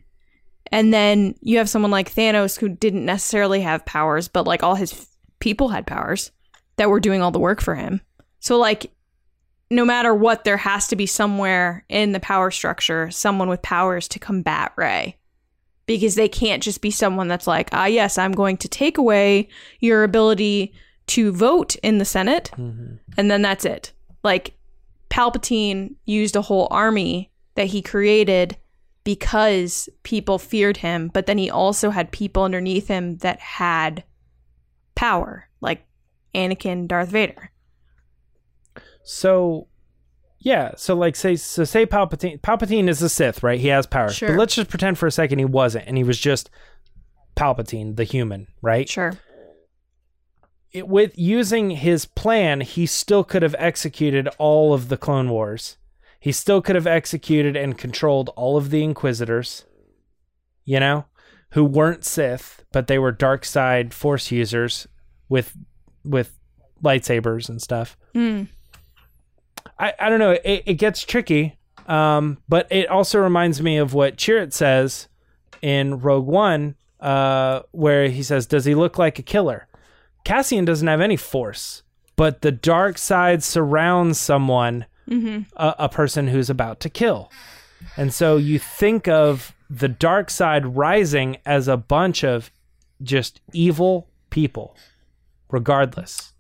and 0.73 0.93
then 0.93 1.35
you 1.41 1.59
have 1.59 1.69
someone 1.69 1.91
like 1.91 2.13
Thanos 2.13 2.59
who 2.59 2.69
didn't 2.71 3.05
necessarily 3.05 3.61
have 3.61 3.85
powers, 3.85 4.27
but 4.27 4.47
like 4.47 4.63
all 4.63 4.75
his 4.75 5.07
people 5.39 5.69
had 5.69 5.87
powers 5.87 6.33
that 6.77 6.91
were 6.91 7.01
doing 7.01 7.23
all 7.23 7.31
the 7.31 7.39
work 7.39 7.61
for 7.61 7.75
him. 7.75 8.01
So, 8.41 8.59
like, 8.59 8.91
no 9.71 9.85
matter 9.85 10.15
what, 10.15 10.45
there 10.45 10.57
has 10.57 10.89
to 10.89 10.97
be 10.97 11.07
somewhere 11.07 11.85
in 11.89 12.13
the 12.13 12.21
power 12.21 12.51
structure 12.51 13.11
someone 13.11 13.49
with 13.49 13.63
powers 13.63 14.09
to 14.09 14.19
combat 14.19 14.73
Rey. 14.77 15.17
Because 15.87 16.15
they 16.15 16.29
can't 16.29 16.63
just 16.63 16.81
be 16.81 16.91
someone 16.91 17.29
that's 17.29 17.47
like, 17.47 17.69
ah, 17.73 17.87
yes, 17.87 18.17
I'm 18.17 18.33
going 18.33 18.57
to 18.59 18.69
take 18.69 18.99
away 18.99 19.49
your 19.81 20.05
ability 20.05 20.73
to 21.09 21.33
vote 21.33 21.75
in 21.77 21.99
the 21.99 22.05
Senate, 22.05 22.51
and 22.57 23.31
then 23.31 23.43
that's 23.43 23.65
it. 23.65 23.93
Like, 24.23 24.55
Palpatine 25.11 25.97
used 26.07 26.37
a 26.37 26.43
whole 26.43 26.69
army 26.71 27.31
that 27.57 27.67
he 27.67 27.83
created 27.83 28.57
because 29.05 29.89
people 30.05 30.39
feared 30.39 30.77
him, 30.77 31.09
but 31.09 31.27
then 31.27 31.37
he 31.37 31.51
also 31.51 31.91
had 31.91 32.13
people 32.13 32.45
underneath 32.45 32.87
him 32.87 33.19
that 33.19 33.41
had 33.41 34.05
power, 34.95 35.49
like 35.61 35.85
Anakin, 36.35 36.89
Darth 36.89 37.11
Vader. 37.11 37.51
So, 39.05 39.69
yeah. 40.39 40.73
So, 40.77 40.95
like, 40.95 41.17
say, 41.17 41.37
so 41.37 41.65
say 41.65 41.87
Palpatine. 41.87 42.41
Palpatine 42.41 42.89
is 42.89 43.03
a 43.03 43.09
Sith, 43.09 43.43
right? 43.43 43.61
He 43.61 43.69
has 43.69 43.87
powers. 43.87 44.17
Sure. 44.17 44.31
But 44.31 44.39
let's 44.39 44.55
just 44.55 44.71
pretend 44.71 44.99
for 44.99 45.07
a 45.07 45.13
second 45.13 45.39
he 45.39 45.45
wasn't, 45.45 45.87
and 45.87 45.97
he 45.97 46.05
was 46.05 46.19
just 46.19 46.51
Palpatine, 47.37 47.97
the 47.97 48.05
human, 48.05 48.49
right? 48.61 48.89
Sure. 48.89 49.15
It, 50.71 50.89
with 50.89 51.19
using 51.19 51.71
his 51.71 52.07
plan, 52.07 52.63
he 52.63 52.87
still 52.87 53.25
could 53.25 53.43
have 53.43 53.57
executed 53.59 54.29
all 54.39 54.73
of 54.73 54.89
the 54.89 54.97
Clone 54.97 55.29
Wars. 55.29 55.77
He 56.19 56.33
still 56.33 56.63
could 56.63 56.77
have 56.77 56.87
executed 56.87 57.57
and 57.57 57.77
controlled 57.77 58.31
all 58.37 58.57
of 58.57 58.71
the 58.71 58.83
Inquisitors. 58.83 59.65
You 60.65 60.79
know, 60.79 61.07
who 61.51 61.65
weren't 61.65 62.05
Sith, 62.05 62.65
but 62.73 62.87
they 62.87 62.99
were 62.99 63.11
dark 63.11 63.45
side 63.45 63.93
Force 63.93 64.31
users 64.31 64.87
with 65.29 65.57
with 66.05 66.39
lightsabers 66.83 67.49
and 67.49 67.61
stuff. 67.61 67.97
Hmm. 68.15 68.45
I, 69.79 69.95
I 69.99 70.09
don't 70.09 70.19
know. 70.19 70.33
It, 70.33 70.63
it 70.67 70.75
gets 70.75 71.03
tricky, 71.05 71.57
um, 71.87 72.39
but 72.49 72.67
it 72.71 72.89
also 72.89 73.19
reminds 73.19 73.63
me 73.63 73.79
of 73.79 73.95
what 73.95 74.17
Chirrut 74.17 74.53
says 74.53 75.09
in 75.61 76.01
Rogue 76.01 76.27
One, 76.27 76.77
uh, 77.01 77.63
where 77.73 78.09
he 78.09 78.23
says, 78.23 78.47
"Does 78.47 78.65
he 78.65 78.75
look 78.75 78.99
like 78.99 79.19
a 79.19 79.23
killer?" 79.23 79.67
Cassian 80.25 80.65
doesn't 80.65 80.87
have 80.87 81.01
any 81.01 81.17
force, 81.17 81.83
but 82.17 82.43
the 82.43 82.53
dark 82.53 82.99
side 82.99 83.43
surrounds 83.43 84.21
someone, 84.21 84.87
a, 85.57 85.75
a 85.81 85.89
person 85.89 86.29
who's 86.29 86.51
about 86.51 86.81
to 86.81 86.91
kill, 86.91 87.31
and 87.97 88.13
so 88.13 88.37
you 88.37 88.59
think 88.59 89.09
of 89.09 89.55
the 89.71 89.89
dark 89.89 90.31
side 90.31 90.77
rising 90.77 91.39
as 91.47 91.67
a 91.67 91.77
bunch 91.77 92.23
of 92.23 92.51
just 93.03 93.41
evil 93.53 94.09
people, 94.31 94.77
regardless. 95.53 96.33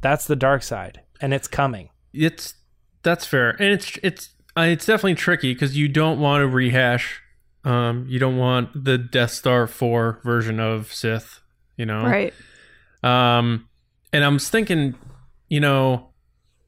That's 0.00 0.26
the 0.26 0.36
dark 0.36 0.62
side, 0.62 1.02
and 1.20 1.34
it's 1.34 1.48
coming. 1.48 1.90
It's 2.14 2.54
that's 3.02 3.26
fair, 3.26 3.50
and 3.50 3.72
it's 3.72 3.98
it's 4.02 4.30
uh, 4.56 4.62
it's 4.62 4.86
definitely 4.86 5.16
tricky 5.16 5.52
because 5.52 5.76
you 5.76 5.88
don't 5.88 6.18
want 6.18 6.42
to 6.42 6.48
rehash. 6.48 7.20
Um, 7.64 8.06
you 8.08 8.18
don't 8.18 8.38
want 8.38 8.84
the 8.84 8.96
Death 8.96 9.32
Star 9.32 9.66
four 9.66 10.20
version 10.24 10.58
of 10.60 10.92
Sith. 10.92 11.40
You 11.76 11.86
know, 11.86 12.02
Right. 12.02 12.34
Um, 13.02 13.68
and 14.12 14.24
I'm 14.24 14.38
thinking, 14.38 14.94
you 15.48 15.60
know, 15.60 16.10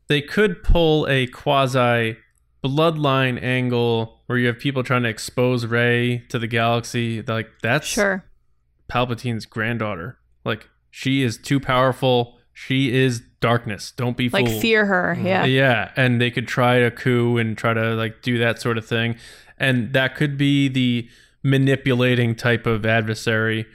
they 0.09 0.23
could 0.23 0.63
pull 0.63 1.07
a 1.09 1.27
quasi 1.27 2.17
bloodline 2.65 3.43
angle 3.43 4.21
where 4.27 4.39
you 4.39 4.47
have 4.47 4.59
people 4.59 4.83
trying 4.83 5.03
to 5.03 5.09
expose 5.09 5.67
Rey 5.67 6.25
to 6.29 6.39
the 6.39 6.47
galaxy. 6.47 7.21
Like 7.23 7.49
that's 7.63 7.87
Sure. 7.87 8.25
Palpatine's 8.89 9.45
granddaughter. 9.45 10.19
Like 10.45 10.69
she 10.95 11.23
is 11.23 11.39
too 11.39 11.59
powerful. 11.59 12.39
She 12.53 12.93
is 12.95 13.23
darkness. 13.41 13.91
Don't 13.97 14.17
be 14.17 14.29
Like 14.29 14.47
fooled. 14.47 14.61
fear 14.61 14.85
her. 14.85 15.15
Mm-hmm. 15.17 15.27
Yeah. 15.27 15.45
Yeah, 15.47 15.91
and 15.97 16.21
they 16.21 16.31
could 16.31 16.47
try 16.47 16.77
a 16.77 16.91
coup 16.91 17.39
and 17.39 17.57
try 17.59 17.73
to 17.75 17.95
like 17.95 18.21
do 18.23 18.37
that 18.39 18.61
sort 18.61 18.77
of 18.79 18.87
thing, 18.87 19.17
and 19.59 19.93
that 19.95 20.15
could 20.15 20.37
be 20.39 20.69
the 20.69 21.09
manipulating 21.43 22.35
type 22.35 22.67
of 22.67 22.85
adversary. 22.87 23.67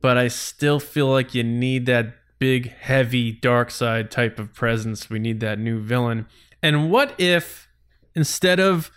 But 0.00 0.16
I 0.16 0.28
still 0.28 0.80
feel 0.80 1.08
like 1.08 1.34
you 1.34 1.42
need 1.44 1.86
that 1.86 2.14
big, 2.38 2.72
heavy, 2.72 3.32
dark 3.32 3.70
side 3.70 4.10
type 4.10 4.38
of 4.38 4.52
presence. 4.54 5.08
We 5.10 5.18
need 5.18 5.40
that 5.40 5.58
new 5.58 5.80
villain. 5.80 6.26
And 6.62 6.90
what 6.90 7.14
if 7.18 7.68
instead 8.14 8.58
of 8.60 8.90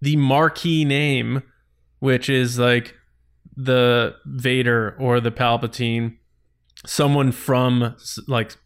the 0.00 0.16
marquee 0.16 0.84
name, 0.84 1.42
which 2.00 2.28
is 2.28 2.58
like 2.58 2.94
the 3.56 4.16
Vader 4.26 4.96
or 4.98 5.20
the 5.20 5.30
Palpatine, 5.32 6.16
someone 6.84 7.32
from 7.32 7.96
like 8.26 8.56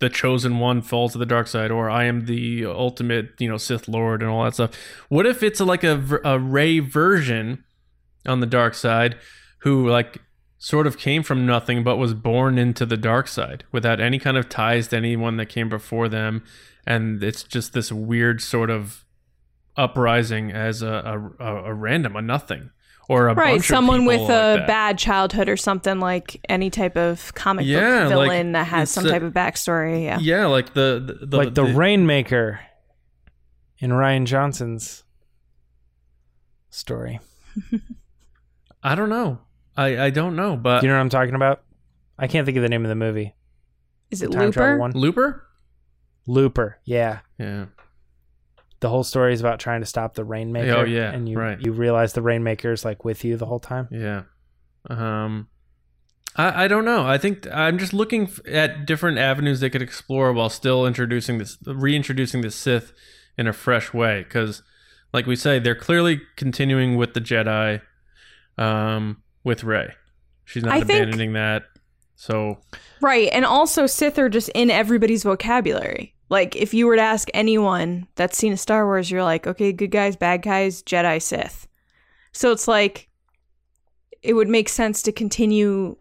the 0.00 0.08
chosen 0.08 0.58
one 0.58 0.82
falls 0.82 1.12
to 1.12 1.18
the 1.18 1.26
dark 1.26 1.46
side 1.46 1.70
or 1.70 1.88
i 1.88 2.04
am 2.04 2.26
the 2.26 2.64
ultimate 2.66 3.30
you 3.38 3.48
know 3.48 3.56
sith 3.56 3.86
lord 3.86 4.22
and 4.22 4.30
all 4.30 4.44
that 4.44 4.54
stuff. 4.54 4.72
What 5.08 5.26
if 5.26 5.42
it's 5.42 5.60
like 5.60 5.84
a, 5.84 6.20
a 6.24 6.38
Rey 6.38 6.80
version 6.80 7.64
on 8.26 8.40
the 8.40 8.46
dark 8.46 8.74
side 8.74 9.16
who 9.60 9.88
like 9.88 10.18
sort 10.58 10.86
of 10.86 10.98
came 10.98 11.22
from 11.22 11.46
nothing 11.46 11.82
but 11.82 11.96
was 11.96 12.12
born 12.12 12.58
into 12.58 12.84
the 12.84 12.96
dark 12.96 13.28
side 13.28 13.64
without 13.72 14.00
any 14.00 14.18
kind 14.18 14.36
of 14.36 14.48
ties 14.48 14.88
to 14.88 14.96
anyone 14.96 15.36
that 15.36 15.46
came 15.46 15.68
before 15.68 16.08
them 16.08 16.42
and 16.86 17.22
it's 17.22 17.42
just 17.42 17.72
this 17.72 17.92
weird 17.92 18.40
sort 18.42 18.68
of 18.68 19.04
uprising 19.76 20.50
as 20.50 20.82
a, 20.82 21.30
a, 21.38 21.54
a 21.64 21.74
random 21.74 22.16
a 22.16 22.22
nothing 22.22 22.70
or 23.10 23.26
a 23.28 23.34
Right. 23.34 23.54
bunch 23.54 23.66
Someone 23.66 24.02
people 24.02 24.26
with 24.26 24.30
a 24.30 24.52
like 24.52 24.60
that. 24.60 24.66
bad 24.68 24.98
childhood 24.98 25.48
or 25.48 25.56
something 25.56 25.98
like 25.98 26.40
any 26.48 26.70
type 26.70 26.96
of 26.96 27.34
comic 27.34 27.66
Yeah, 27.66 28.04
book 28.04 28.14
like, 28.16 28.28
villain 28.28 28.52
that 28.52 28.68
has 28.68 28.88
some 28.90 29.04
a- 29.04 29.08
type 29.10 29.22
of 29.22 29.32
backstory. 29.32 30.04
Yeah. 30.04 30.18
yeah 30.20 30.46
like 30.46 30.74
the 30.74 31.16
the, 31.20 31.26
the 31.26 31.36
like 31.36 31.54
the, 31.54 31.64
Rainmaker 31.64 32.60
in 33.78 33.90
Rian 33.90 34.26
Johnson's 34.26 35.02
story. 36.70 37.18
i 38.82 38.94
don't 38.94 39.08
know 39.08 39.38
i 39.76 40.04
i 40.04 40.10
don't 40.10 40.36
know 40.36 40.56
but 40.56 40.80
Do 40.80 40.86
you 40.86 40.92
know 40.92 40.96
what 40.96 41.02
I'm 41.02 41.08
talking 41.08 41.34
about? 41.34 41.62
I 42.18 42.28
can't 42.28 42.44
think 42.46 42.56
of 42.58 42.62
the 42.62 42.68
name 42.68 42.84
of 42.84 42.88
the 42.90 42.94
movie. 42.94 43.34
Is 44.10 44.22
it 44.22 44.30
time 44.30 44.52
travel 44.52 44.74
Looper? 44.74 44.78
one. 44.78 44.92
looper 44.92 45.46
Looper. 46.26 46.78
Yeah. 46.84 47.20
yeah 47.38 47.66
The 48.80 48.88
whole 48.88 49.04
story 49.04 49.32
is 49.34 49.40
about 49.40 49.60
trying 49.60 49.80
to 49.80 49.86
stop 49.86 50.14
the 50.14 50.24
Rainmaker. 50.24 50.72
Oh, 50.78 50.84
yeah, 50.84 51.12
And 51.12 51.28
you 51.28 51.38
right. 51.38 51.58
you 51.60 51.72
realize 51.72 52.14
the 52.14 52.22
Rainmaker 52.22 52.72
is 52.72 52.84
like 52.84 53.04
with 53.04 53.24
you 53.24 53.36
the 53.36 53.46
whole 53.46 53.60
time. 53.60 53.88
Yeah. 53.90 54.22
Um 54.88 55.48
I, 56.36 56.64
I 56.64 56.68
don't 56.68 56.84
know. 56.84 57.06
I 57.06 57.18
think 57.18 57.46
I'm 57.52 57.76
just 57.78 57.92
looking 57.92 58.30
at 58.46 58.86
different 58.86 59.18
avenues 59.18 59.60
they 59.60 59.68
could 59.70 59.82
explore 59.82 60.32
while 60.32 60.48
still 60.48 60.86
introducing 60.86 61.38
this 61.38 61.58
reintroducing 61.66 62.40
the 62.40 62.50
Sith 62.50 62.92
in 63.36 63.46
a 63.46 63.52
fresh 63.52 63.92
way 63.92 64.24
cuz 64.30 64.62
like 65.12 65.26
we 65.26 65.36
say 65.36 65.58
they're 65.58 65.74
clearly 65.74 66.20
continuing 66.36 66.96
with 66.96 67.14
the 67.14 67.20
Jedi 67.20 67.82
um 68.56 69.22
with 69.44 69.64
Rey. 69.64 69.92
She's 70.44 70.64
not 70.64 70.74
I 70.74 70.78
think- 70.80 70.90
abandoning 71.02 71.32
that. 71.34 71.64
So 72.16 72.58
Right. 73.00 73.28
And 73.32 73.44
also 73.44 73.86
Sith 73.86 74.18
are 74.18 74.28
just 74.28 74.50
in 74.50 74.70
everybody's 74.70 75.22
vocabulary. 75.22 76.14
Like 76.30 76.54
if 76.56 76.72
you 76.72 76.86
were 76.86 76.96
to 76.96 77.02
ask 77.02 77.28
anyone 77.34 78.06
that's 78.14 78.38
seen 78.38 78.52
a 78.52 78.56
Star 78.56 78.86
Wars, 78.86 79.10
you're 79.10 79.24
like, 79.24 79.46
okay, 79.46 79.72
good 79.72 79.90
guys, 79.90 80.16
bad 80.16 80.42
guys, 80.42 80.82
Jedi, 80.82 81.20
Sith. 81.20 81.66
So 82.32 82.52
it's 82.52 82.66
like 82.68 83.08
it 84.22 84.34
would 84.34 84.48
make 84.48 84.68
sense 84.68 85.02
to 85.02 85.12
continue 85.12 85.96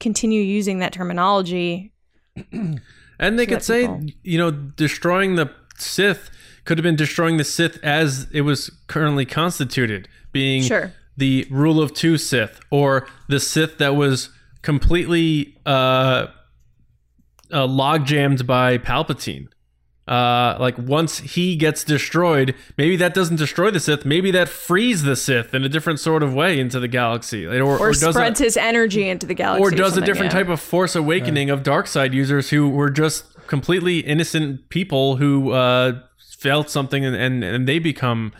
continue 0.00 0.40
using 0.42 0.78
that 0.78 0.92
terminology. 0.92 1.92
And 3.18 3.38
they 3.38 3.44
So 3.46 3.50
could 3.54 3.62
say, 3.62 3.80
people- 3.82 4.00
you 4.24 4.38
know, 4.38 4.50
destroying 4.50 5.36
the 5.36 5.48
Sith 5.78 6.28
could 6.64 6.76
have 6.76 6.82
been 6.82 6.96
destroying 6.96 7.36
the 7.36 7.44
Sith 7.44 7.78
as 7.84 8.26
it 8.32 8.40
was 8.40 8.68
currently 8.88 9.24
constituted, 9.24 10.08
being 10.32 10.62
Sure. 10.64 10.92
the 11.16 11.46
rule 11.48 11.80
of 11.80 11.94
two 11.94 12.18
Sith, 12.18 12.58
or 12.70 13.06
the 13.28 13.38
Sith 13.38 13.78
that 13.78 13.94
was 13.94 14.30
completely 14.62 15.56
uh, 15.66 16.26
uh, 17.52 17.66
log 17.66 18.06
jammed 18.06 18.44
by 18.44 18.76
Palpatine. 18.78 19.46
Uh, 20.08 20.56
like 20.58 20.76
once 20.78 21.18
he 21.18 21.54
gets 21.54 21.84
destroyed, 21.84 22.56
maybe 22.76 22.96
that 22.96 23.14
doesn't 23.14 23.36
destroy 23.36 23.70
the 23.70 23.78
Sith. 23.78 24.04
Maybe 24.04 24.32
that 24.32 24.48
frees 24.48 25.04
the 25.04 25.14
Sith 25.14 25.54
in 25.54 25.62
a 25.62 25.68
different 25.68 26.00
sort 26.00 26.24
of 26.24 26.34
way 26.34 26.58
into 26.58 26.80
the 26.80 26.88
galaxy, 26.88 27.46
or, 27.46 27.78
Or, 27.78 27.88
does 27.92 28.02
a- 28.02 28.12
spreads 28.12 28.40
his 28.40 28.56
energy 28.56 29.08
into 29.08 29.26
the 29.26 29.34
galaxy. 29.34 29.62
or 29.62 29.70
does 29.70 29.96
a 29.96 30.00
different 30.00 30.32
yeah. 30.32 30.40
type 30.40 30.48
of 30.48 30.60
force 30.60 30.96
awakening 30.96 31.50
of 31.50 31.62
dark 31.62 31.86
side 31.86 32.12
users 32.14 32.50
who 32.50 32.68
were 32.68 32.90
just 32.90 33.24
completely 33.46 34.00
innocent 34.00 34.68
people 34.70 35.16
who 35.16 35.52
uh, 35.52 36.00
felt 36.38 36.68
something 36.68 37.04
and, 37.04 37.14
and 37.14 37.44
and 37.44 37.68
they 37.68 37.78
become 37.78 38.32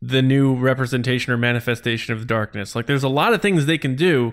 the 0.00 0.22
new 0.22 0.54
representation 0.54 1.32
or 1.32 1.36
manifestation 1.36 2.14
of 2.14 2.20
the 2.20 2.24
darkness 2.26 2.74
like 2.74 2.86
there's 2.86 3.02
a 3.02 3.08
lot 3.08 3.34
of 3.34 3.42
things 3.42 3.66
they 3.66 3.76
can 3.76 3.94
do 3.96 4.32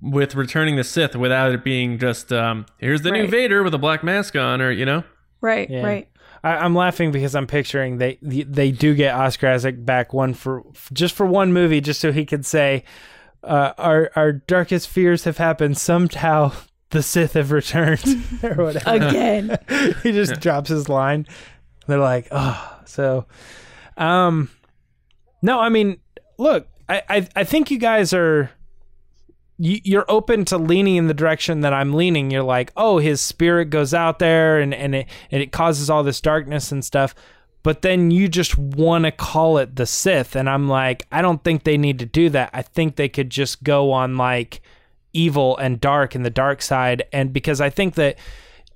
with 0.00 0.34
returning 0.36 0.76
the 0.76 0.84
sith 0.84 1.16
without 1.16 1.50
it 1.52 1.64
being 1.64 1.98
just 1.98 2.32
um, 2.32 2.66
here's 2.78 3.02
the 3.02 3.10
new 3.10 3.26
vader 3.26 3.62
with 3.64 3.74
a 3.74 3.78
black 3.78 4.04
mask 4.04 4.36
on 4.36 4.60
or 4.60 4.70
you 4.70 4.84
know 4.84 5.02
Right, 5.40 5.68
Yeah. 5.68 5.82
right. 5.82 6.08
I, 6.44 6.56
I'm 6.56 6.74
laughing 6.74 7.12
because 7.12 7.34
I'm 7.34 7.46
picturing 7.46 7.98
they 7.98 8.18
they 8.22 8.70
do 8.70 8.94
get 8.94 9.14
Oscar 9.14 9.48
Isaac 9.48 9.84
back 9.84 10.12
one 10.12 10.34
for 10.34 10.64
just 10.92 11.14
for 11.14 11.26
one 11.26 11.52
movie, 11.52 11.80
just 11.80 12.00
so 12.00 12.12
he 12.12 12.24
could 12.24 12.44
say, 12.44 12.84
uh, 13.44 13.72
"Our 13.78 14.10
our 14.16 14.32
darkest 14.32 14.88
fears 14.88 15.24
have 15.24 15.38
happened. 15.38 15.78
Somehow 15.78 16.52
the 16.90 17.02
Sith 17.02 17.34
have 17.34 17.52
returned, 17.52 18.04
or 18.42 18.54
whatever." 18.54 19.06
Again. 19.06 19.58
he 20.02 20.12
just 20.12 20.40
drops 20.40 20.68
his 20.68 20.88
line. 20.88 21.26
They're 21.86 21.98
like, 21.98 22.28
"Oh, 22.30 22.80
so." 22.84 23.26
Um, 23.96 24.50
no, 25.42 25.60
I 25.60 25.68
mean, 25.68 25.98
look, 26.38 26.66
I 26.88 27.02
I, 27.08 27.28
I 27.36 27.44
think 27.44 27.70
you 27.70 27.78
guys 27.78 28.12
are 28.12 28.44
you, 28.44 28.48
you're 29.64 30.04
open 30.08 30.44
to 30.46 30.58
leaning 30.58 30.96
in 30.96 31.06
the 31.06 31.14
direction 31.14 31.60
that 31.60 31.72
I'm 31.72 31.94
leaning. 31.94 32.32
You're 32.32 32.42
like, 32.42 32.72
oh, 32.76 32.98
his 32.98 33.20
spirit 33.20 33.66
goes 33.66 33.94
out 33.94 34.18
there 34.18 34.58
and 34.58 34.74
and 34.74 34.94
it 34.94 35.06
and 35.30 35.40
it 35.40 35.52
causes 35.52 35.88
all 35.88 36.02
this 36.02 36.20
darkness 36.20 36.72
and 36.72 36.84
stuff. 36.84 37.14
But 37.62 37.82
then 37.82 38.10
you 38.10 38.28
just 38.28 38.58
want 38.58 39.04
to 39.04 39.12
call 39.12 39.58
it 39.58 39.76
the 39.76 39.86
Sith, 39.86 40.34
and 40.34 40.50
I'm 40.50 40.68
like, 40.68 41.06
I 41.12 41.22
don't 41.22 41.44
think 41.44 41.62
they 41.62 41.78
need 41.78 42.00
to 42.00 42.06
do 42.06 42.28
that. 42.30 42.50
I 42.52 42.62
think 42.62 42.96
they 42.96 43.08
could 43.08 43.30
just 43.30 43.62
go 43.62 43.92
on 43.92 44.16
like 44.16 44.62
evil 45.12 45.56
and 45.58 45.80
dark 45.80 46.16
and 46.16 46.26
the 46.26 46.30
dark 46.30 46.60
side, 46.60 47.04
and 47.12 47.32
because 47.32 47.60
I 47.60 47.70
think 47.70 47.94
that 47.94 48.18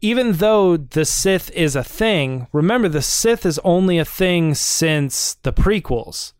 even 0.00 0.34
though 0.34 0.76
the 0.76 1.04
Sith 1.04 1.50
is 1.50 1.74
a 1.74 1.82
thing, 1.82 2.46
remember 2.52 2.88
the 2.88 3.02
Sith 3.02 3.44
is 3.44 3.58
only 3.64 3.98
a 3.98 4.04
thing 4.04 4.54
since 4.54 5.34
the 5.42 5.52
prequels. 5.52 6.32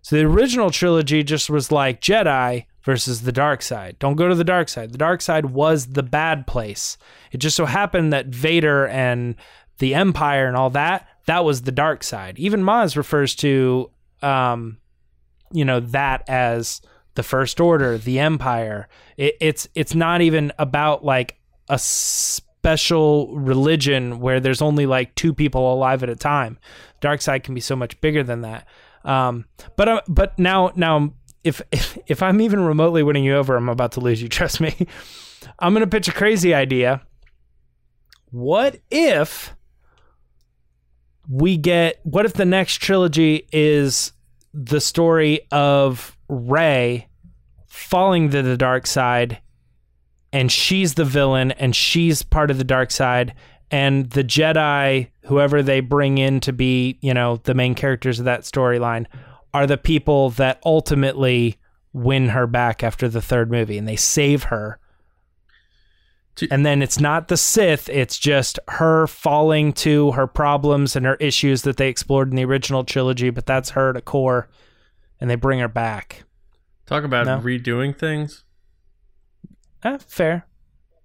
So 0.00 0.16
the 0.16 0.24
original 0.24 0.70
trilogy 0.70 1.22
just 1.22 1.50
was 1.50 1.70
like 1.70 2.00
Jedi 2.00 2.64
versus 2.84 3.22
the 3.22 3.32
dark 3.32 3.62
side. 3.62 3.98
Don't 3.98 4.16
go 4.16 4.28
to 4.28 4.34
the 4.34 4.44
dark 4.44 4.68
side. 4.68 4.92
The 4.92 4.98
dark 4.98 5.20
side 5.20 5.46
was 5.46 5.86
the 5.86 6.02
bad 6.02 6.46
place. 6.46 6.98
It 7.30 7.38
just 7.38 7.56
so 7.56 7.66
happened 7.66 8.12
that 8.12 8.26
Vader 8.26 8.86
and 8.88 9.36
the 9.78 9.94
Empire 9.94 10.46
and 10.46 10.56
all 10.56 10.70
that, 10.70 11.08
that 11.26 11.44
was 11.44 11.62
the 11.62 11.72
dark 11.72 12.02
side. 12.02 12.38
Even 12.38 12.62
Maz 12.62 12.96
refers 12.96 13.34
to 13.36 13.90
um 14.22 14.78
you 15.52 15.64
know 15.64 15.80
that 15.80 16.24
as 16.28 16.80
the 17.14 17.22
first 17.22 17.60
order, 17.60 17.98
the 17.98 18.18
empire. 18.18 18.88
It, 19.16 19.36
it's 19.40 19.68
it's 19.74 19.94
not 19.94 20.22
even 20.22 20.52
about 20.58 21.04
like 21.04 21.38
a 21.68 21.78
special 21.78 23.36
religion 23.36 24.20
where 24.20 24.40
there's 24.40 24.62
only 24.62 24.86
like 24.86 25.14
two 25.14 25.34
people 25.34 25.72
alive 25.72 26.02
at 26.02 26.08
a 26.08 26.16
time. 26.16 26.58
Dark 27.00 27.20
side 27.20 27.44
can 27.44 27.54
be 27.54 27.60
so 27.60 27.76
much 27.76 28.00
bigger 28.00 28.22
than 28.22 28.42
that. 28.42 28.66
Um, 29.04 29.46
but 29.76 29.88
uh, 29.88 30.00
but 30.08 30.38
now 30.38 30.72
now 30.76 31.12
if, 31.44 31.62
if 32.06 32.22
I'm 32.22 32.40
even 32.40 32.60
remotely 32.60 33.02
winning 33.02 33.24
you 33.24 33.36
over, 33.36 33.56
I'm 33.56 33.68
about 33.68 33.92
to 33.92 34.00
lose 34.00 34.22
you. 34.22 34.28
Trust 34.42 34.60
me. 34.60 34.86
I'm 35.58 35.72
gonna 35.72 35.86
pitch 35.86 36.08
a 36.08 36.12
crazy 36.12 36.54
idea. 36.54 37.02
What 38.30 38.80
if 38.90 39.54
we 41.28 41.56
get? 41.56 42.00
What 42.04 42.24
if 42.24 42.34
the 42.34 42.44
next 42.44 42.76
trilogy 42.76 43.48
is 43.52 44.12
the 44.54 44.80
story 44.80 45.40
of 45.50 46.16
Rey 46.28 47.08
falling 47.66 48.30
to 48.30 48.42
the 48.42 48.56
dark 48.56 48.86
side, 48.86 49.40
and 50.32 50.50
she's 50.50 50.94
the 50.94 51.04
villain, 51.04 51.52
and 51.52 51.74
she's 51.74 52.22
part 52.22 52.50
of 52.50 52.58
the 52.58 52.64
dark 52.64 52.90
side, 52.90 53.34
and 53.70 54.10
the 54.10 54.24
Jedi, 54.24 55.08
whoever 55.24 55.62
they 55.62 55.80
bring 55.80 56.18
in 56.18 56.40
to 56.40 56.52
be, 56.52 56.98
you 57.00 57.14
know, 57.14 57.38
the 57.44 57.54
main 57.54 57.74
characters 57.74 58.18
of 58.18 58.26
that 58.26 58.42
storyline, 58.42 59.06
are 59.54 59.66
the 59.66 59.76
people 59.78 60.30
that 60.30 60.60
ultimately 60.64 61.58
win 61.92 62.30
her 62.30 62.46
back 62.46 62.82
after 62.82 63.08
the 63.08 63.20
third 63.22 63.50
movie, 63.50 63.76
and 63.78 63.86
they 63.86 63.96
save 63.96 64.44
her. 64.44 64.78
To- 66.36 66.48
And 66.50 66.64
then 66.64 66.80
it's 66.82 66.98
not 66.98 67.28
the 67.28 67.36
Sith, 67.36 67.88
it's 67.90 68.18
just 68.18 68.58
her 68.68 69.06
falling 69.06 69.74
to 69.74 70.12
her 70.12 70.26
problems 70.26 70.96
and 70.96 71.04
her 71.04 71.16
issues 71.16 71.62
that 71.62 71.76
they 71.76 71.88
explored 71.90 72.30
in 72.30 72.36
the 72.36 72.44
original 72.46 72.84
trilogy, 72.84 73.28
but 73.28 73.44
that's 73.44 73.70
her 73.70 73.90
at 73.90 73.96
a 73.96 74.00
core, 74.00 74.48
and 75.20 75.28
they 75.28 75.34
bring 75.34 75.58
her 75.58 75.68
back. 75.68 76.24
talk 76.86 77.04
about 77.04 77.26
No. 77.26 77.38
redoing 77.38 77.96
things 77.96 78.44
Eh, 79.84 79.98
fair. 80.06 80.46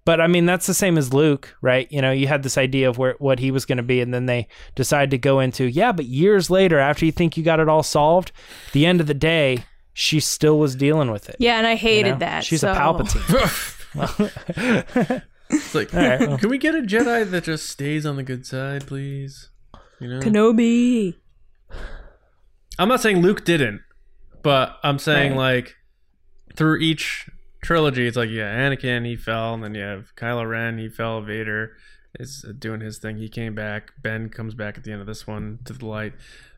But 0.08 0.22
I 0.22 0.26
mean, 0.26 0.46
that's 0.46 0.66
the 0.66 0.72
same 0.72 0.96
as 0.96 1.12
Luke, 1.12 1.54
right? 1.60 1.86
You 1.92 2.00
know, 2.00 2.12
you 2.12 2.28
had 2.28 2.42
this 2.42 2.56
idea 2.56 2.88
of 2.88 2.96
where 2.96 3.14
what 3.18 3.38
he 3.38 3.50
was 3.50 3.66
going 3.66 3.76
to 3.76 3.82
be, 3.82 4.00
and 4.00 4.14
then 4.14 4.24
they 4.24 4.48
decide 4.74 5.10
to 5.10 5.18
go 5.18 5.38
into, 5.38 5.66
yeah, 5.66 5.92
but 5.92 6.06
years 6.06 6.48
later, 6.48 6.78
after 6.78 7.04
you 7.04 7.12
think 7.12 7.36
you 7.36 7.44
got 7.44 7.60
it 7.60 7.68
all 7.68 7.82
solved, 7.82 8.32
the 8.72 8.86
end 8.86 9.02
of 9.02 9.06
the 9.06 9.12
day, 9.12 9.64
she 9.92 10.18
still 10.18 10.58
was 10.58 10.74
dealing 10.74 11.10
with 11.10 11.28
it. 11.28 11.36
Yeah, 11.38 11.58
and 11.58 11.66
I 11.66 11.72
you 11.72 11.76
hated 11.76 12.12
know? 12.12 12.18
that. 12.20 12.42
She's 12.42 12.62
so- 12.62 12.72
a 12.72 12.74
Palpatine. 12.74 13.22
it's 15.50 15.74
like 15.74 15.92
right, 15.92 16.20
well. 16.20 16.38
can 16.38 16.48
we 16.48 16.56
get 16.56 16.74
a 16.74 16.80
jedi 16.80 17.30
that 17.30 17.44
just 17.44 17.68
stays 17.68 18.06
on 18.06 18.16
the 18.16 18.22
good 18.22 18.46
side 18.46 18.86
please 18.86 19.50
you 20.00 20.08
know 20.08 20.20
Kenobi. 20.20 21.16
I'm 22.78 22.88
not 22.88 23.02
saying 23.02 23.20
Luke 23.20 23.44
didn't, 23.44 23.82
but 24.42 24.78
I'm 24.82 24.98
saying 24.98 25.32
Right. 25.32 25.54
like 25.64 25.76
through 26.56 26.78
each 26.78 27.28
trilogy, 27.62 28.06
it's 28.06 28.16
like 28.16 28.30
yeah, 28.30 28.54
Anakin 28.54 29.06
he 29.06 29.16
fell, 29.16 29.54
and 29.54 29.62
then 29.62 29.74
you 29.74 29.82
have 29.82 30.14
Kylo 30.16 30.48
Ren 30.48 30.78
he 30.78 30.88
fell. 30.88 31.20
Vader 31.20 31.76
is 32.18 32.44
doing 32.58 32.80
his 32.80 32.98
thing. 32.98 33.16
He 33.16 33.28
came 33.28 33.54
back. 33.54 33.92
Ben 34.02 34.28
comes 34.28 34.54
back 34.54 34.78
at 34.78 34.84
the 34.84 34.92
end 34.92 35.00
of 35.00 35.06
this 35.06 35.26
one 35.26 35.58
to 35.64 35.72
the 35.72 35.86
light. 35.86 36.14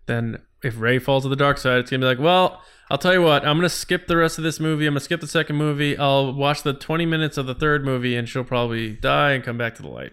Then 0.07 0.43
if 0.63 0.79
Rey 0.81 0.99
falls 0.99 1.23
to 1.25 1.29
the 1.29 1.37
dark 1.37 1.59
side, 1.59 1.79
it's 1.79 1.91
gonna 1.91 2.01
be 2.01 2.07
like, 2.07 2.19
well, 2.19 2.63
I'll 2.91 2.99
tell 2.99 3.13
you 3.13 3.23
what. 3.23 3.47
I'm 3.47 3.57
gonna 3.57 3.69
skip 3.69 4.07
the 4.07 4.17
rest 4.17 4.39
of 4.39 4.45
this 4.45 4.59
movie. 4.61 4.87
I'm 4.87 4.93
gonna 4.95 5.01
skip 5.01 5.21
the 5.21 5.27
second 5.27 5.57
movie. 5.57 5.97
I'll 5.97 6.33
watch 6.33 6.63
the 6.63 6.73
20 6.73 7.07
minutes 7.07 7.37
of 7.37 7.47
the 7.47 7.55
third 7.55 7.85
movie, 7.85 8.17
and 8.17 8.29
she'll 8.29 8.45
probably 8.45 8.93
die 8.93 9.33
and 9.33 9.45
come 9.45 9.59
back 9.59 9.75
to 9.77 9.83
the 9.83 9.89
light. 9.89 10.13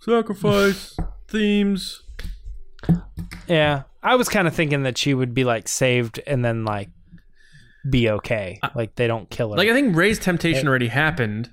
Sacrifice 0.00 0.96
themes. 1.28 2.02
yeah, 3.46 3.84
I 4.02 4.16
was 4.16 4.28
kind 4.28 4.46
of 4.46 4.54
thinking 4.54 4.82
that 4.82 4.98
she 4.98 5.14
would 5.14 5.32
be 5.32 5.44
like 5.44 5.68
saved 5.68 6.20
and 6.26 6.44
then 6.44 6.64
like 6.64 6.90
be 7.88 8.08
okay, 8.10 8.60
like 8.74 8.94
they 8.96 9.06
don't 9.06 9.28
kill 9.30 9.50
her. 9.50 9.56
Like 9.56 9.68
I 9.68 9.72
think 9.72 9.96
Rey's 9.96 10.18
temptation 10.18 10.68
already 10.68 10.88
happened 10.88 11.52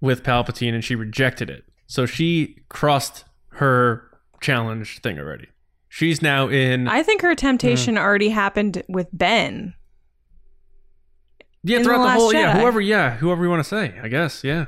with 0.00 0.22
Palpatine, 0.22 0.74
and 0.74 0.84
she 0.84 0.94
rejected 0.94 1.50
it. 1.50 1.64
So 1.86 2.06
she 2.06 2.62
crossed 2.68 3.24
her 3.52 4.10
challenge 4.40 5.00
thing 5.00 5.18
already. 5.18 5.48
She's 5.88 6.20
now 6.20 6.48
in. 6.48 6.88
I 6.88 7.02
think 7.02 7.22
her 7.22 7.34
temptation 7.34 7.94
hmm. 7.94 8.02
already 8.02 8.28
happened 8.28 8.82
with 8.88 9.08
Ben. 9.12 9.74
yeah, 11.62 11.76
in 11.76 11.82
The 11.82 11.84
throughout 11.84 11.98
the, 11.98 12.04
Last 12.04 12.18
whole. 12.18 12.32
Yeah, 12.34 12.58
whoever. 12.58 12.80
Yeah, 12.80 13.16
whoever 13.16 13.42
you 13.42 13.50
want 13.50 13.60
to 13.60 13.68
say. 13.68 13.98
I 14.02 14.08
guess. 14.08 14.44
Yeah, 14.44 14.66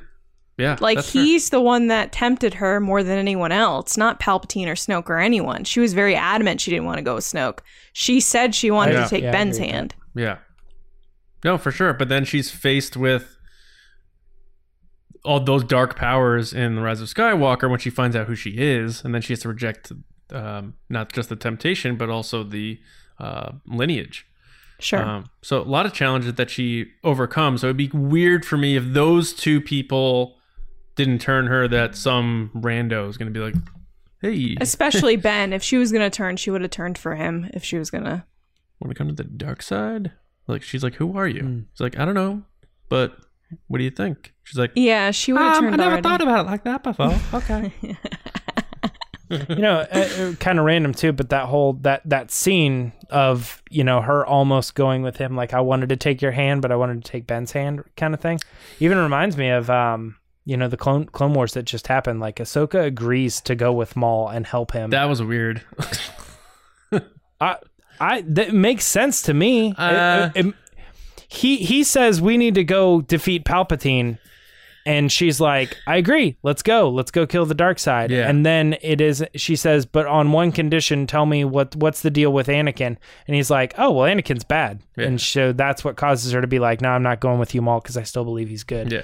yeah. 0.57 0.77
Like 0.81 0.97
that's 0.97 1.13
fair. 1.13 1.23
he's 1.23 1.51
the 1.51 1.61
one 1.61 1.89
that 1.89 2.13
tempted 2.13 2.55
her 2.55 2.81
more 2.81 3.03
than 3.03 3.19
anyone 3.19 3.53
else, 3.53 3.97
not 3.97 4.21
Palpatine 4.21 4.67
or 4.67 4.75
Snoke 4.75 5.09
or 5.09 5.19
anyone. 5.19 5.65
She 5.65 5.81
was 5.81 5.93
very 5.93 6.17
adamant 6.17 6.61
she 6.61 6.71
didn't 6.71 6.87
want 6.87 6.99
to 6.99 7.03
go 7.03 7.17
with 7.17 7.25
Snoke. 7.25 7.61
She 7.93 8.21
said 8.21 8.55
she 8.55 8.71
wanted 8.71 8.95
Yeah. 8.95 9.05
to 9.05 9.09
take 9.11 9.23
Yeah, 9.23 9.33
Ben's 9.33 9.59
hand. 9.59 9.95
Yeah. 10.15 10.39
No, 11.45 11.59
for 11.59 11.71
sure. 11.71 11.93
But 11.93 12.09
then 12.09 12.25
she's 12.25 12.51
faced 12.51 12.97
with 12.97 13.37
all 15.25 15.41
those 15.41 15.65
dark 15.65 15.97
powers 15.97 16.53
in 16.53 16.77
the 16.77 16.83
Rise 16.83 17.01
of 17.01 17.09
Skywalker 17.09 17.69
when 17.69 17.79
she 17.79 17.91
finds 17.91 18.17
out 18.17 18.27
who 18.27 18.35
she 18.35 18.51
is, 18.59 19.05
and 19.05 19.15
then 19.15 19.23
she 19.23 19.33
has 19.33 19.41
to 19.41 19.49
reject 19.49 19.93
um, 20.31 20.75
not 20.89 21.13
just 21.13 21.29
the 21.29 21.37
temptation, 21.37 21.97
but 21.97 22.09
also 22.09 22.43
the 22.43 22.81
uh, 23.19 23.53
lineage. 23.67 24.27
Sure. 24.81 25.03
Um, 25.03 25.31
so 25.43 25.61
a 25.61 25.65
lot 25.65 25.87
of 25.87 25.93
challenges 25.93 26.35
that 26.35 26.51
she 26.51 26.87
overcomes. 27.03 27.63
So 27.63 27.67
it'd 27.67 27.77
be 27.77 27.89
weird 27.89 28.45
for 28.45 28.57
me 28.57 28.77
if 28.77 28.85
those 28.87 29.33
two 29.33 29.61
people 29.61 30.39
didn't 30.95 31.19
turn 31.21 31.49
her. 31.49 31.67
That 31.67 31.97
some 31.97 32.51
rando 32.55 33.09
is 33.09 33.17
going 33.17 33.33
to 33.33 33.37
be 33.37 33.45
like, 33.45 33.55
Hey, 34.21 34.57
Especially 34.61 35.17
Ben. 35.17 35.53
If 35.53 35.63
she 35.63 35.77
was 35.77 35.93
gonna 35.93 36.11
turn, 36.11 36.37
she 36.37 36.51
would 36.51 36.63
have 36.63 36.71
turned 36.71 36.99
for 36.99 37.15
him. 37.15 37.51
If 37.55 37.65
she 37.65 37.79
was 37.79 37.93
want 38.81 38.91
to 38.91 38.95
come 38.95 39.09
to 39.09 39.15
the 39.15 39.25
dark 39.25 39.63
side? 39.63 40.13
Like 40.49 40.63
she's 40.63 40.83
like, 40.83 40.95
who 40.95 41.17
are 41.17 41.29
you? 41.29 41.43
Hmm. 41.43 41.59
He's 41.73 41.81
like, 41.81 41.99
I 41.99 42.05
don't 42.05 42.15
know, 42.15 42.43
but 42.89 43.17
what 43.67 43.79
do 43.79 43.85
you 43.85 43.91
think? 43.91 44.35
She's 44.45 44.59
like, 44.59 44.73
Yeah, 44.75 45.11
she 45.11 45.33
would 45.33 45.41
have 45.41 45.57
um, 45.59 45.65
turned. 45.65 45.75
I 45.75 45.77
never 45.79 45.91
already. 45.91 46.03
thought 46.03 46.21
about 46.23 46.47
it 46.47 46.51
like 46.51 46.65
that 46.65 46.83
before. 46.83 47.15
Okay. 47.35 47.73
you 49.51 49.57
know, 49.57 49.87
uh, 49.93 50.09
uh, 50.19 50.33
kind 50.37 50.59
of 50.59 50.65
random 50.65 50.95
too, 50.95 51.13
but 51.13 51.29
that 51.29 51.47
whole 51.47 51.75
that 51.75 52.01
that 52.07 52.31
scene 52.31 52.93
of 53.11 53.63
you 53.71 53.85
know 53.85 54.01
her 54.01 54.25
almost 54.25 54.75
going 54.75 55.03
with 55.03 55.19
him, 55.19 55.37
like 55.37 55.53
I 55.53 55.61
wanted 55.61 55.91
to 55.91 55.97
take 55.97 56.23
your 56.23 56.33
hand, 56.33 56.63
but 56.63 56.73
I 56.73 56.77
wanted 56.77 57.05
to 57.05 57.11
take 57.11 57.27
Ben's 57.27 57.53
hand, 57.53 57.85
kind 57.97 58.15
of 58.15 58.21
thing. 58.21 58.41
Even 58.81 58.97
reminds 58.97 59.37
me 59.37 59.51
of 59.51 59.69
um, 59.69 60.17
you 60.47 60.57
know, 60.57 60.67
the 60.67 60.79
Clone 60.79 61.05
Clone 61.05 61.35
Wars 61.35 61.53
that 61.53 61.65
just 61.65 61.89
happened. 61.89 62.21
Like 62.21 62.37
Ahsoka 62.37 62.85
agrees 62.87 63.43
to 63.43 63.55
go 63.55 63.71
with 63.71 63.97
Maul 63.97 64.29
and 64.29 64.47
help 64.47 64.73
him. 64.73 64.91
that 64.91 65.05
was 65.05 65.23
weird. 65.23 65.63
I, 67.41 67.57
I 68.01 68.23
that 68.29 68.53
makes 68.55 68.85
sense 68.85 69.23
to 69.23 69.35
me. 69.35 69.71
It- 69.71 69.79
Uh, 69.79 70.31
it- 70.35 70.47
it- 70.47 70.55
he 71.29 71.57
he 71.59 71.85
says 71.85 72.21
we 72.21 72.37
need 72.37 72.55
to 72.55 72.65
go 72.65 73.03
defeat 73.03 73.45
Palpatine, 73.45 74.17
and 74.87 75.13
she's 75.13 75.41
like, 75.41 75.77
"I 75.87 75.97
agree. 75.97 76.37
Let's 76.43 76.63
go. 76.63 76.89
Let's 76.89 77.11
go 77.11 77.27
kill 77.27 77.45
the 77.45 77.55
dark 77.55 77.79
side." 77.79 78.11
Yeah. 78.11 78.29
And 78.29 78.47
then 78.47 78.77
it 78.81 79.01
is 79.03 79.23
she 79.35 79.55
says, 79.55 79.85
"But 79.85 80.07
on 80.07 80.33
one 80.33 80.53
condition, 80.53 81.07
tell 81.07 81.27
me 81.27 81.45
what 81.45 81.77
what's 81.77 82.01
the 82.01 82.11
deal 82.11 82.33
with 82.33 82.47
Anakin?" 82.47 82.97
And 83.27 83.37
he's 83.37 83.51
like, 83.51 83.75
"Oh 83.77 83.91
well, 83.91 84.07
Anakin's 84.11 84.45
bad," 84.45 84.81
Yeah. 84.97 85.05
and 85.07 85.21
so 85.21 85.53
that's 85.53 85.85
what 85.85 85.97
causes 85.97 86.33
her 86.33 86.41
to 86.41 86.47
be 86.47 86.59
like, 86.59 86.81
"No, 86.81 86.91
I'm 86.91 87.03
not 87.03 87.21
going 87.21 87.39
with 87.39 87.55
you, 87.55 87.61
Maul, 87.61 87.81
because 87.81 87.99
I 87.99 88.05
still 88.05 88.25
believe 88.25 88.49
he's 88.49 88.65
good." 88.65 88.91
yeah. 88.91 89.03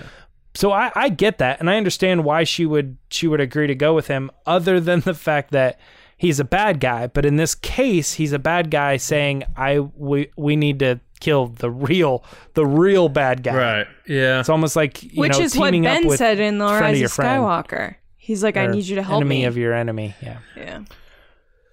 So 0.57 0.71
I, 0.71 0.93
I 0.95 1.09
get 1.09 1.39
that, 1.39 1.59
and 1.59 1.69
I 1.69 1.77
understand 1.77 2.25
why 2.25 2.45
she 2.45 2.65
would 2.65 2.97
she 3.11 3.27
would 3.27 3.41
agree 3.41 3.67
to 3.67 3.75
go 3.75 3.93
with 3.93 4.07
him, 4.07 4.31
other 4.47 4.79
than 4.81 5.01
the 5.01 5.13
fact 5.13 5.51
that 5.51 5.79
he's 6.25 6.41
a 6.41 6.45
bad 6.45 6.81
guy. 6.81 7.07
But 7.07 7.27
in 7.27 7.37
this 7.37 7.55
case, 7.55 8.14
he's 8.14 8.33
a 8.33 8.39
bad 8.39 8.70
guy 8.70 8.97
saying, 8.97 9.45
"I 9.57 9.81
we 9.81 10.31
we 10.37 10.57
need 10.57 10.79
to 10.79 11.01
kill 11.20 11.49
the 11.49 11.70
real 11.70 12.25
the 12.55 12.64
real 12.66 13.09
bad 13.09 13.43
guy." 13.43 13.55
Right. 13.55 13.87
Yeah. 14.09 14.41
It's 14.41 14.49
almost 14.49 14.75
like 14.75 15.03
you 15.03 15.20
Which 15.20 15.33
know, 15.33 15.41
is 15.41 15.57
what 15.57 15.66
teaming 15.70 15.87
up 15.87 16.03
Ben 16.03 16.16
said 16.16 16.41
in 16.41 16.59
The 16.59 16.66
friend 16.66 16.77
of 16.77 16.83
Rise 16.83 16.99
your 16.99 17.07
of 17.07 17.12
friend, 17.12 17.43
Skywalker. 17.43 17.95
He's 18.16 18.43
like, 18.43 18.57
I 18.57 18.68
need 18.68 18.85
you 18.85 18.97
to 18.97 19.03
help 19.03 19.20
enemy 19.20 19.41
me. 19.41 19.45
of 19.45 19.59
your 19.59 19.75
enemy. 19.75 20.14
Yeah. 20.22 20.39
yeah. 20.57 20.81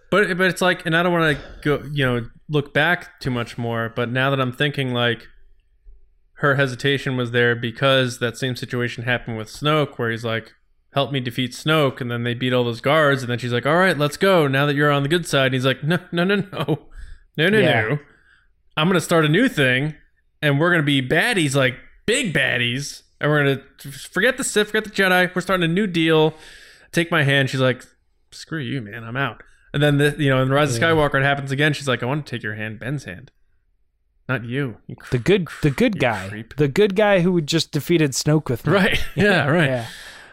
But 0.09 0.37
but 0.37 0.47
it's 0.47 0.61
like, 0.61 0.85
and 0.85 0.97
I 0.97 1.01
don't 1.01 1.13
want 1.13 1.37
to 1.37 1.43
go, 1.61 1.83
you 1.93 2.05
know, 2.05 2.29
look 2.49 2.73
back 2.73 3.21
too 3.21 3.31
much 3.31 3.57
more. 3.57 3.93
But 3.95 4.11
now 4.11 4.29
that 4.31 4.41
I'm 4.41 4.51
thinking, 4.51 4.93
like, 4.93 5.27
her 6.39 6.55
hesitation 6.55 7.15
was 7.15 7.31
there 7.31 7.55
because 7.55 8.19
that 8.19 8.37
same 8.37 8.57
situation 8.57 9.05
happened 9.05 9.37
with 9.37 9.47
Snoke, 9.47 9.97
where 9.97 10.11
he's 10.11 10.25
like, 10.25 10.51
"Help 10.93 11.11
me 11.11 11.19
defeat 11.19 11.51
Snoke," 11.51 12.01
and 12.01 12.09
then 12.11 12.23
they 12.23 12.33
beat 12.33 12.53
all 12.53 12.63
those 12.63 12.81
guards, 12.81 13.21
and 13.23 13.29
then 13.31 13.37
she's 13.39 13.53
like, 13.53 13.65
"All 13.65 13.75
right, 13.77 13.97
let's 13.97 14.17
go." 14.17 14.47
Now 14.47 14.65
that 14.65 14.75
you're 14.75 14.91
on 14.91 15.03
the 15.03 15.09
good 15.09 15.25
side, 15.27 15.47
and 15.47 15.53
he's 15.53 15.65
like, 15.65 15.83
"No, 15.83 15.97
no, 16.11 16.23
no, 16.23 16.35
no, 16.35 16.79
no, 17.37 17.49
no, 17.49 17.57
Yeah. 17.59 17.81
no. 17.81 17.99
I'm 18.77 18.87
gonna 18.87 19.01
start 19.01 19.25
a 19.25 19.29
new 19.29 19.47
thing, 19.49 19.95
and 20.41 20.59
we're 20.59 20.71
gonna 20.71 20.83
be 20.83 21.01
baddies, 21.07 21.55
like 21.55 21.75
big 22.05 22.33
baddies, 22.33 23.03
and 23.19 23.29
we're 23.29 23.43
gonna 23.43 23.61
forget 23.91 24.37
the 24.37 24.43
Sith, 24.43 24.67
forget 24.67 24.83
the 24.85 24.89
Jedi. 24.89 25.33
We're 25.35 25.41
starting 25.41 25.63
a 25.69 25.73
new 25.73 25.87
deal. 25.87 26.33
Take 26.91 27.11
my 27.11 27.23
hand." 27.23 27.49
She's 27.49 27.59
like, 27.61 27.83
"Screw 28.31 28.59
you, 28.59 28.81
man. 28.81 29.03
I'm 29.03 29.17
out." 29.17 29.43
And 29.73 29.81
then 29.81 29.97
the, 29.97 30.15
you 30.17 30.29
know, 30.29 30.41
in 30.41 30.49
the 30.49 30.53
Rise 30.55 30.75
of 30.75 30.81
Yeah. 30.81 30.89
Skywalker, 30.89 31.15
it 31.15 31.23
happens 31.23 31.51
again. 31.51 31.71
She's 31.73 31.87
like, 31.87 32.03
"I 32.03 32.05
want 32.05 32.25
to 32.25 32.29
take 32.35 32.43
your 32.43 32.55
hand, 32.55 32.79
Ben's 32.79 33.05
hand, 33.05 33.31
not 34.27 34.43
you." 34.43 34.77
you 34.87 34.95
The 35.11 35.17
good 35.19 35.47
the 35.61 35.69
good 35.71 35.99
guy, 35.99 36.27
creep. 36.29 36.55
the 36.57 36.67
good 36.67 36.95
guy 36.95 37.21
who 37.21 37.39
just 37.41 37.71
defeated 37.71 38.11
Snoke 38.11 38.49
with 38.49 38.65
me. 38.67 38.73
right? 38.73 39.05
Yeah, 39.15 39.47
right. 39.47 39.69
Yeah. 39.69 39.85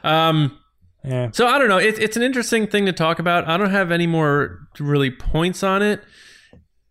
Um, 0.09 0.59
Yeah. 1.04 1.30
so 1.32 1.46
I 1.46 1.59
don't 1.59 1.68
know. 1.68 1.78
It's 1.78 1.98
it's 1.98 2.16
an 2.16 2.22
interesting 2.22 2.66
thing 2.66 2.86
to 2.86 2.92
talk 2.92 3.18
about. 3.18 3.46
I 3.48 3.56
don't 3.56 3.70
have 3.70 3.90
any 3.92 4.06
more 4.06 4.61
really 4.80 5.11
points 5.11 5.62
on 5.62 5.82
it. 5.82 6.02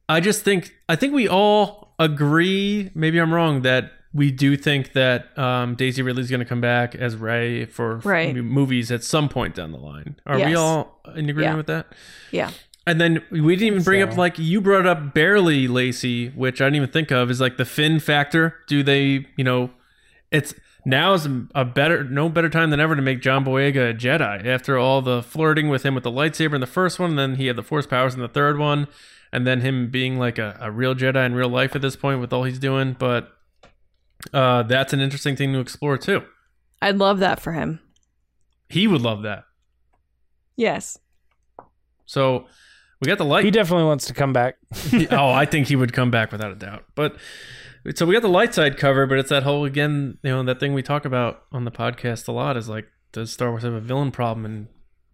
I 0.09 0.20
just 0.22 0.43
think 0.43 0.74
I 0.88 0.95
think 0.95 1.13
we 1.13 1.28
all 1.28 1.95
agree. 1.99 2.91
Maybe 2.95 3.20
I'm 3.20 3.34
wrong 3.34 3.61
that 3.63 3.91
we 4.13 4.32
do 4.32 4.55
think 4.55 4.93
that 4.93 5.38
um, 5.38 5.76
Daisy 5.76 6.01
Ridley's 6.01 6.30
going 6.30 6.39
to 6.39 6.45
come 6.45 6.61
back 6.61 6.95
as 6.95 7.15
Rey 7.18 7.65
for 7.65 7.97
Right. 7.97 8.30
m- 8.36 8.47
movies 8.47 8.91
at 8.91 9.03
some 9.03 9.28
point 9.30 9.53
down 9.55 9.72
the 9.72 9.78
line. 9.78 10.15
Are 10.26 10.38
we 10.38 10.55
all 10.55 11.01
in 11.15 11.30
agreement 11.30 11.53
Yeah. 11.53 11.55
with 11.55 11.68
that? 11.68 11.88
Yeah. 12.32 12.51
And 12.88 13.01
then 13.01 13.22
we 13.30 13.55
didn't 13.57 13.68
even 13.68 13.84
bring 13.84 14.01
So- 14.01 14.07
up 14.07 14.18
like 14.18 14.39
you 14.39 14.61
brought 14.61 14.86
up 14.88 15.13
barely 15.13 15.68
Lacey, 15.68 16.30
which 16.30 16.61
I 16.61 16.65
didn't 16.68 16.78
even 16.78 16.89
think 16.89 17.11
of 17.11 17.30
is 17.30 17.41
like 17.41 17.57
the 17.57 17.65
Finn 17.65 17.99
factor. 17.99 18.55
Do 18.68 18.82
they, 18.82 19.26
you 19.36 19.43
know, 19.43 19.72
it's 20.32 20.55
now 20.88 21.13
is 21.13 21.27
a 21.53 21.65
better 21.65 22.05
no 22.05 22.29
better 22.29 22.49
time 22.49 22.69
than 22.69 22.79
ever 22.79 22.95
to 22.95 23.01
make 23.01 23.21
John 23.21 23.43
Boyega 23.43 23.91
a 23.91 23.93
Jedi 23.93 24.45
after 24.45 24.77
all 24.77 25.01
the 25.01 25.21
flirting 25.21 25.67
with 25.67 25.83
him 25.83 25.93
with 25.93 26.05
the 26.05 26.11
lightsaber 26.11 26.55
in 26.55 26.61
the 26.61 26.65
first 26.65 26.97
one, 26.97 27.11
and 27.11 27.19
then 27.19 27.35
he 27.35 27.47
had 27.47 27.57
the 27.57 27.63
Force 27.63 27.85
powers 27.85 28.15
in 28.15 28.21
the 28.21 28.29
third 28.29 28.57
one, 28.57 28.88
and 29.33 29.45
then 29.45 29.59
him 29.59 29.91
being 29.91 30.17
like 30.17 30.38
a, 30.38 30.57
a 30.61 30.71
real 30.71 30.95
Jedi 30.95 31.25
in 31.25 31.35
real 31.35 31.49
life 31.49 31.75
at 31.75 31.81
this 31.81 31.97
point 31.97 32.21
with 32.21 32.31
all 32.31 32.45
he's 32.45 32.57
doing. 32.57 32.95
But 32.97 33.29
uh, 34.33 34.63
that's 34.63 34.93
an 34.93 35.01
interesting 35.01 35.35
thing 35.35 35.51
to 35.51 35.59
explore 35.59 35.97
too. 35.97 36.23
I'd 36.81 36.95
love 36.95 37.19
that 37.19 37.41
for 37.41 37.51
him. 37.51 37.81
He 38.69 38.88
would 38.88 39.01
love 39.01 39.23
that. 39.23 39.43
Yes. 40.55 40.97
So 42.05 42.45
we 43.01 43.07
got 43.07 43.17
the 43.17 43.25
light. 43.25 43.43
He 43.43 43.51
definitely 43.51 43.85
wants 43.85 44.07
to 44.07 44.13
come 44.13 44.31
back. 44.31 44.55
oh, 45.11 45.31
I 45.31 45.45
think 45.45 45.67
he 45.67 45.75
would 45.75 45.91
come 45.91 46.11
back 46.11 46.31
without 46.31 46.51
a 46.51 46.55
doubt. 46.55 46.85
But 46.95 47.17
so 47.95 48.05
we 48.05 48.13
got 48.13 48.21
the 48.21 48.29
light 48.29 48.53
side 48.53 48.77
cover, 48.77 49.05
but 49.05 49.17
it's 49.17 49.29
that 49.29 49.43
whole 49.43 49.65
again, 49.65 50.17
you 50.23 50.31
know, 50.31 50.43
that 50.43 50.59
thing 50.59 50.73
we 50.73 50.81
talk 50.81 51.05
about 51.05 51.43
on 51.51 51.65
the 51.65 51.71
podcast 51.71 52.27
a 52.27 52.31
lot 52.31 52.57
is 52.57 52.67
like, 52.67 52.88
does 53.11 53.31
Star 53.31 53.49
Wars 53.49 53.63
have 53.63 53.73
a 53.73 53.79
villain 53.79 54.11
problem? 54.11 54.45
And 54.45 54.67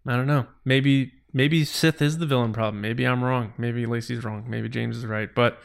I 0.08 0.16
don't 0.16 0.28
know. 0.28 0.48
Maybe 0.66 1.12
maybe 1.34 1.66
Sith 1.66 2.02
is 2.02 2.18
the 2.18 2.26
villain 2.26 2.54
problem. 2.54 2.82
Maybe 2.82 3.06
I'm 3.06 3.24
wrong. 3.24 3.54
Maybe 3.58 3.86
Lacey's 3.86 4.24
wrong. 4.24 4.46
Maybe 4.48 4.70
James 4.70 4.98
is 4.98 5.06
right. 5.06 5.30
But 5.34 5.60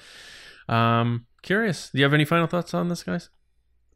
um 0.69 1.27
curious. 1.43 1.91
Do 1.91 1.99
you 1.99 2.05
have 2.05 2.15
any 2.15 2.25
final 2.25 2.47
thoughts 2.47 2.75
on 2.75 2.89
this, 2.89 3.03
guys? 3.03 3.31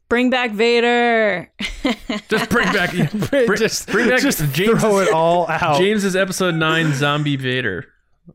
Bring 0.09 0.29
back 0.29 0.51
Vader. 0.51 1.51
Just 2.29 2.49
bring 2.49 2.71
back 2.71 2.91
bring, 3.29 3.57
just 3.57 3.87
bring 3.87 4.09
back 4.09 4.21
just 4.21 4.43
James 4.53 4.79
throw 4.79 4.99
it 4.99 5.09
all 5.11 5.49
out. 5.49 5.79
James's 5.79 6.15
episode 6.15 6.55
nine 6.55 6.93
zombie 6.93 7.35
Vader. 7.35 7.85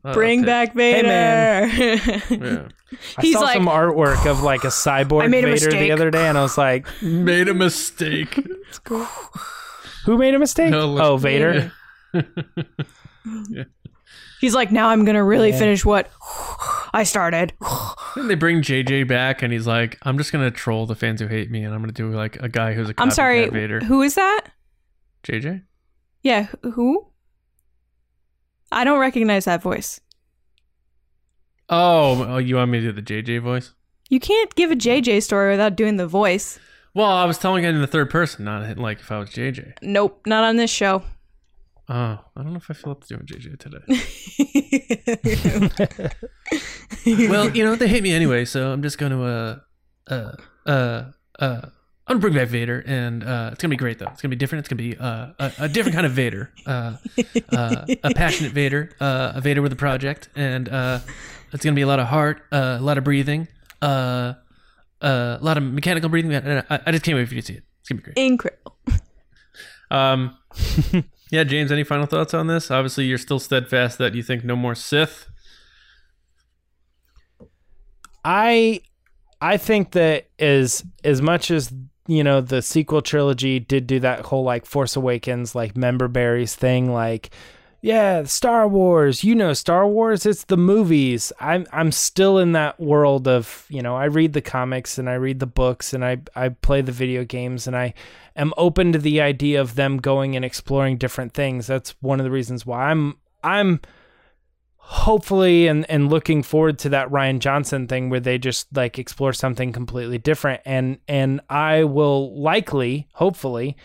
Uh, 0.03 0.13
Bring 0.13 0.41
okay. 0.41 0.45
back 0.45 0.73
Vader. 0.75 1.07
man. 1.07 1.69
Yeah. 2.29 2.67
I 3.17 3.21
He's 3.21 3.35
saw 3.35 3.41
like, 3.41 3.53
some 3.55 3.67
artwork 3.67 4.25
of 4.29 4.41
like 4.41 4.63
a 4.63 4.67
cyborg 4.67 5.23
I 5.23 5.27
made 5.27 5.45
a 5.45 5.51
Vader 5.51 5.71
the 5.71 5.91
other 5.91 6.09
day, 6.11 6.27
and 6.27 6.37
I 6.37 6.41
was 6.41 6.57
like, 6.57 6.87
Made 7.01 7.47
a 7.47 7.53
mistake. 7.53 8.35
"Who 10.05 10.17
made 10.17 10.33
a 10.33 10.39
mistake? 10.39 10.71
No, 10.71 10.99
oh, 10.99 11.17
Vader." 11.17 11.71
he's 14.41 14.55
like, 14.55 14.71
now 14.71 14.89
I'm 14.89 15.05
gonna 15.05 15.23
really 15.23 15.51
finish 15.51 15.85
what 15.85 16.09
I 16.93 17.03
started. 17.03 17.53
Then 18.15 18.27
they 18.27 18.35
bring 18.35 18.61
JJ 18.61 19.07
back, 19.07 19.43
and 19.43 19.53
he's 19.53 19.67
like, 19.67 19.97
"I'm 20.03 20.17
just 20.17 20.31
gonna 20.31 20.51
troll 20.51 20.85
the 20.85 20.95
fans 20.95 21.21
who 21.21 21.27
hate 21.27 21.51
me, 21.51 21.63
and 21.63 21.73
I'm 21.73 21.81
gonna 21.81 21.91
do 21.93 22.11
like 22.11 22.37
a 22.37 22.49
guy 22.49 22.73
who's 22.73 22.89
a 22.89 22.93
I'm 22.97 23.11
sorry. 23.11 23.47
Vader." 23.49 23.79
Who 23.81 24.01
is 24.01 24.15
that? 24.15 24.47
JJ? 25.23 25.63
Yeah, 26.23 26.47
who? 26.73 27.07
I 28.71 28.83
don't 28.83 28.99
recognize 28.99 29.45
that 29.45 29.61
voice. 29.61 29.99
Oh, 31.69 32.25
oh, 32.27 32.37
you 32.37 32.55
want 32.55 32.71
me 32.71 32.79
to 32.79 32.91
do 32.91 32.91
the 32.91 33.01
JJ 33.01 33.41
voice? 33.41 33.73
You 34.09 34.19
can't 34.19 34.53
give 34.55 34.71
a 34.71 34.75
JJ 34.75 35.21
story 35.21 35.51
without 35.51 35.75
doing 35.75 35.97
the 35.97 36.07
voice. 36.07 36.59
Well, 36.95 37.05
I 37.05 37.25
was 37.25 37.37
telling 37.37 37.63
it 37.63 37.69
in 37.69 37.79
the 37.79 37.87
third 37.87 38.09
person, 38.09 38.45
not 38.45 38.77
like 38.77 38.99
if 38.99 39.11
I 39.11 39.19
was 39.19 39.29
JJ. 39.29 39.73
Nope, 39.83 40.21
not 40.25 40.43
on 40.43 40.55
this 40.55 40.71
show. 40.71 41.03
Oh, 41.87 41.93
I 41.95 42.19
don't 42.35 42.51
know 42.51 42.57
if 42.57 42.69
I 42.69 42.73
feel 42.73 42.91
up 42.91 43.03
to 43.03 43.07
doing 43.07 43.25
JJ 43.25 43.59
today. 43.59 43.79
well, 47.29 47.49
you 47.55 47.63
know 47.63 47.75
they 47.75 47.87
hate 47.87 48.03
me 48.03 48.11
anyway, 48.11 48.45
so 48.45 48.71
I'm 48.71 48.81
just 48.81 48.97
gonna 48.97 49.21
uh 49.21 49.59
uh 50.07 50.31
uh 50.65 51.03
uh. 51.39 51.61
I'm 52.07 52.15
gonna 52.15 52.21
bring 52.21 52.33
back 52.33 52.47
Vader, 52.47 52.83
and 52.87 53.23
uh, 53.23 53.49
it's 53.51 53.61
gonna 53.61 53.69
be 53.69 53.75
great 53.77 53.99
though. 53.99 54.07
It's 54.07 54.19
gonna 54.19 54.31
be 54.31 54.35
different. 54.35 54.61
It's 54.61 54.69
gonna 54.69 54.77
be 54.77 54.97
uh, 54.97 55.27
a, 55.37 55.51
a 55.59 55.69
different 55.69 55.93
kind 55.93 56.07
of 56.07 56.11
Vader, 56.13 56.51
uh, 56.65 56.97
uh, 57.51 57.85
a 58.03 58.13
passionate 58.15 58.51
Vader, 58.51 58.89
uh, 58.99 59.33
a 59.35 59.41
Vader 59.41 59.61
with 59.61 59.71
a 59.73 59.75
project, 59.75 60.27
and 60.35 60.69
uh, 60.69 60.99
it's 61.53 61.63
gonna 61.63 61.75
be 61.75 61.81
a 61.81 61.87
lot 61.87 61.99
of 61.99 62.07
heart, 62.07 62.41
uh, 62.51 62.77
a 62.79 62.81
lot 62.83 62.97
of 62.97 63.03
breathing, 63.03 63.47
uh, 63.81 64.33
uh, 65.01 65.37
a 65.39 65.43
lot 65.43 65.57
of 65.57 65.63
mechanical 65.63 66.09
breathing. 66.09 66.33
I, 66.35 66.59
I- 66.69 66.79
I 66.87 66.91
just 66.91 67.03
can't 67.03 67.17
wait 67.17 67.27
for 67.27 67.35
you 67.35 67.41
to 67.41 67.47
see 67.47 67.53
it. 67.55 67.63
It's 67.81 67.89
gonna 67.89 68.01
be 68.01 68.03
great. 68.05 68.17
Incredible. 68.17 68.77
Um, 69.91 70.37
yeah, 71.31 71.43
James, 71.43 71.71
any 71.71 71.83
final 71.83 72.05
thoughts 72.05 72.35
on 72.35 72.45
this? 72.45 72.69
Obviously, 72.69 73.05
you're 73.05 73.17
still 73.17 73.39
steadfast 73.39 73.97
that 73.97 74.13
you 74.13 74.21
think 74.21 74.43
no 74.43 74.55
more 74.55 74.75
Sith. 74.75 75.25
I 78.23 78.81
I 79.41 79.57
think 79.57 79.91
that 79.93 80.27
as 80.37 80.83
as 81.03 81.21
much 81.21 81.51
as 81.51 81.73
you 82.07 82.23
know 82.23 82.41
the 82.41 82.61
sequel 82.61 83.01
trilogy 83.01 83.59
did 83.59 83.87
do 83.87 83.99
that 84.01 84.25
whole 84.25 84.43
like 84.43 84.65
Force 84.65 84.95
Awakens 84.95 85.55
like 85.55 85.77
member 85.77 86.07
berries 86.07 86.55
thing 86.55 86.91
like 86.91 87.29
yeah, 87.81 88.23
Star 88.23 88.67
Wars. 88.67 89.23
You 89.23 89.35
know 89.35 89.53
Star 89.53 89.87
Wars, 89.87 90.25
it's 90.25 90.43
the 90.45 90.57
movies. 90.57 91.31
I'm 91.39 91.65
I'm 91.71 91.91
still 91.91 92.37
in 92.37 92.51
that 92.53 92.79
world 92.79 93.27
of, 93.27 93.65
you 93.69 93.81
know, 93.81 93.95
I 93.95 94.05
read 94.05 94.33
the 94.33 94.41
comics 94.41 94.97
and 94.97 95.09
I 95.09 95.13
read 95.13 95.39
the 95.39 95.47
books 95.47 95.93
and 95.93 96.03
I 96.03 96.17
I 96.35 96.49
play 96.49 96.81
the 96.81 96.91
video 96.91 97.23
games 97.23 97.67
and 97.67 97.75
I 97.75 97.93
am 98.35 98.53
open 98.57 98.91
to 98.91 98.99
the 98.99 99.21
idea 99.21 99.61
of 99.61 99.75
them 99.75 99.97
going 99.97 100.35
and 100.35 100.43
exploring 100.43 100.97
different 100.97 101.33
things. 101.33 101.67
That's 101.67 101.95
one 102.01 102.19
of 102.19 102.25
the 102.25 102.31
reasons 102.31 102.65
why 102.65 102.89
I'm 102.89 103.17
I'm 103.43 103.79
hopefully 104.89 105.67
and 105.67 105.89
and 105.89 106.09
looking 106.09 106.43
forward 106.43 106.79
to 106.79 106.89
that 106.89 107.09
Rian 107.09 107.39
Johnson 107.39 107.87
thing 107.87 108.09
where 108.09 108.19
they 108.19 108.37
just 108.37 108.67
like 108.75 108.99
explore 108.99 109.33
something 109.33 109.71
completely 109.71 110.17
different 110.17 110.61
and 110.65 110.97
and 111.07 111.39
I 111.49 111.85
will 111.85 112.41
likely 112.41 113.07
hopefully 113.13 113.77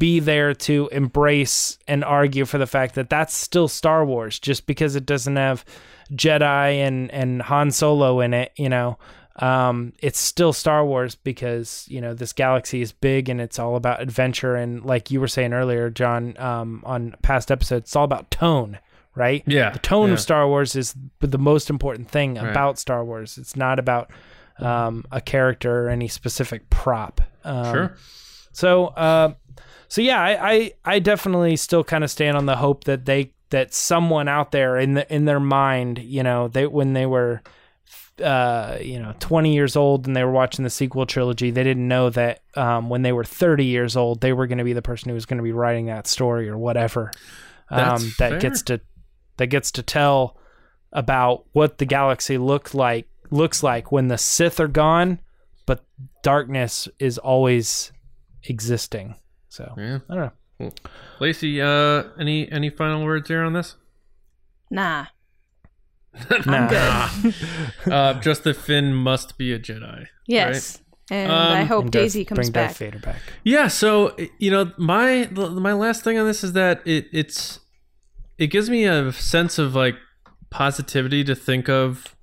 be 0.00 0.18
there 0.18 0.52
to 0.54 0.88
embrace 0.90 1.78
and 1.86 2.02
argue 2.02 2.44
for 2.44 2.58
the 2.58 2.66
fact 2.66 2.96
that 2.96 3.08
that's 3.08 3.34
still 3.34 3.68
Star 3.68 4.04
Wars 4.04 4.40
just 4.40 4.66
because 4.66 4.96
it 4.96 5.06
doesn't 5.06 5.36
have 5.36 5.64
Jedi 6.12 6.78
and 6.78 7.08
and 7.12 7.42
Han 7.42 7.70
Solo 7.70 8.18
in 8.20 8.34
it, 8.34 8.50
you 8.56 8.68
know. 8.68 8.98
Um, 9.36 9.92
it's 10.00 10.18
still 10.18 10.52
Star 10.52 10.84
Wars 10.84 11.14
because 11.14 11.86
you 11.88 12.00
know 12.00 12.14
this 12.14 12.32
galaxy 12.32 12.80
is 12.82 12.90
big 12.92 13.28
and 13.28 13.40
it's 13.40 13.58
all 13.60 13.76
about 13.76 14.02
adventure 14.02 14.56
and 14.56 14.84
like 14.84 15.10
you 15.12 15.20
were 15.20 15.28
saying 15.28 15.52
earlier, 15.52 15.88
John, 15.90 16.34
um, 16.38 16.82
on 16.84 17.14
past 17.22 17.52
episodes, 17.52 17.84
it's 17.84 17.96
all 17.96 18.04
about 18.04 18.30
tone 18.32 18.80
right? 19.16 19.42
Yeah, 19.44 19.70
The 19.70 19.80
tone 19.80 20.06
yeah. 20.08 20.14
of 20.14 20.20
Star 20.20 20.46
Wars 20.46 20.76
is 20.76 20.94
the 21.18 21.36
most 21.36 21.68
important 21.68 22.08
thing 22.08 22.36
Right. 22.36 22.48
about 22.48 22.78
Star 22.78 23.04
Wars. 23.04 23.38
It's 23.38 23.56
not 23.56 23.80
about 23.80 24.10
um, 24.60 25.04
a 25.10 25.20
character 25.20 25.86
or 25.86 25.88
any 25.90 26.06
specific 26.06 26.70
prop. 26.70 27.20
Um, 27.44 27.64
Sure. 27.74 27.96
So, 28.52 28.86
uh, 28.86 29.34
so 29.90 30.00
yeah, 30.00 30.22
I, 30.22 30.52
I, 30.52 30.72
I 30.84 30.98
definitely 31.00 31.56
still 31.56 31.82
kind 31.82 32.04
of 32.04 32.10
stand 32.10 32.36
on 32.36 32.46
the 32.46 32.56
hope 32.56 32.84
that 32.84 33.06
they 33.06 33.32
that 33.50 33.74
someone 33.74 34.28
out 34.28 34.52
there 34.52 34.78
in 34.78 34.94
the 34.94 35.12
in 35.12 35.24
their 35.24 35.40
mind, 35.40 35.98
you 35.98 36.22
know, 36.22 36.46
they 36.46 36.64
when 36.64 36.92
they 36.92 37.06
were, 37.06 37.42
uh, 38.22 38.78
you 38.80 39.00
know, 39.00 39.12
twenty 39.18 39.52
years 39.52 39.74
old 39.74 40.06
and 40.06 40.14
they 40.14 40.22
were 40.22 40.30
watching 40.30 40.62
the 40.62 40.70
sequel 40.70 41.06
trilogy, 41.06 41.50
they 41.50 41.64
didn't 41.64 41.88
know 41.88 42.08
that 42.10 42.42
um, 42.54 42.88
when 42.88 43.02
they 43.02 43.10
were 43.10 43.24
thirty 43.24 43.64
years 43.64 43.96
old, 43.96 44.20
they 44.20 44.32
were 44.32 44.46
going 44.46 44.58
to 44.58 44.64
be 44.64 44.74
the 44.74 44.80
person 44.80 45.08
who 45.08 45.14
was 45.14 45.26
going 45.26 45.38
to 45.38 45.42
be 45.42 45.52
writing 45.52 45.86
that 45.86 46.06
story 46.06 46.48
or 46.48 46.56
whatever. 46.56 47.10
Um, 47.68 48.12
that 48.18 48.30
fair. 48.30 48.38
gets 48.38 48.62
to 48.62 48.80
that 49.38 49.48
gets 49.48 49.72
to 49.72 49.82
tell 49.82 50.36
about 50.92 51.46
what 51.50 51.78
the 51.78 51.84
galaxy 51.84 52.38
looked 52.38 52.76
like 52.76 53.08
looks 53.32 53.64
like 53.64 53.90
when 53.90 54.06
the 54.06 54.18
Sith 54.18 54.60
are 54.60 54.68
gone, 54.68 55.18
but 55.66 55.84
darkness 56.22 56.88
is 57.00 57.18
always 57.18 57.90
existing. 58.44 59.16
So 59.50 59.74
Yeah. 59.76 59.98
I 60.08 60.14
don't 60.14 60.32
know. 60.60 60.70
Lacey, 61.20 61.60
uh, 61.60 62.04
any 62.18 62.50
any 62.50 62.70
final 62.70 63.04
words 63.04 63.28
there 63.28 63.44
on 63.44 63.52
this? 63.52 63.76
Nah. 64.70 65.06
Nah. 66.46 67.08
uh, 67.86 68.14
just 68.20 68.44
that 68.44 68.56
Finn 68.56 68.92
must 68.94 69.38
be 69.38 69.52
a 69.52 69.58
Jedi. 69.58 70.06
Yes. 70.26 70.82
And 71.10 71.30
Um, 71.30 71.38
I 71.52 71.64
hope 71.64 71.84
And 71.84 71.92
Darth- 71.92 72.04
Daisy 72.04 72.24
comes 72.24 72.36
bring 72.38 72.52
back. 72.52 72.68
Darth 72.70 72.78
Vader 72.78 72.98
back. 72.98 73.16
Yeah, 73.44 73.68
so 73.68 74.16
you 74.38 74.50
know, 74.50 74.72
my 74.78 75.28
my 75.32 75.72
last 75.72 76.02
thing 76.04 76.18
on 76.18 76.26
this 76.26 76.42
is 76.44 76.52
that 76.54 76.82
it 76.86 77.06
it's 77.12 77.60
it 78.38 78.48
gives 78.48 78.68
me 78.70 78.84
a 78.86 79.12
sense 79.12 79.58
of 79.58 79.74
like 79.74 79.96
positivity 80.50 81.22
to 81.24 81.34
think 81.34 81.68
of 81.68 82.16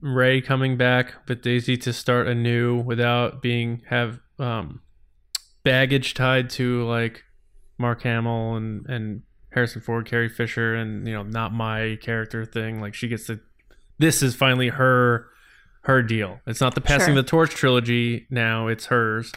Rey 0.00 0.40
coming 0.40 0.76
back 0.76 1.14
with 1.28 1.42
Daisy 1.42 1.76
to 1.78 1.92
start 1.92 2.26
anew 2.28 2.76
without 2.80 3.42
being 3.42 3.82
have 3.90 4.18
um 4.38 4.80
baggage 5.66 6.14
tied 6.14 6.48
to 6.48 6.84
like 6.84 7.24
Mark 7.76 8.02
Hamill 8.02 8.54
and 8.54 8.86
and 8.86 9.22
Harrison 9.52 9.82
Ford, 9.82 10.06
Carrie 10.06 10.28
Fisher, 10.28 10.76
and 10.76 11.06
you 11.06 11.12
know, 11.12 11.24
not 11.24 11.52
my 11.52 11.98
character 12.00 12.44
thing. 12.46 12.80
Like 12.80 12.94
she 12.94 13.08
gets 13.08 13.26
to 13.26 13.40
this 13.98 14.22
is 14.22 14.36
finally 14.36 14.68
her 14.68 15.26
her 15.82 16.02
deal. 16.02 16.40
It's 16.46 16.60
not 16.60 16.76
the 16.76 16.80
passing 16.80 17.14
Sure. 17.14 17.22
the 17.22 17.28
torch 17.28 17.50
trilogy 17.50 18.26
now, 18.30 18.68
it's 18.68 18.86
hers. 18.86 19.32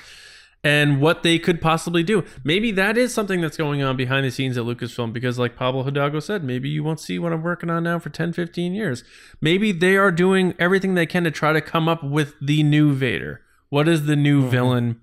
And 0.61 0.99
what 0.99 1.23
they 1.23 1.39
could 1.39 1.61
possibly 1.61 2.03
do. 2.03 2.25
Maybe 2.43 2.71
that 2.71 2.97
is 2.97 3.13
something 3.13 3.39
that's 3.39 3.55
going 3.55 3.82
on 3.82 3.95
behind 3.95 4.25
the 4.25 4.32
scenes 4.32 4.57
at 4.57 4.65
Lucasfilm 4.65 5.13
because 5.13 5.39
like 5.39 5.55
Pablo 5.55 5.84
Hidalgo 5.84 6.19
said, 6.19 6.43
maybe 6.43 6.67
you 6.67 6.84
won't 6.84 6.99
see 6.99 7.17
what 7.17 7.32
I'm 7.32 7.43
working 7.43 7.69
on 7.69 7.84
now 7.84 7.97
for 7.97 8.09
10, 8.09 8.34
15 8.34 8.73
years. 8.73 9.05
Maybe 9.39 9.71
they 9.71 9.95
are 9.95 10.11
doing 10.11 10.53
everything 10.59 10.95
they 10.95 11.05
can 11.05 11.23
to 11.23 11.32
try 11.32 11.53
to 11.53 11.61
come 11.61 11.88
up 11.88 12.03
with 12.03 12.34
the 12.41 12.61
new 12.63 12.93
Vader. 12.93 13.41
What 13.69 13.88
is 13.88 14.05
the 14.05 14.17
new 14.17 14.41
mm-hmm. 14.41 14.49
villain? 14.49 15.01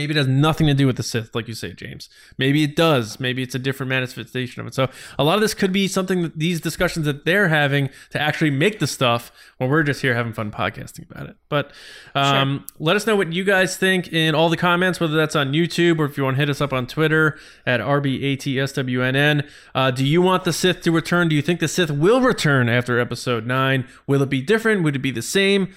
Maybe 0.00 0.14
it 0.14 0.16
has 0.16 0.28
nothing 0.28 0.66
to 0.66 0.72
do 0.72 0.86
with 0.86 0.96
the 0.96 1.02
Sith, 1.02 1.34
like 1.34 1.46
you 1.46 1.52
say, 1.52 1.74
James. 1.74 2.08
Maybe 2.38 2.62
it 2.62 2.74
does. 2.74 3.20
Maybe 3.20 3.42
it's 3.42 3.54
a 3.54 3.58
different 3.58 3.90
manifestation 3.90 4.62
of 4.62 4.66
it. 4.66 4.72
So 4.72 4.88
a 5.18 5.24
lot 5.24 5.34
of 5.34 5.42
this 5.42 5.52
could 5.52 5.72
be 5.72 5.86
something 5.88 6.22
that 6.22 6.38
these 6.38 6.58
discussions 6.58 7.04
that 7.04 7.26
they're 7.26 7.48
having 7.48 7.90
to 8.08 8.18
actually 8.18 8.48
make 8.48 8.78
the 8.78 8.86
stuff 8.86 9.30
when 9.58 9.68
we're 9.68 9.82
just 9.82 10.00
here 10.00 10.14
having 10.14 10.32
fun 10.32 10.50
podcasting 10.50 11.10
about 11.10 11.28
it. 11.28 11.36
But 11.50 11.72
um, 12.14 12.64
let 12.78 12.96
us 12.96 13.06
know 13.06 13.14
what 13.14 13.34
you 13.34 13.44
guys 13.44 13.76
think 13.76 14.10
in 14.10 14.34
all 14.34 14.48
the 14.48 14.56
comments, 14.56 15.00
whether 15.00 15.14
that's 15.14 15.36
on 15.36 15.52
YouTube 15.52 15.98
or 15.98 16.06
if 16.06 16.16
you 16.16 16.24
want 16.24 16.36
to 16.36 16.40
hit 16.40 16.48
us 16.48 16.62
up 16.62 16.72
on 16.72 16.86
Twitter 16.86 17.38
at 17.66 17.80
RBATSWNN. 17.80 19.46
Uh, 19.74 19.90
do 19.90 20.02
you 20.02 20.22
want 20.22 20.44
the 20.44 20.52
Sith 20.54 20.80
to 20.80 20.90
return? 20.90 21.28
Do 21.28 21.36
you 21.36 21.42
think 21.42 21.60
the 21.60 21.68
Sith 21.68 21.90
will 21.90 22.22
return 22.22 22.70
after 22.70 22.98
episode 22.98 23.44
9? 23.44 23.86
Will 24.06 24.22
it 24.22 24.30
be 24.30 24.40
different? 24.40 24.82
Would 24.82 24.96
it 24.96 25.00
be 25.00 25.10
the 25.10 25.20
same? 25.20 25.74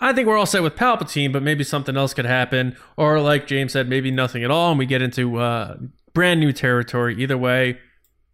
I 0.00 0.12
think 0.12 0.28
we're 0.28 0.36
all 0.36 0.46
set 0.46 0.62
with 0.62 0.76
Palpatine, 0.76 1.32
but 1.32 1.42
maybe 1.42 1.64
something 1.64 1.96
else 1.96 2.12
could 2.12 2.26
happen. 2.26 2.76
Or, 2.96 3.20
like 3.20 3.46
James 3.46 3.72
said, 3.72 3.88
maybe 3.88 4.10
nothing 4.10 4.44
at 4.44 4.50
all, 4.50 4.70
and 4.70 4.78
we 4.78 4.86
get 4.86 5.02
into 5.02 5.36
uh, 5.38 5.76
brand 6.12 6.40
new 6.40 6.52
territory. 6.52 7.20
Either 7.22 7.38
way, 7.38 7.78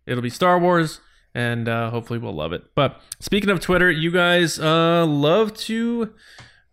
it'll 0.07 0.23
be 0.23 0.31
Star 0.31 0.59
Wars, 0.59 1.01
and 1.35 1.69
uh, 1.69 1.91
hopefully 1.91 2.19
we'll 2.19 2.35
love 2.35 2.53
it. 2.53 2.75
But 2.75 3.01
speaking 3.21 3.51
of 3.51 3.61
Twitter, 3.61 3.91
you 3.91 4.11
guys 4.11 4.59
uh, 4.59 5.07
love 5.07 5.57
to 5.59 6.13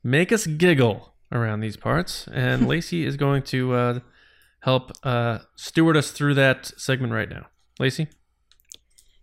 make 0.04 0.32
us 0.32 0.48
giggle 0.48 1.14
around 1.32 1.60
these 1.60 1.78
parts, 1.78 2.28
and 2.34 2.68
Lacey 2.68 3.06
is 3.06 3.16
going 3.16 3.44
to 3.44 3.74
uh, 3.74 4.00
help 4.62 4.92
uh, 5.04 5.40
steward 5.56 5.98
us 5.98 6.12
through 6.12 6.34
that 6.36 6.68
segment 6.78 7.14
right 7.14 7.30
now. 7.30 7.48
Lacey? 7.80 8.08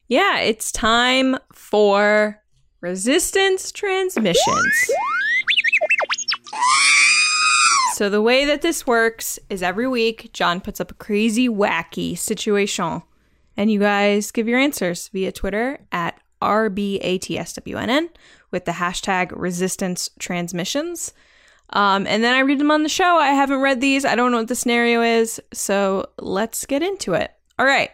Yeah, 0.08 0.38
it's 0.38 0.70
time 0.70 1.36
for 1.52 2.40
resistance 2.80 3.72
transmissions. 3.72 4.90
So 7.96 8.10
the 8.10 8.20
way 8.20 8.44
that 8.44 8.60
this 8.60 8.86
works 8.86 9.38
is 9.48 9.62
every 9.62 9.88
week 9.88 10.28
John 10.34 10.60
puts 10.60 10.82
up 10.82 10.90
a 10.90 10.94
crazy 10.96 11.48
wacky 11.48 12.18
situation 12.18 13.00
and 13.56 13.72
you 13.72 13.80
guys 13.80 14.32
give 14.32 14.46
your 14.46 14.58
answers 14.58 15.08
via 15.08 15.32
Twitter 15.32 15.78
at 15.90 16.20
RBATSWNN 16.42 18.10
with 18.50 18.66
the 18.66 18.72
hashtag 18.72 19.32
resistance 19.34 20.10
transmissions. 20.18 21.14
Um, 21.70 22.06
and 22.06 22.22
then 22.22 22.34
I 22.34 22.40
read 22.40 22.60
them 22.60 22.70
on 22.70 22.82
the 22.82 22.90
show. 22.90 23.16
I 23.16 23.28
haven't 23.28 23.62
read 23.62 23.80
these. 23.80 24.04
I 24.04 24.14
don't 24.14 24.30
know 24.30 24.40
what 24.40 24.48
the 24.48 24.54
scenario 24.54 25.00
is. 25.00 25.40
So 25.54 26.10
let's 26.18 26.66
get 26.66 26.82
into 26.82 27.14
it. 27.14 27.32
All 27.58 27.64
right. 27.64 27.92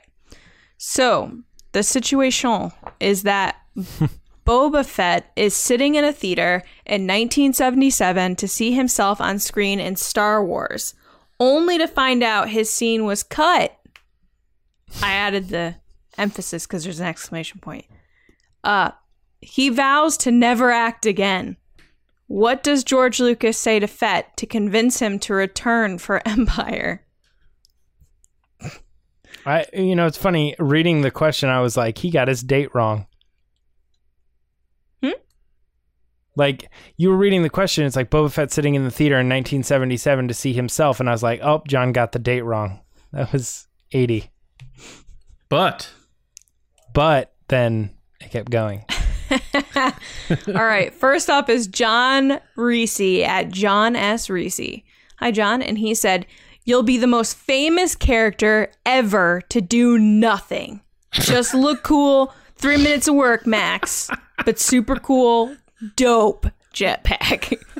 So 0.78 1.30
the 1.70 1.84
situation 1.84 2.72
is 2.98 3.22
that 3.22 3.54
Boba 4.44 4.84
Fett 4.84 5.30
is 5.36 5.54
sitting 5.54 5.94
in 5.94 6.04
a 6.04 6.12
theater 6.12 6.62
in 6.84 7.02
1977 7.02 8.36
to 8.36 8.48
see 8.48 8.72
himself 8.72 9.20
on 9.20 9.38
screen 9.38 9.78
in 9.80 9.96
Star 9.96 10.44
Wars, 10.44 10.94
only 11.38 11.78
to 11.78 11.86
find 11.86 12.22
out 12.22 12.48
his 12.48 12.68
scene 12.70 13.04
was 13.04 13.22
cut. 13.22 13.78
I 15.02 15.12
added 15.12 15.48
the 15.48 15.76
emphasis 16.18 16.66
because 16.66 16.84
there's 16.84 17.00
an 17.00 17.06
exclamation 17.06 17.60
point. 17.60 17.86
Uh, 18.64 18.90
he 19.40 19.68
vows 19.68 20.16
to 20.18 20.30
never 20.30 20.70
act 20.70 21.06
again. 21.06 21.56
What 22.26 22.62
does 22.62 22.84
George 22.84 23.20
Lucas 23.20 23.58
say 23.58 23.78
to 23.78 23.86
Fett 23.86 24.36
to 24.38 24.46
convince 24.46 25.00
him 25.00 25.18
to 25.20 25.34
return 25.34 25.98
for 25.98 26.22
Empire? 26.26 27.04
I 29.44 29.66
you 29.72 29.96
know 29.96 30.06
it's 30.06 30.16
funny 30.16 30.54
reading 30.58 31.02
the 31.02 31.10
question. 31.10 31.48
I 31.48 31.60
was 31.60 31.76
like, 31.76 31.98
he 31.98 32.10
got 32.10 32.28
his 32.28 32.42
date 32.42 32.74
wrong. 32.74 33.06
Hmm? 35.02 35.10
Like 36.36 36.70
you 36.96 37.10
were 37.10 37.16
reading 37.16 37.42
the 37.42 37.50
question, 37.50 37.84
it's 37.84 37.96
like 37.96 38.10
Boba 38.10 38.30
Fett 38.32 38.50
sitting 38.52 38.74
in 38.74 38.84
the 38.84 38.90
theater 38.90 39.16
in 39.16 39.28
1977 39.28 40.28
to 40.28 40.34
see 40.34 40.52
himself, 40.52 41.00
and 41.00 41.08
I 41.08 41.12
was 41.12 41.22
like, 41.22 41.40
oh, 41.42 41.62
John 41.68 41.92
got 41.92 42.12
the 42.12 42.18
date 42.18 42.42
wrong. 42.42 42.80
That 43.12 43.32
was 43.32 43.68
80. 43.92 44.30
But 45.48 45.90
But 46.94 47.34
then 47.48 47.90
it 48.20 48.30
kept 48.30 48.50
going. 48.50 48.84
All 50.48 50.64
right. 50.64 50.94
First 50.94 51.28
up 51.28 51.48
is 51.48 51.66
John 51.66 52.40
Reese 52.56 53.00
at 53.00 53.50
John 53.50 53.96
S. 53.96 54.30
Reese. 54.30 54.82
Hi, 55.18 55.30
John. 55.30 55.62
And 55.62 55.78
he 55.78 55.94
said, 55.94 56.26
You'll 56.64 56.84
be 56.84 56.96
the 56.96 57.06
most 57.06 57.36
famous 57.36 57.96
character 57.96 58.70
ever 58.86 59.42
to 59.48 59.60
do 59.60 59.98
nothing. 59.98 60.80
Just 61.12 61.54
look 61.54 61.82
cool, 61.82 62.32
three 62.56 62.76
minutes 62.76 63.08
of 63.08 63.16
work 63.16 63.46
max, 63.46 64.08
but 64.44 64.60
super 64.60 64.96
cool, 64.96 65.56
dope 65.96 66.46
jetpack. 66.72 67.62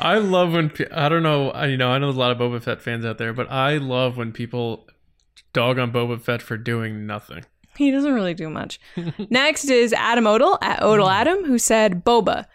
I 0.00 0.18
love 0.18 0.52
when 0.52 0.70
pe- 0.70 0.90
I 0.90 1.08
don't 1.08 1.22
know, 1.22 1.50
I- 1.50 1.66
you 1.66 1.76
know, 1.76 1.90
I 1.90 1.98
know 1.98 2.06
there's 2.06 2.16
a 2.16 2.20
lot 2.20 2.32
of 2.32 2.38
Boba 2.38 2.62
Fett 2.62 2.82
fans 2.82 3.04
out 3.04 3.18
there, 3.18 3.32
but 3.32 3.50
I 3.50 3.78
love 3.78 4.16
when 4.16 4.32
people 4.32 4.86
dog 5.52 5.78
on 5.78 5.92
Boba 5.92 6.20
Fett 6.20 6.42
for 6.42 6.56
doing 6.56 7.06
nothing. 7.06 7.44
He 7.76 7.90
doesn't 7.90 8.12
really 8.12 8.34
do 8.34 8.48
much. 8.48 8.80
Next 9.30 9.66
is 9.70 9.92
Adam 9.92 10.26
Odell 10.26 10.58
at 10.62 10.82
Odell 10.82 11.06
mm. 11.06 11.12
Adam, 11.12 11.44
who 11.44 11.58
said, 11.58 12.04
Boba, 12.04 12.46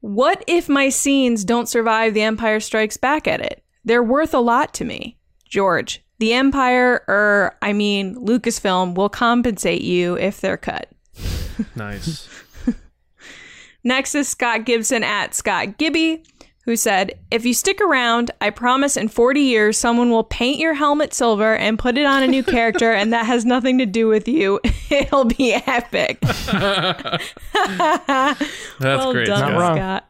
what 0.00 0.42
if 0.46 0.68
my 0.68 0.88
scenes 0.88 1.44
don't 1.44 1.68
survive 1.68 2.14
The 2.14 2.22
Empire 2.22 2.60
Strikes 2.60 2.96
Back 2.96 3.28
at 3.28 3.40
it? 3.40 3.62
They're 3.84 4.02
worth 4.02 4.34
a 4.34 4.40
lot 4.40 4.72
to 4.74 4.84
me. 4.84 5.18
George, 5.46 6.02
the 6.18 6.32
Empire, 6.32 7.04
or 7.08 7.56
I 7.60 7.72
mean 7.72 8.14
Lucasfilm, 8.14 8.94
will 8.94 9.08
compensate 9.08 9.82
you 9.82 10.16
if 10.16 10.40
they're 10.40 10.56
cut. 10.56 10.90
Nice. 11.74 12.28
Next 13.82 14.14
is 14.14 14.28
Scott 14.28 14.64
Gibson 14.64 15.02
at 15.02 15.34
Scott 15.34 15.78
Gibby, 15.78 16.22
who 16.64 16.76
said, 16.76 17.18
If 17.30 17.46
you 17.46 17.54
stick 17.54 17.80
around, 17.80 18.30
I 18.40 18.50
promise 18.50 18.96
in 18.96 19.08
40 19.08 19.40
years 19.40 19.78
someone 19.78 20.10
will 20.10 20.24
paint 20.24 20.58
your 20.58 20.74
helmet 20.74 21.14
silver 21.14 21.56
and 21.56 21.78
put 21.78 21.96
it 21.96 22.06
on 22.06 22.22
a 22.22 22.28
new 22.28 22.42
character, 22.42 22.92
and 22.92 23.12
that 23.12 23.26
has 23.26 23.44
nothing 23.44 23.78
to 23.78 23.86
do 23.86 24.08
with 24.08 24.28
you. 24.28 24.60
It'll 24.90 25.24
be 25.24 25.54
epic. 25.54 26.20
That's 26.20 27.32
well 28.80 29.12
great. 29.12 29.26
done, 29.26 29.38
Scott. 29.38 29.52
Not 29.52 29.58
wrong. 29.58 29.76
Scott. 29.76 30.06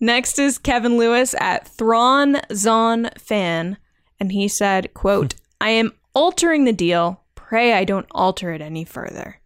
Next 0.00 0.38
is 0.38 0.58
Kevin 0.58 0.96
Lewis 0.96 1.34
at 1.40 1.66
Thrawn 1.66 2.40
Zon 2.52 3.10
Fan, 3.18 3.78
and 4.20 4.32
he 4.32 4.46
said, 4.46 4.94
quote, 4.94 5.34
I 5.60 5.70
am 5.70 5.92
altering 6.14 6.64
the 6.64 6.72
deal. 6.72 7.22
Pray 7.34 7.72
I 7.72 7.84
don't 7.84 8.06
alter 8.12 8.52
it 8.52 8.60
any 8.60 8.84
further. 8.84 9.40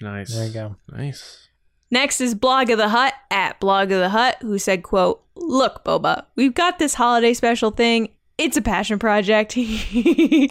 Nice. 0.00 0.34
There 0.34 0.46
you 0.46 0.52
go. 0.52 0.76
Nice. 0.90 1.47
Next 1.90 2.20
is 2.20 2.34
Blog 2.34 2.70
of 2.70 2.78
the 2.78 2.90
Hut 2.90 3.14
at 3.30 3.58
Blog 3.60 3.90
of 3.90 4.00
the 4.00 4.10
Hut, 4.10 4.36
who 4.42 4.58
said, 4.58 4.82
quote, 4.82 5.22
Look, 5.34 5.84
Boba, 5.84 6.26
we've 6.36 6.54
got 6.54 6.78
this 6.78 6.94
holiday 6.94 7.32
special 7.32 7.70
thing. 7.70 8.10
It's 8.36 8.56
a 8.56 8.62
passion 8.62 8.98
project. 8.98 9.56
you 9.56 10.50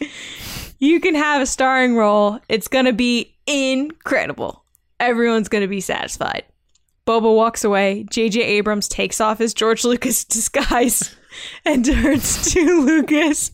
can 0.99 1.15
have 1.15 1.41
a 1.41 1.45
starring 1.45 1.95
role. 1.95 2.39
It's 2.49 2.67
to 2.85 2.93
be 2.93 3.35
incredible. 3.45 4.63
Everyone's 4.99 5.49
to 5.61 5.67
be 5.67 5.81
satisfied. 5.81 6.43
Boba 7.05 7.33
walks 7.33 7.63
away. 7.63 8.05
J.J. 8.09 8.41
Abrams 8.41 8.87
takes 8.89 9.21
off 9.21 9.37
his 9.37 9.53
George 9.53 9.85
Lucas 9.85 10.23
disguise 10.25 11.15
and 11.63 11.85
turns 11.85 12.51
to 12.51 12.81
Lucas, 12.85 13.51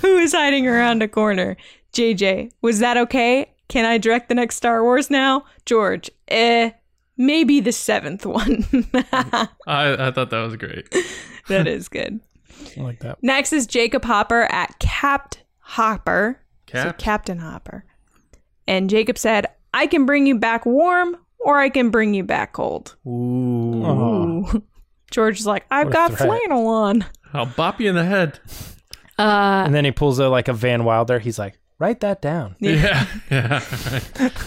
who 0.00 0.18
is 0.18 0.32
hiding 0.32 0.68
around 0.68 1.02
a 1.02 1.08
corner. 1.08 1.56
JJ, 1.92 2.52
was 2.60 2.78
that 2.78 2.96
okay? 2.96 3.52
Can 3.68 3.84
I 3.84 3.98
direct 3.98 4.28
the 4.28 4.34
next 4.34 4.56
Star 4.56 4.82
Wars 4.82 5.10
now? 5.10 5.44
George, 5.66 6.10
eh, 6.28 6.70
maybe 7.16 7.60
the 7.60 7.72
seventh 7.72 8.24
one. 8.26 8.64
I, 9.66 10.06
I 10.08 10.10
thought 10.10 10.30
that 10.30 10.42
was 10.42 10.56
great. 10.56 10.88
that 11.48 11.66
is 11.66 11.88
good. 11.88 12.20
I 12.76 12.80
like 12.80 13.00
that. 13.00 13.18
Next 13.22 13.52
is 13.52 13.66
Jacob 13.66 14.04
Hopper 14.04 14.42
at 14.50 14.78
Capt 14.78 15.42
Hopper. 15.58 16.38
So 16.72 16.92
Captain 16.96 17.38
Hopper. 17.38 17.84
And 18.66 18.88
Jacob 18.88 19.18
said, 19.18 19.46
I 19.74 19.86
can 19.86 20.06
bring 20.06 20.26
you 20.26 20.38
back 20.38 20.64
warm 20.64 21.16
or 21.38 21.58
I 21.58 21.68
can 21.68 21.90
bring 21.90 22.14
you 22.14 22.24
back 22.24 22.52
cold. 22.54 22.96
Ooh. 23.06 23.10
Ooh. 23.84 24.62
George 25.10 25.40
is 25.40 25.46
like, 25.46 25.66
I've 25.70 25.90
got 25.90 26.12
threat. 26.14 26.26
flannel 26.28 26.66
on. 26.68 27.04
I'll 27.34 27.44
bop 27.46 27.80
you 27.80 27.88
in 27.90 27.94
the 27.94 28.04
head. 28.04 28.38
Uh, 29.18 29.62
And 29.66 29.74
then 29.74 29.84
he 29.84 29.90
pulls 29.92 30.18
a 30.18 30.28
like 30.28 30.48
a 30.48 30.52
Van 30.54 30.84
Wilder. 30.84 31.18
He's 31.18 31.38
like, 31.38 31.58
write 31.82 32.00
that 32.00 32.22
down. 32.22 32.54
Yeah. 32.60 33.06
Yeah. 33.30 33.62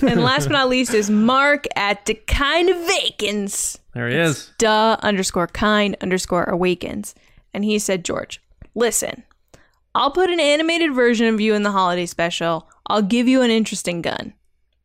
and 0.01 0.23
last 0.23 0.45
but 0.45 0.53
not 0.53 0.69
least 0.69 0.93
is 0.93 1.09
Mark 1.09 1.65
at 1.75 2.05
the 2.05 2.13
kind 2.13 2.69
of 2.69 2.77
vacants. 2.77 3.77
There 3.93 4.07
he 4.07 4.15
is. 4.15 4.51
duh 4.57 4.97
underscore 5.01 5.47
kind 5.47 5.97
underscore 6.01 6.43
awakens. 6.45 7.13
And 7.53 7.65
he 7.65 7.79
said, 7.79 8.05
George, 8.05 8.41
listen, 8.75 9.23
I'll 9.95 10.11
put 10.11 10.29
an 10.29 10.39
animated 10.39 10.93
version 10.93 11.27
of 11.33 11.41
you 11.41 11.53
in 11.55 11.63
the 11.63 11.71
holiday 11.71 12.05
special. 12.05 12.69
I'll 12.88 13.01
give 13.01 13.27
you 13.27 13.41
an 13.41 13.49
interesting 13.51 14.01
gun. 14.01 14.33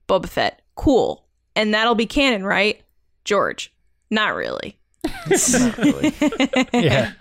Boba 0.09 0.29
Fett, 0.29 0.63
cool. 0.75 1.27
And 1.55 1.75
that'll 1.75 1.95
be 1.95 2.07
canon, 2.07 2.45
right? 2.45 2.81
George, 3.25 3.73
not 4.11 4.35
really. 4.35 4.79
yeah. 6.73 7.13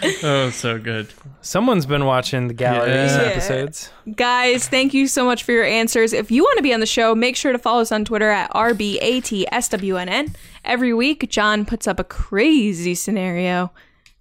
Oh, 0.22 0.50
so 0.50 0.78
good. 0.78 1.08
Someone's 1.40 1.86
been 1.86 2.04
watching 2.04 2.46
the 2.48 2.54
galleries 2.54 3.12
Yeah. 3.12 3.22
episodes. 3.22 3.90
Guys, 4.14 4.68
thank 4.68 4.94
you 4.94 5.06
so 5.08 5.24
much 5.24 5.42
for 5.42 5.52
your 5.52 5.64
answers. 5.64 6.12
If 6.12 6.30
you 6.30 6.42
want 6.42 6.56
to 6.58 6.62
be 6.62 6.72
on 6.72 6.80
the 6.80 6.86
show, 6.86 7.14
make 7.14 7.34
sure 7.36 7.52
to 7.52 7.58
follow 7.58 7.80
us 7.80 7.90
on 7.90 8.04
Twitter 8.04 8.28
at 8.30 8.50
RBATSWNN. 8.52 10.34
Every 10.64 10.94
week, 10.94 11.28
John 11.30 11.64
puts 11.64 11.86
up 11.86 11.98
a 11.98 12.04
crazy 12.04 12.94
scenario, 12.94 13.72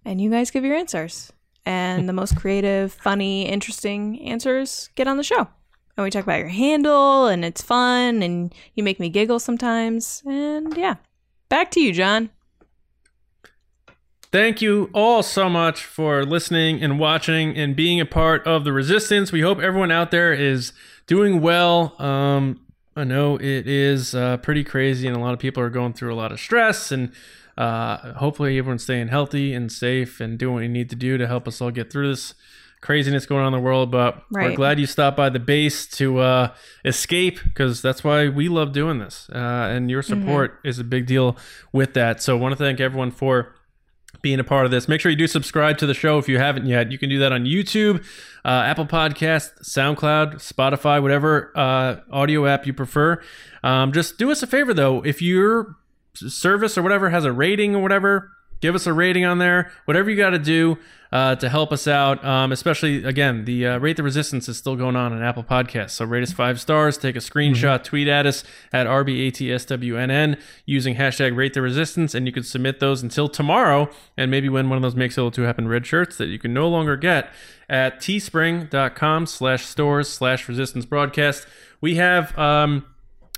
and 0.06 0.20
you 0.22 0.30
guys 0.30 0.52
give 0.52 0.64
your 0.64 0.76
answers. 0.76 1.32
And 1.66 2.08
the 2.08 2.14
most 2.14 2.36
creative, 2.38 2.94
funny, 2.94 3.44
interesting 3.48 4.22
answers 4.22 4.90
get 4.96 5.08
on 5.08 5.18
the 5.18 5.24
show. 5.24 5.48
And 5.98 6.04
we 6.04 6.10
talk 6.10 6.24
about 6.24 6.40
your 6.40 6.48
handle, 6.48 7.28
and 7.28 7.44
it's 7.44 7.62
fun, 7.62 8.24
and 8.24 8.54
you 8.76 8.84
make 8.84 9.00
me 9.00 9.10
giggle 9.10 9.40
sometimes. 9.40 10.24
And 10.26 10.76
yeah, 10.78 10.96
back 11.50 11.72
to 11.72 11.82
you, 11.82 11.92
John. 11.94 12.30
Thank 14.38 14.62
you 14.62 14.92
all 14.94 15.24
so 15.24 15.50
much 15.50 15.84
for 15.84 16.24
listening 16.24 16.84
and 16.84 17.00
watching 17.00 17.58
and 17.58 17.76
being 17.76 18.00
a 18.00 18.06
part 18.06 18.46
of 18.46 18.66
the 18.66 18.72
resistance. 18.72 19.32
We 19.32 19.42
hope 19.42 19.58
everyone 19.58 19.90
out 19.90 20.12
there 20.12 20.32
is 20.32 20.74
doing 21.08 21.42
well. 21.42 22.00
Um, 22.00 22.62
I 22.96 23.04
know 23.04 23.38
it 23.38 23.68
is 23.68 24.14
uh, 24.14 24.38
pretty 24.38 24.64
crazy, 24.64 25.08
and 25.08 25.18
a 25.18 25.20
lot 25.20 25.34
of 25.34 25.40
people 25.40 25.64
are 25.64 25.72
going 25.72 25.94
through 25.94 26.14
a 26.14 26.16
lot 26.16 26.32
of 26.32 26.40
stress. 26.40 26.92
And 26.92 27.14
uh, 27.58 28.14
hopefully, 28.14 28.60
everyone's 28.60 28.84
staying 28.84 29.08
healthy 29.08 29.56
and 29.56 29.72
safe 29.72 30.20
and 30.20 30.38
doing 30.38 30.54
what 30.54 30.62
you 30.62 30.70
need 30.70 30.92
to 30.92 30.96
do 30.96 31.18
to 31.18 31.26
help 31.26 31.48
us 31.48 31.60
all 31.60 31.72
get 31.72 31.92
through 31.92 32.10
this 32.10 32.36
craziness 32.80 33.26
going 33.26 33.42
on 33.42 33.56
in 33.56 33.60
the 33.60 33.66
world. 33.66 33.90
But 33.90 34.24
we're 34.30 34.56
glad 34.56 34.80
you 34.80 34.86
stopped 34.86 35.18
by 35.18 35.30
the 35.30 35.40
base 35.40 35.88
to 35.98 36.20
uh, 36.20 36.54
escape 36.86 37.44
because 37.44 37.82
that's 37.82 38.04
why 38.04 38.30
we 38.30 38.50
love 38.50 38.72
doing 38.72 39.00
this. 39.00 39.32
Uh, 39.34 39.70
and 39.72 39.90
your 39.90 40.04
support 40.04 40.60
is 40.64 40.78
a 40.78 40.84
big 40.84 41.08
deal 41.08 41.36
with 41.74 41.96
that. 41.96 42.22
So, 42.22 42.38
I 42.38 42.40
want 42.40 42.52
to 42.52 42.56
thank 42.56 42.80
everyone 42.80 43.10
for 43.10 43.56
being 44.22 44.40
a 44.40 44.44
part 44.44 44.66
of 44.66 44.72
this. 44.72 44.88
Make 44.88 45.02
sure 45.02 45.12
you 45.12 45.18
do 45.18 45.28
subscribe 45.28 45.78
to 45.80 45.86
the 45.86 45.94
show 45.94 46.18
if 46.18 46.28
you 46.28 46.40
haven't 46.40 46.66
yet. 46.66 46.92
You 46.92 46.98
can 46.98 47.10
do 47.10 47.20
that 47.20 47.32
on 47.32 47.46
YouTube, 47.46 48.04
uh, 48.44 48.64
Apple 48.66 48.86
Podcast, 48.86 49.62
SoundCloud, 49.64 50.36
Spotify, 50.36 51.02
whatever 51.02 51.52
uh, 51.56 51.98
audio 52.12 52.46
app 52.46 52.66
you 52.66 52.74
prefer. 52.74 53.22
Um, 53.64 53.92
just 53.92 54.18
do 54.18 54.32
us 54.32 54.42
a 54.44 54.48
favor 54.48 54.74
though, 54.74 55.04
if 55.06 55.22
your 55.22 55.76
service 56.16 56.78
or 56.78 56.82
whatever 56.82 57.10
has 57.10 57.26
a 57.26 57.32
rating 57.32 57.76
or 57.76 57.82
whatever, 57.82 58.32
give 58.62 58.76
us 58.76 58.88
a 58.88 58.94
rating 58.94 59.26
on 59.26 59.38
there. 59.38 59.72
Whatever 59.86 60.10
you 60.10 60.18
got 60.18 60.32
to 60.32 60.40
do 60.40 60.78
uh, 61.12 61.36
to 61.36 61.50
help 61.50 61.72
us 61.72 61.88
out. 61.88 62.24
Um, 62.24 62.52
especially 62.52 63.04
again, 63.04 63.46
the 63.46 63.68
uh, 63.68 63.78
rate 63.80 63.98
the 63.98 64.04
resistance 64.04 64.50
is 64.50 64.58
still 64.58 64.76
going 64.76 64.96
on 64.96 65.14
on 65.14 65.24
Apple 65.24 65.44
Podcasts. 65.44 65.92
So 65.92 66.06
rate 66.06 66.24
us 66.24 66.32
five 66.32 66.60
stars. 66.60 66.98
Take 66.98 67.16
a 67.16 67.20
screenshot, 67.20 67.84
tweet 67.84 68.08
at 68.08 68.26
us 68.26 68.44
at 68.74 68.88
RBATSWNN 68.88 70.40
using 70.66 70.96
hashtag 70.96 71.36
rate 71.36 71.54
the 71.54 71.62
resistance, 71.62 72.14
and 72.14 72.26
you 72.26 72.34
can 72.34 72.44
submit 72.44 72.80
those 72.80 73.02
until 73.02 73.28
tomorrow, 73.28 73.90
and 74.16 74.30
maybe 74.30 74.50
win 74.50 74.70
one 74.70 74.78
of 74.78 74.82
those 74.82 74.96
makes 74.96 75.18
it 75.18 75.34
to 75.34 75.42
happen 75.44 75.68
red 75.68 75.86
shirts 75.86 76.18
that 76.18 76.28
you 76.28 76.40
can 76.40 76.54
no 76.54 76.68
longer 76.68 76.96
get 76.96 77.32
at 77.70 78.00
teespring.com 78.00 79.26
slash 79.26 79.66
stores 79.66 80.10
slash 80.10 80.48
resistance 80.48 80.86
broadcast. 80.86 81.48
We 81.82 81.96
have 81.96 82.38
um, 82.38 82.86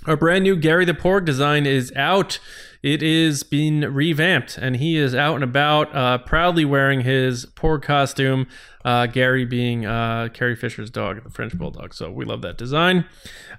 our 0.05 0.15
brand 0.15 0.43
new 0.43 0.55
Gary 0.55 0.85
the 0.85 0.93
Porg 0.93 1.25
design 1.25 1.65
is 1.65 1.91
out. 1.95 2.39
It 2.81 3.03
is 3.03 3.43
being 3.43 3.81
revamped, 3.81 4.57
and 4.57 4.77
he 4.77 4.95
is 4.95 5.13
out 5.13 5.35
and 5.35 5.43
about, 5.43 5.93
uh, 5.93 6.19
proudly 6.19 6.63
wearing 6.63 7.01
his 7.01 7.45
Porg 7.45 7.81
costume. 7.81 8.47
Uh, 8.85 9.05
Gary 9.05 9.43
being 9.43 9.85
uh, 9.85 10.29
Carrie 10.33 10.55
Fisher's 10.55 10.89
dog, 10.89 11.21
the 11.23 11.29
French 11.29 11.57
bulldog. 11.57 11.93
So 11.93 12.09
we 12.09 12.23
love 12.23 12.41
that 12.43 12.57
design. 12.57 13.05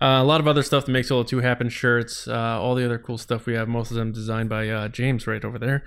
Uh, 0.00 0.18
a 0.20 0.24
lot 0.24 0.40
of 0.40 0.48
other 0.48 0.62
stuff 0.62 0.86
that 0.86 0.92
makes 0.92 1.08
Solo 1.08 1.22
2 1.22 1.40
happen 1.40 1.68
shirts, 1.68 2.26
uh, 2.26 2.58
all 2.58 2.74
the 2.74 2.84
other 2.84 2.98
cool 2.98 3.18
stuff 3.18 3.44
we 3.44 3.52
have, 3.52 3.68
most 3.68 3.90
of 3.90 3.98
them 3.98 4.12
designed 4.12 4.48
by 4.48 4.70
uh, 4.70 4.88
James 4.88 5.26
right 5.26 5.44
over 5.44 5.58
there. 5.58 5.84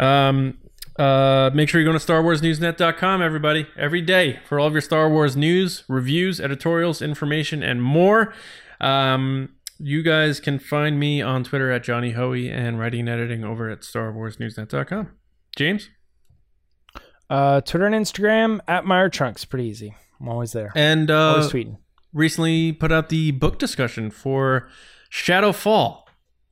Um, 0.00 0.58
uh, 0.98 1.50
make 1.54 1.68
sure 1.68 1.80
you 1.80 1.86
go 1.86 1.96
to 1.96 2.04
StarWarsNewsNet.com, 2.04 3.22
everybody, 3.22 3.68
every 3.76 4.02
day 4.02 4.40
for 4.46 4.58
all 4.58 4.66
of 4.66 4.72
your 4.72 4.82
Star 4.82 5.08
Wars 5.08 5.36
news, 5.36 5.84
reviews, 5.88 6.40
editorials, 6.40 7.00
information, 7.00 7.62
and 7.62 7.80
more. 7.80 8.34
Um, 8.80 9.50
you 9.82 10.02
guys 10.02 10.38
can 10.40 10.58
find 10.58 10.98
me 11.00 11.20
on 11.20 11.44
Twitter 11.44 11.70
at 11.70 11.82
Johnny 11.82 12.12
Hoey 12.12 12.48
and 12.50 12.78
writing 12.78 13.00
and 13.00 13.08
editing 13.08 13.44
over 13.44 13.68
at 13.68 13.80
StarWarsNewsNet.com. 13.80 15.10
James? 15.56 15.90
Uh, 17.28 17.60
Twitter 17.62 17.86
and 17.86 17.94
Instagram 17.94 18.60
at 18.68 18.84
Meyer 18.84 19.08
Trunks. 19.08 19.44
Pretty 19.44 19.66
easy. 19.66 19.94
I'm 20.20 20.28
always 20.28 20.52
there. 20.52 20.70
And 20.74 21.10
uh, 21.10 21.30
always 21.34 21.48
tweeting. 21.48 21.78
recently 22.12 22.72
put 22.72 22.92
out 22.92 23.08
the 23.08 23.30
book 23.32 23.58
discussion 23.58 24.10
for 24.10 24.68
Shadowfall, 25.10 26.02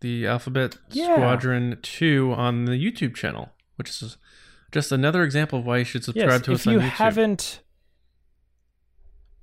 the 0.01 0.27
Alphabet 0.27 0.79
Yeah. 0.91 1.15
Squadron 1.15 1.79
2 1.83 2.33
on 2.37 2.65
the 2.65 2.73
YouTube 2.73 3.15
channel, 3.15 3.51
which 3.77 3.91
is 4.03 4.17
just 4.73 4.91
another 4.93 5.23
example 5.23 5.59
of 5.61 5.67
why 5.67 5.79
you 5.79 5.85
should 5.85 6.05
subscribe 6.05 6.31
Yes, 6.31 6.43
to 6.43 6.53
us 6.55 6.61
if 6.61 6.73
you 6.73 6.79
YouTube. 6.79 6.89
haven't, 6.91 7.61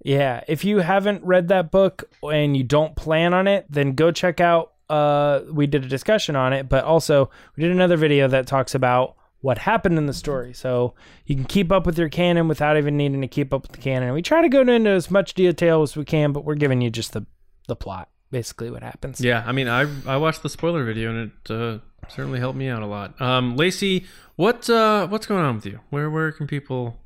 yeah, 0.04 0.44
if 0.48 0.64
you 0.64 0.80
haven't 0.80 1.24
read 1.24 1.48
that 1.50 1.72
book 1.72 2.04
and 2.24 2.56
you 2.56 2.64
don't 2.64 2.96
plan 2.96 3.34
on 3.34 3.48
it, 3.48 3.66
then 3.70 3.94
go 3.94 4.12
check 4.12 4.40
out. 4.40 4.74
Uh, 4.90 5.42
we 5.52 5.68
did 5.68 5.84
a 5.84 5.88
discussion 5.88 6.36
on 6.36 6.54
it, 6.54 6.70
but 6.70 6.84
also 6.86 7.30
we 7.56 7.64
did 7.64 7.72
another 7.72 7.98
video 7.98 8.28
that 8.28 8.48
talks 8.48 8.74
about 8.74 9.16
what 9.42 9.58
happened 9.58 9.98
in 9.98 10.06
the 10.06 10.14
story. 10.14 10.54
So 10.54 10.94
you 11.26 11.36
can 11.36 11.46
keep 11.46 11.72
up 11.72 11.86
with 11.86 11.98
your 11.98 12.10
canon 12.10 12.48
without 12.48 12.78
even 12.78 12.98
needing 12.98 13.22
to 13.22 13.28
keep 13.28 13.54
up 13.54 13.64
with 13.64 13.72
the 13.74 13.78
canon. 13.80 14.14
We 14.14 14.22
try 14.22 14.42
to 14.42 14.50
go 14.50 14.62
into 14.62 14.90
as 14.90 15.12
much 15.12 15.34
detail 15.34 15.82
as 15.82 15.96
we 15.96 16.06
can, 16.06 16.32
but 16.32 16.46
we're 16.46 16.56
giving 16.56 16.82
you 16.82 16.90
just 16.90 17.14
the 17.14 17.26
the 17.68 17.76
plot, 17.76 18.10
basically 18.32 18.72
what 18.72 18.82
happens. 18.82 19.20
Yeah, 19.20 19.44
I 19.46 19.52
mean, 19.52 19.68
I 19.68 19.88
I 20.06 20.18
watched 20.18 20.44
the 20.44 20.50
spoiler 20.50 20.86
video 20.86 21.10
and 21.10 21.32
it 21.32 21.52
uh, 21.52 21.80
certainly 22.08 22.40
helped 22.40 22.58
me 22.58 22.70
out 22.70 22.82
a 22.82 22.86
lot. 22.86 23.20
Um, 23.22 23.58
Lacey, 23.58 24.06
what 24.36 24.70
uh, 24.70 25.08
what's 25.08 25.26
going 25.26 25.44
on 25.44 25.56
with 25.56 25.66
you? 25.66 25.82
Where 25.90 26.10
where 26.10 26.32
can 26.32 26.48
people 26.48 26.98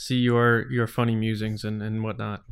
see 0.00 0.16
your 0.16 0.70
your 0.70 0.86
funny 0.86 1.14
musings 1.14 1.64
and 1.64 1.82
and 1.82 2.02
whatnot? 2.02 2.42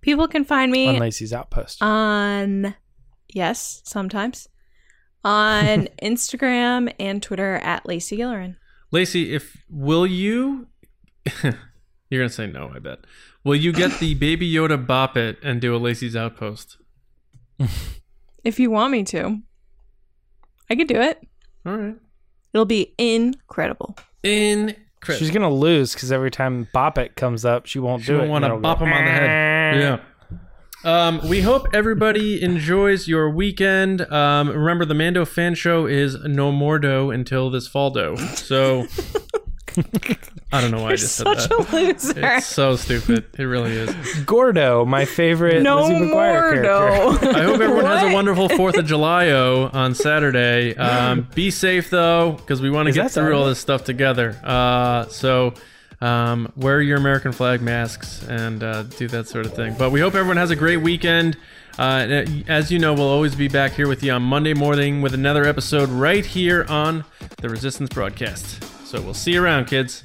People 0.00 0.28
can 0.28 0.44
find 0.44 0.72
me 0.72 0.88
On 0.88 0.98
Lacey's 0.98 1.32
outpost. 1.32 1.82
on 1.82 2.74
yes, 3.34 3.82
sometimes 3.84 4.48
on 5.24 5.88
Instagram 6.02 6.92
and 6.98 7.22
Twitter 7.22 7.56
at 7.56 7.84
Lacey 7.86 8.16
Gillerin. 8.18 8.56
Lacey, 8.90 9.34
if 9.34 9.56
will 9.68 10.06
you? 10.06 10.68
you're 11.42 12.22
gonna 12.22 12.28
say 12.28 12.46
no, 12.46 12.72
I 12.74 12.78
bet. 12.78 13.00
Will 13.44 13.56
you 13.56 13.72
get 13.72 13.98
the 13.98 14.14
Baby 14.14 14.50
Yoda 14.52 14.84
bop 14.84 15.16
it 15.16 15.38
and 15.42 15.60
do 15.60 15.74
a 15.74 15.78
Lacey's 15.78 16.16
outpost? 16.16 16.78
If 18.44 18.58
you 18.60 18.70
want 18.70 18.92
me 18.92 19.02
to, 19.04 19.40
I 20.70 20.76
could 20.76 20.86
do 20.86 20.94
it. 21.00 21.20
All 21.66 21.76
right. 21.76 21.96
It'll 22.54 22.64
be 22.64 22.94
incredible. 22.96 23.98
incredible. 24.22 24.87
Incredible. 25.02 25.18
She's 25.26 25.30
gonna 25.32 25.50
lose 25.52 25.94
because 25.94 26.10
every 26.12 26.30
time 26.30 26.68
Bop 26.72 26.98
It 26.98 27.14
comes 27.16 27.44
up, 27.44 27.66
she 27.66 27.78
won't 27.78 28.02
She 28.02 28.08
do 28.08 28.18
won't 28.18 28.26
it. 28.26 28.30
want 28.30 28.44
and 28.44 28.52
to 28.52 28.56
it'll 28.56 28.62
bop 28.62 28.78
go, 28.80 28.84
him 28.86 28.92
on 28.92 29.04
the 29.04 29.10
head. 29.10 29.76
Yeah. 29.76 29.98
Um, 30.84 31.20
we 31.28 31.40
hope 31.40 31.66
everybody 31.74 32.40
enjoys 32.42 33.08
your 33.08 33.30
weekend. 33.30 34.00
Um, 34.12 34.48
remember, 34.50 34.84
the 34.84 34.94
Mando 34.94 35.24
fan 35.24 35.54
show 35.54 35.86
is 35.86 36.16
no 36.24 36.52
more 36.52 36.78
do 36.78 37.10
until 37.10 37.50
this 37.50 37.66
fall 37.66 37.90
do. 37.90 38.16
So 38.34 38.86
I 40.52 40.60
don't 40.60 40.70
know 40.70 40.78
why 40.78 40.86
I 40.86 40.88
You're 40.90 40.96
just 40.96 41.16
said 41.16 41.26
that. 41.26 41.50
a 41.50 41.76
loser. 41.76 42.36
It's 42.36 42.46
so 42.46 42.76
stupid. 42.76 43.26
It 43.38 43.42
really 43.42 43.72
is. 43.72 43.94
Gordo, 44.24 44.84
my 44.84 45.04
favorite 45.04 45.62
no 45.62 45.82
Lizzie 45.82 45.94
McGuire 45.94 46.10
more, 46.10 46.62
character. 46.62 46.62
no. 46.62 47.30
I 47.38 47.42
hope 47.42 47.60
everyone 47.60 47.84
has 47.84 48.10
a 48.10 48.14
wonderful 48.14 48.48
Fourth 48.48 48.76
of 48.76 48.86
July 48.86 49.26
-o 49.26 49.72
on 49.74 49.94
Saturday. 49.94 50.74
Um, 50.76 51.28
be 51.34 51.50
safe 51.50 51.90
though, 51.90 52.32
because 52.32 52.62
we 52.62 52.70
want 52.70 52.86
to 52.86 52.92
get 52.92 53.12
that 53.12 53.12
through 53.12 53.36
all 53.36 53.46
this 53.46 53.58
stuff 53.58 53.84
together. 53.84 54.36
Uh, 54.42 55.06
so 55.08 55.54
um, 56.00 56.52
wear 56.56 56.80
your 56.80 56.96
American 56.96 57.32
flag 57.32 57.60
masks 57.60 58.24
and 58.28 58.62
uh, 58.62 58.84
do 58.84 59.08
that 59.08 59.28
sort 59.28 59.46
of 59.46 59.54
thing. 59.54 59.74
But 59.78 59.90
we 59.90 60.00
hope 60.00 60.14
everyone 60.14 60.38
has 60.38 60.50
a 60.50 60.56
great 60.56 60.78
weekend. 60.78 61.36
Uh, 61.78 62.24
as 62.48 62.72
you 62.72 62.78
know, 62.78 62.92
we'll 62.94 63.08
always 63.08 63.36
be 63.36 63.48
back 63.48 63.72
here 63.72 63.86
with 63.86 64.02
you 64.02 64.12
on 64.12 64.22
Monday 64.22 64.54
morning 64.54 65.02
with 65.02 65.14
another 65.14 65.44
episode 65.44 65.88
right 65.88 66.26
here 66.26 66.66
on 66.68 67.04
the 67.40 67.48
Resistance 67.48 67.90
broadcast. 67.90 68.77
So 68.88 68.98
we'll 69.02 69.12
see 69.12 69.32
you 69.32 69.44
around, 69.44 69.66
kids. 69.66 70.02